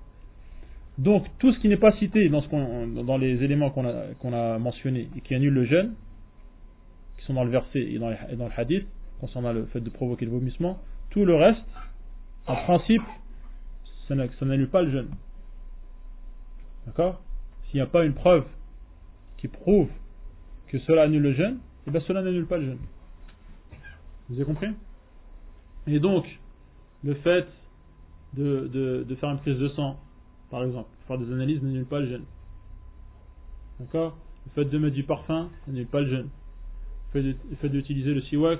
Donc, 0.98 1.26
tout 1.40 1.52
ce 1.52 1.60
qui 1.60 1.68
n'est 1.68 1.78
pas 1.78 1.92
cité 1.94 2.30
dans, 2.30 3.18
les 3.18 3.44
éléments 3.44 3.70
qu'on 3.72 4.34
a, 4.34 4.58
mentionnés 4.60 5.10
et 5.16 5.22
qui 5.22 5.36
annulent 5.36 5.54
le 5.54 5.66
jeûne, 5.66 5.96
qui 7.18 7.26
sont 7.26 7.34
dans 7.34 7.44
le 7.44 7.50
verset 7.50 7.80
et 7.80 7.98
dans, 7.98 8.12
dans 8.38 8.46
le 8.46 8.52
hadith, 8.56 8.88
concernant 9.20 9.52
le 9.52 9.66
fait 9.66 9.82
de 9.82 9.90
provoquer 9.90 10.26
le 10.26 10.32
vomissement, 10.32 10.80
tout 11.10 11.26
le 11.26 11.36
reste, 11.36 11.66
en 12.48 12.56
principe, 12.56 13.02
ça 14.08 14.16
n'annule 14.16 14.70
pas 14.70 14.84
le 14.84 14.92
jeûne. 14.92 15.10
D'accord? 16.86 17.22
S'il 17.66 17.76
n'y 17.76 17.82
a 17.82 17.88
pas 17.88 18.06
une 18.06 18.14
preuve 18.14 18.46
qui 19.38 19.48
prouvent 19.48 19.92
que 20.68 20.80
cela 20.80 21.04
annule 21.04 21.22
le 21.22 21.34
jeûne, 21.34 21.56
et 21.56 21.90
eh 21.90 21.92
bien 21.92 22.02
cela 22.02 22.22
n'annule 22.22 22.48
pas 22.48 22.58
le 22.58 22.66
jeûne. 22.66 22.80
Vous 24.30 24.36
avez 24.36 24.46
compris? 24.46 24.70
Et 25.88 26.00
donc, 26.00 26.26
le 27.04 27.14
fait 27.16 27.48
de, 28.34 29.06
faire 29.20 29.30
une 29.30 29.40
prise 29.40 29.60
de 29.60 29.70
sang, 29.70 30.00
par 30.50 30.64
exemple, 30.64 30.90
faire 31.08 31.18
des 31.18 31.32
analyses 31.32 31.62
n'annule 31.62 31.86
pas 31.86 32.00
le 32.00 32.08
jeûne. 32.08 32.26
D'accord? 33.80 34.18
Le 34.46 34.52
fait 34.52 34.70
de 34.70 34.78
mettre 34.78 34.96
du 34.96 35.04
parfum 35.04 35.50
n'annule 35.68 35.88
pas 35.88 36.02
le 36.02 36.10
jeûne. 36.10 36.30
Le 37.14 37.36
fait 37.62 37.70
d'utiliser 37.70 38.14
le 38.14 38.22
siwak 38.24 38.60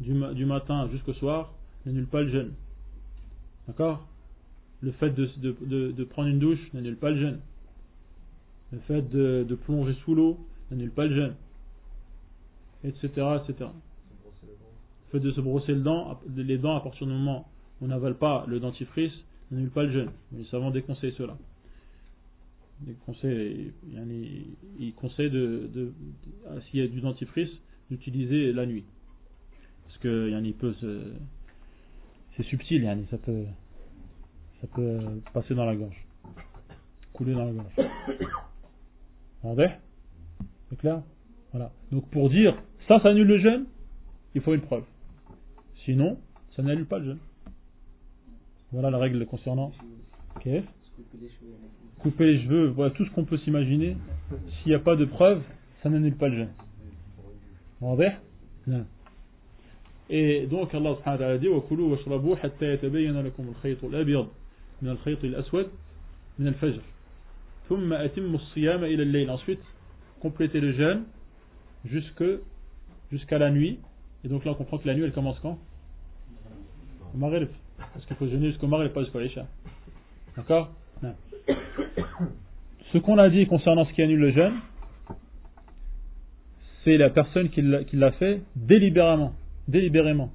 du, 0.00 0.14
du 0.34 0.44
matin 0.44 0.88
jusqu'au 0.90 1.12
soir 1.14 1.52
n'annule 1.86 2.06
pas 2.06 2.22
le 2.22 2.30
jeûne. 2.30 2.52
D'accord? 3.66 4.06
Le 4.82 4.92
fait 4.92 5.10
de, 5.10 6.04
prendre 6.04 6.28
une 6.28 6.38
douche 6.38 6.58
n'annule 6.72 6.96
pas 6.96 7.10
le 7.10 7.20
jeûne. 7.20 7.40
Le 8.72 8.78
fait 8.80 9.02
de, 9.02 9.58
plonger 9.64 9.94
sous 10.04 10.14
l'eau 10.14 10.38
n'annule 10.70 10.90
pas 10.90 11.06
le 11.06 11.14
jeûne. 11.14 11.34
Etc. 12.84 13.06
etc. 13.06 13.70
Le 14.48 15.10
fait 15.12 15.20
de 15.20 15.32
se 15.32 15.40
brosser 15.40 15.74
les 15.74 16.58
dents 16.58 16.76
à 16.76 16.80
partir 16.80 17.06
du 17.06 17.12
moment 17.12 17.48
où 17.80 17.84
on 17.84 17.88
n'avale 17.88 18.14
pas 18.14 18.44
le 18.46 18.60
dentifrice 18.60 19.12
n'annule 19.50 19.70
pas 19.70 19.82
le 19.82 19.92
jeûne. 19.92 20.10
Les 20.32 20.44
savants 20.44 20.70
déconseillent 20.70 21.14
cela. 21.18 21.36
Ils 22.86 22.94
conseillent, 23.04 23.72
il 24.78 24.94
conseille 24.94 25.30
de, 25.30 25.92
s'il 26.70 26.80
y 26.80 26.82
a 26.82 26.88
du 26.88 27.00
dentifrice, 27.00 27.50
d'utiliser 27.90 28.52
la 28.52 28.64
nuit. 28.64 28.84
Parce 29.84 29.98
que 29.98 30.30
il 30.42 30.54
peut 30.54 30.74
c'est 32.36 32.44
subtil, 32.44 33.06
ça 33.10 33.18
peut, 33.18 33.44
ça 34.60 34.66
peut 34.68 34.98
passer 35.34 35.54
dans 35.54 35.64
la 35.64 35.76
gorge, 35.76 36.06
couler 37.12 37.34
dans 37.34 37.44
la 37.44 37.52
gorge. 37.52 37.74
Vous 39.43 39.55
C'est 40.69 40.77
clair 40.77 41.01
Voilà. 41.51 41.71
Donc 41.91 42.09
pour 42.09 42.29
dire 42.29 42.55
ça, 42.87 42.99
ça 43.01 43.09
annule 43.09 43.27
le 43.27 43.39
jeûne, 43.39 43.65
il 44.33 44.41
faut 44.41 44.53
une 44.53 44.61
preuve. 44.61 44.83
Sinon, 45.85 46.17
ça 46.55 46.63
n'annule 46.63 46.85
pas 46.85 46.99
le 46.99 47.05
jeûne. 47.05 47.19
Voilà 48.71 48.89
la 48.89 48.97
règle 48.97 49.25
concernant 49.25 49.71
KF. 50.41 50.63
Couper 51.99 52.25
les 52.25 52.43
cheveux, 52.43 52.67
voilà 52.69 52.91
tout 52.91 53.05
ce 53.05 53.11
qu'on 53.11 53.25
peut 53.25 53.37
s'imaginer. 53.39 53.97
S'il 54.29 54.69
n'y 54.69 54.75
a 54.75 54.79
pas 54.79 54.95
de 54.95 55.05
preuve, 55.05 55.41
ça 55.81 55.89
n'annule 55.89 56.15
pas 56.15 56.29
le 56.29 56.37
jeûne. 56.37 56.53
Vous 57.81 57.97
Non. 58.67 58.85
Et 60.09 60.45
donc 60.45 60.73
Allah 60.73 60.95
subhanahu 60.95 61.05
wa 61.05 61.17
ta'ala 61.17 61.37
dit 61.39 61.47
وَكُلُوا 61.47 61.95
وَاشْرَبُوا 61.95 62.35
حَتَّى 62.35 62.73
يَتَبَيَّنَ 62.73 63.21
لَكُمُ 63.21 63.49
الْخَيْطُ 63.49 63.83
الْأَبْيَضُ 63.83 64.27
من 64.81 64.89
الخيط 64.89 65.23
الأسود 65.23 65.67
من 66.39 66.47
الفجر 66.47 66.81
ensuite 69.30 69.60
complétez 70.20 70.60
le 70.60 70.72
jeûne 70.72 71.04
jusqu'à 71.84 73.38
la 73.38 73.50
nuit. 73.50 73.78
Et 74.24 74.28
donc 74.28 74.44
là 74.44 74.52
on 74.52 74.54
comprend 74.54 74.78
que 74.78 74.86
la 74.86 74.94
nuit 74.94 75.04
elle 75.04 75.12
commence 75.12 75.38
quand? 75.40 75.58
Au 77.14 77.18
Maghrib. 77.18 77.48
Parce 77.94 78.04
qu'il 78.06 78.16
faut 78.16 78.28
jeûner 78.28 78.48
jusqu'au 78.48 78.66
Maghrib 78.66 78.92
pas 78.92 79.02
jusqu'à 79.02 79.20
l'Isha. 79.20 79.46
D'accord? 80.36 80.70
Ce 82.92 82.98
qu'on 82.98 83.18
a 83.18 83.30
dit 83.30 83.46
concernant 83.46 83.84
ce 83.86 83.92
qui 83.92 84.02
annule 84.02 84.20
le 84.20 84.32
jeûne 84.32 84.54
c'est 86.84 86.96
la 86.96 87.10
personne 87.10 87.50
qui 87.50 87.62
l'a 87.62 88.12
fait 88.12 88.42
délibérément 88.56 89.34
délibérément, 89.70 90.30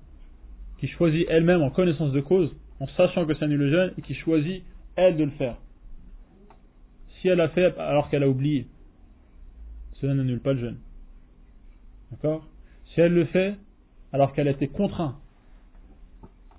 qui 0.80 0.88
choisit 0.88 1.26
elle-même 1.30 1.62
en 1.62 1.70
connaissance 1.70 2.12
de 2.12 2.22
cause, 2.22 2.50
en 2.80 2.88
sachant 2.98 3.26
que 3.26 3.36
ça 3.36 3.46
annule 3.46 3.60
le 3.60 3.70
jeûne, 3.70 3.94
et 3.98 4.02
qui 4.02 4.16
choisit 4.16 4.64
elle 4.96 5.18
de 5.18 5.26
le 5.26 5.32
faire. 5.32 5.58
Si 7.26 7.30
elle 7.30 7.42
a 7.42 7.50
fait 7.50 7.76
alors 7.80 8.12
qu'elle 8.12 8.22
a 8.22 8.30
oublié, 8.30 8.68
cela 9.94 10.14
n'annule 10.14 10.42
pas 10.42 10.54
le 10.54 10.60
jeûne. 10.60 10.78
D'accord? 12.12 12.48
Si 12.94 13.02
elle 13.02 13.16
le 13.16 13.26
fait 13.26 13.56
alors 14.14 14.32
qu'elle 14.34 14.48
a 14.48 14.52
été 14.52 14.68
contrainte, 14.68 15.16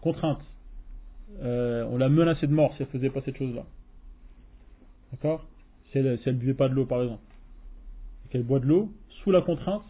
contrainte, 0.01 0.43
euh, 1.41 1.87
on 1.89 1.99
l'a 1.99 2.09
menacée 2.09 2.49
de 2.49 2.53
mort 2.53 2.75
si 2.75 2.83
elle 2.83 2.89
faisait 2.89 3.11
pas 3.11 3.21
cette 3.25 3.37
chose-là. 3.39 3.63
D'accord? 5.13 5.47
Si 5.93 5.99
elle, 5.99 6.19
si 6.19 6.31
elle 6.31 6.37
buvait 6.37 6.55
pas 6.55 6.69
de 6.69 6.75
l'eau 6.75 6.85
par 6.85 7.01
exemple, 7.01 7.23
et 8.25 8.29
qu'elle 8.31 8.43
boit 8.43 8.59
de 8.59 8.67
l'eau, 8.67 8.91
sous 9.23 9.31
la 9.31 9.43
contrainte, 9.43 9.85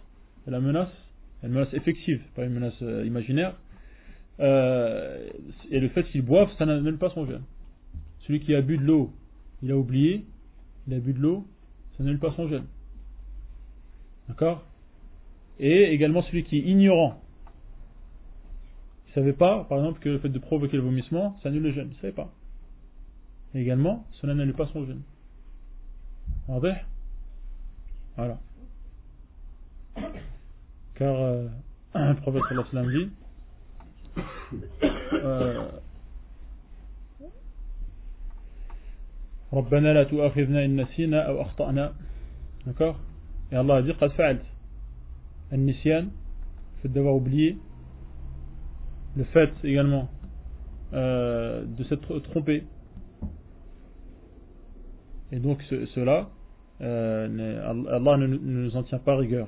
la 0.46 0.60
menace, 0.60 0.92
une 1.42 1.52
menace 1.52 1.72
effective, 1.72 2.20
pas 2.34 2.44
une 2.44 2.52
menace 2.52 2.82
euh, 2.82 3.06
imaginaire. 3.06 3.54
Euh, 4.40 5.26
et 5.70 5.80
le 5.80 5.88
fait 5.88 6.04
qu'il 6.08 6.20
boive, 6.20 6.50
ça 6.58 6.66
n'annule 6.66 6.98
pas 6.98 7.08
son 7.14 7.24
jeûne. 7.24 7.44
Celui 8.26 8.40
qui 8.40 8.54
a 8.54 8.60
bu 8.60 8.76
de 8.76 8.84
l'eau, 8.84 9.14
il 9.62 9.72
a 9.72 9.78
oublié, 9.78 10.26
il 10.86 10.94
a 10.94 10.98
bu 10.98 11.12
de 11.12 11.20
l'eau, 11.20 11.46
ça 11.96 12.04
n'annule 12.04 12.18
pas 12.18 12.32
son 12.32 12.48
jeûne. 12.48 12.66
D'accord? 14.28 14.64
Et 15.58 15.92
également 15.92 16.22
celui 16.22 16.44
qui 16.44 16.58
est 16.58 16.62
ignorant. 16.62 17.20
Il 19.06 19.10
ne 19.10 19.14
savait 19.14 19.32
pas, 19.32 19.64
par 19.64 19.78
exemple, 19.78 20.00
que 20.00 20.10
le 20.10 20.18
fait 20.18 20.28
de 20.28 20.38
provoquer 20.38 20.76
le 20.76 20.82
vomissement, 20.82 21.38
ça 21.42 21.48
annule 21.48 21.62
le 21.62 21.72
jeûne. 21.72 21.88
Il 21.90 21.96
ne 21.96 22.00
savait 22.00 22.12
pas. 22.12 22.30
Et 23.54 23.60
également, 23.60 24.04
cela 24.20 24.34
n'annule 24.34 24.54
pas 24.54 24.66
son 24.72 24.84
jeûne. 24.84 25.02
Voilà. 26.48 28.38
Car 30.94 31.14
euh, 31.14 31.48
le 31.94 32.14
prophète 32.16 32.42
sallallahu 32.48 33.04
dit 33.04 33.10
euh, 35.12 35.68
ربنا 39.53 39.93
لا 39.93 40.03
تؤاخذنا 40.03 40.65
إن 40.65 40.81
نسينا 40.81 41.21
أو 41.27 41.41
أخطأنا 41.41 41.93
d'accord 42.67 42.95
et 43.51 43.55
Allah 43.55 43.75
a 43.77 43.81
dit 43.81 43.93
قد 43.93 44.11
فعلت 44.11 44.41
النسيان 45.53 46.05
le 46.05 46.81
fait 46.81 46.89
d'avoir 46.89 47.15
oublié 47.15 47.57
le 49.15 49.23
fait 49.25 49.51
également 49.63 50.09
euh, 50.93 51.65
de 51.65 51.83
s'être 51.85 52.19
trompé 52.19 52.63
et 55.31 55.39
donc 55.39 55.61
ce, 55.69 55.85
cela 55.87 56.29
euh, 56.81 57.85
Allah 57.89 58.17
ne, 58.17 58.27
ne 58.27 58.37
nous 58.37 58.75
en 58.75 58.83
tient 58.83 58.99
pas 58.99 59.15
rigueur 59.15 59.47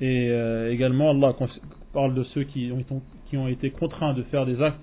et 0.00 0.30
euh, 0.30 0.72
également, 0.72 1.10
Allah 1.10 1.34
parle 1.92 2.14
de 2.14 2.24
ceux 2.24 2.44
qui 2.44 2.72
ont, 2.72 2.84
qui 3.26 3.36
ont 3.36 3.48
été 3.48 3.70
contraints 3.70 4.14
de 4.14 4.22
faire 4.24 4.46
des 4.46 4.60
actes 4.62 4.80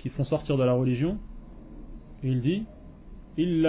qui 0.00 0.08
font 0.10 0.24
sortir 0.24 0.56
de 0.56 0.64
la 0.64 0.72
religion. 0.72 1.18
Il 2.23 2.41
dit. 2.41 2.65
Il 3.37 3.61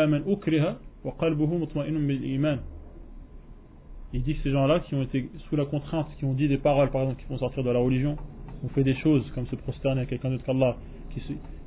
dit 4.22 4.34
que 4.34 4.42
ces 4.42 4.50
gens-là 4.50 4.80
qui 4.80 4.94
ont 4.94 5.02
été 5.02 5.28
sous 5.48 5.56
la 5.56 5.64
contrainte, 5.64 6.06
qui 6.18 6.24
ont 6.24 6.34
dit 6.34 6.48
des 6.48 6.58
paroles 6.58 6.90
par 6.90 7.02
exemple 7.02 7.20
qui 7.20 7.26
font 7.26 7.38
sortir 7.38 7.64
de 7.64 7.70
la 7.70 7.80
religion, 7.80 8.16
ont 8.64 8.68
fait 8.68 8.84
des 8.84 8.94
choses 8.96 9.28
comme 9.34 9.46
se 9.46 9.56
prosterner 9.56 10.02
à 10.02 10.06
quelqu'un 10.06 10.30
d'autre 10.30 10.44
qu'Allah 10.44 10.76
qui, 11.10 11.20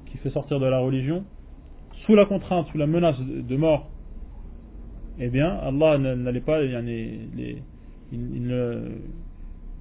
qui 0.06 0.18
fait 0.18 0.30
sortir 0.30 0.60
de 0.60 0.66
la 0.66 0.80
religion, 0.80 1.26
sous 2.06 2.16
la 2.16 2.26
contrainte, 2.26 2.68
sous 2.72 2.78
la 2.78 2.88
menace 2.88 3.20
de, 3.20 3.56
mort, 3.58 3.90
eh 5.20 5.30
bien 5.30 5.50
Allah 5.50 5.98
n'allait 5.98 6.42
pas 6.42 6.64
il, 6.64 6.72
ne, 8.12 8.92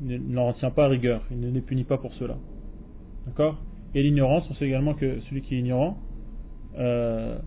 n'en 0.01 0.49
retient 0.49 0.71
pas 0.71 0.89
rigueur, 0.89 1.23
il 1.31 1.41
ne 1.41 1.51
les 1.51 1.61
punit 1.61 1.85
pas 1.85 1.99
pour 1.99 2.13
cela. 2.15 2.37
D'accord? 3.27 3.59
Et 3.95 4.03
l'ignorance, 4.03 4.45
on 4.51 4.55
sait 4.55 4.67
également 4.67 4.95
que 4.95 5.21
celui 5.29 5.43
qui 5.43 5.55
est 5.55 5.59
ignorant, 5.59 5.99
euh, 6.77 7.39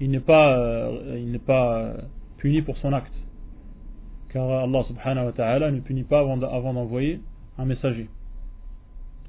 il 0.00 0.10
n'est 0.10 0.20
pas, 0.20 0.58
euh, 0.58 1.18
il 1.18 1.30
n'est 1.30 1.38
pas 1.38 1.94
puni 2.38 2.62
pour 2.62 2.76
son 2.78 2.92
acte. 2.92 3.12
Car 4.30 4.50
Allah 4.50 4.84
subhanahu 4.88 5.26
wa 5.26 5.32
ta'ala 5.32 5.70
ne 5.70 5.80
punit 5.80 6.04
pas 6.04 6.20
avant, 6.20 6.36
d'envoyer 6.36 7.20
un 7.58 7.64
messager. 7.64 8.08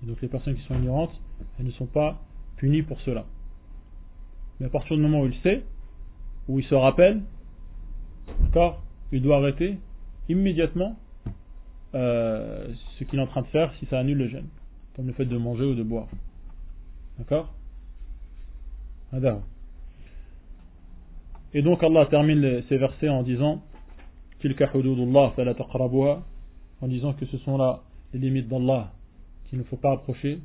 donc 0.04 0.22
les 0.22 0.28
personnes 0.28 0.56
qui 0.56 0.64
sont 0.64 0.76
ignorantes, 0.76 1.14
elles 1.60 1.66
ne 1.66 1.72
sont 1.72 1.86
pas 1.86 2.20
punies 2.58 2.82
pour 2.82 3.00
cela. 3.02 3.26
Mais 4.60 4.66
à 4.66 4.70
partir 4.70 4.98
du 4.98 5.04
moment 5.04 5.22
où 5.22 5.28
il 5.28 5.36
sait, 5.42 5.64
où 6.48 6.60
il 6.60 6.66
se 6.66 6.76
rappelle, 6.76 7.22
d'accord, 8.42 8.84
il 9.12 9.22
doit 9.22 9.38
arrêter 9.38 9.78
immédiatement 10.30 10.98
euh, 11.96 12.68
ce 12.98 13.04
qu'il 13.06 13.20
est 13.20 13.22
en 13.22 13.28
train 13.28 13.44
de 13.44 13.48
faire 13.48 13.72
si 13.80 13.86
ça 13.86 14.00
annule 14.00 14.18
le 14.18 14.28
jeûne, 14.28 14.48
comme 14.96 15.08
le 15.08 15.14
fait 15.14 15.26
de 15.26 15.38
manger 15.38 15.64
ou 15.64 15.76
de 15.76 15.84
boire. 15.84 16.08
D'accord? 17.18 17.54
Et 21.54 21.62
donc 21.62 21.84
Allah 21.84 22.06
termine 22.08 22.64
ces 22.70 22.78
versets 22.78 23.10
en 23.10 23.24
disant 23.24 23.62
en 26.82 26.88
disant 26.88 27.14
que 27.14 27.26
ce 27.26 27.38
sont 27.40 27.58
là 27.58 27.82
les 28.14 28.20
limites 28.20 28.48
d'Allah 28.48 28.92
qu'il 29.50 29.58
ne 29.60 29.64
faut 29.64 29.78
pas 29.78 29.94
approcher. 29.94 30.40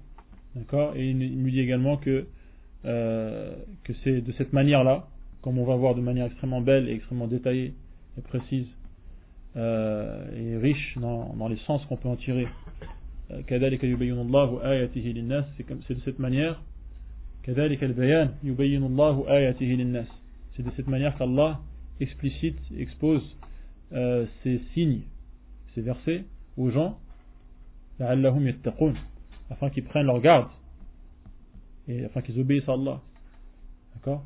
D'accord? 0.55 0.95
Et 0.97 1.11
il 1.11 1.43
nous 1.43 1.51
dit 1.51 1.61
également 1.61 1.97
que, 1.97 2.27
euh, 2.85 3.55
que 3.85 3.93
c'est 4.05 4.21
de 4.21 4.33
cette 4.33 4.53
manière-là, 4.53 5.07
comme 5.41 5.59
on 5.59 5.65
va 5.65 5.77
voir 5.77 5.95
de 5.95 6.01
manière 6.01 6.27
extrêmement 6.27 6.61
belle 6.61 6.89
et 6.89 6.93
extrêmement 6.93 7.27
détaillée 7.27 7.75
et 8.19 8.21
précise 8.23 8.67
euh, 9.57 10.25
et 10.37 10.57
riche 10.57 10.97
dans, 10.99 11.35
dans 11.35 11.49
les 11.49 11.59
sens 11.67 11.85
qu'on 11.87 11.97
peut 11.97 12.09
en 12.09 12.17
tirer. 12.17 12.47
Euh, 13.31 13.43
c'est 15.87 15.95
de 15.95 16.01
cette 16.05 16.19
manière 16.19 16.61
c'est 17.45 17.55
de 20.63 20.71
cette 20.77 20.89
manière 20.89 21.17
qu'Allah 21.17 21.61
explicite, 22.01 22.59
expose 22.77 23.23
euh, 23.93 24.27
ces 24.43 24.61
signes, 24.75 25.03
ces 25.75 25.83
versets 25.83 26.25
aux 26.57 26.71
gens, 26.71 26.99
afin 29.51 29.71
qu'ils 29.71 29.85
prennent 29.85 30.07
leur 30.07 30.21
garde 30.21 30.49
et 31.89 32.05
afin 32.05 32.23
qu'ils 32.23 32.39
obéissent 32.41 32.69
à 32.69 32.73
Allah. 32.73 33.01
D'accord? 33.95 34.25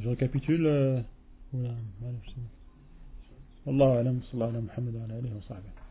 Je 0.00 0.08
récapitule. 0.08 0.66
Euh, 0.66 1.00
Allah 3.66 4.00
alam, 4.00 4.20
sallallahu 4.30 4.68
alayhi 5.08 5.34
wa 5.34 5.81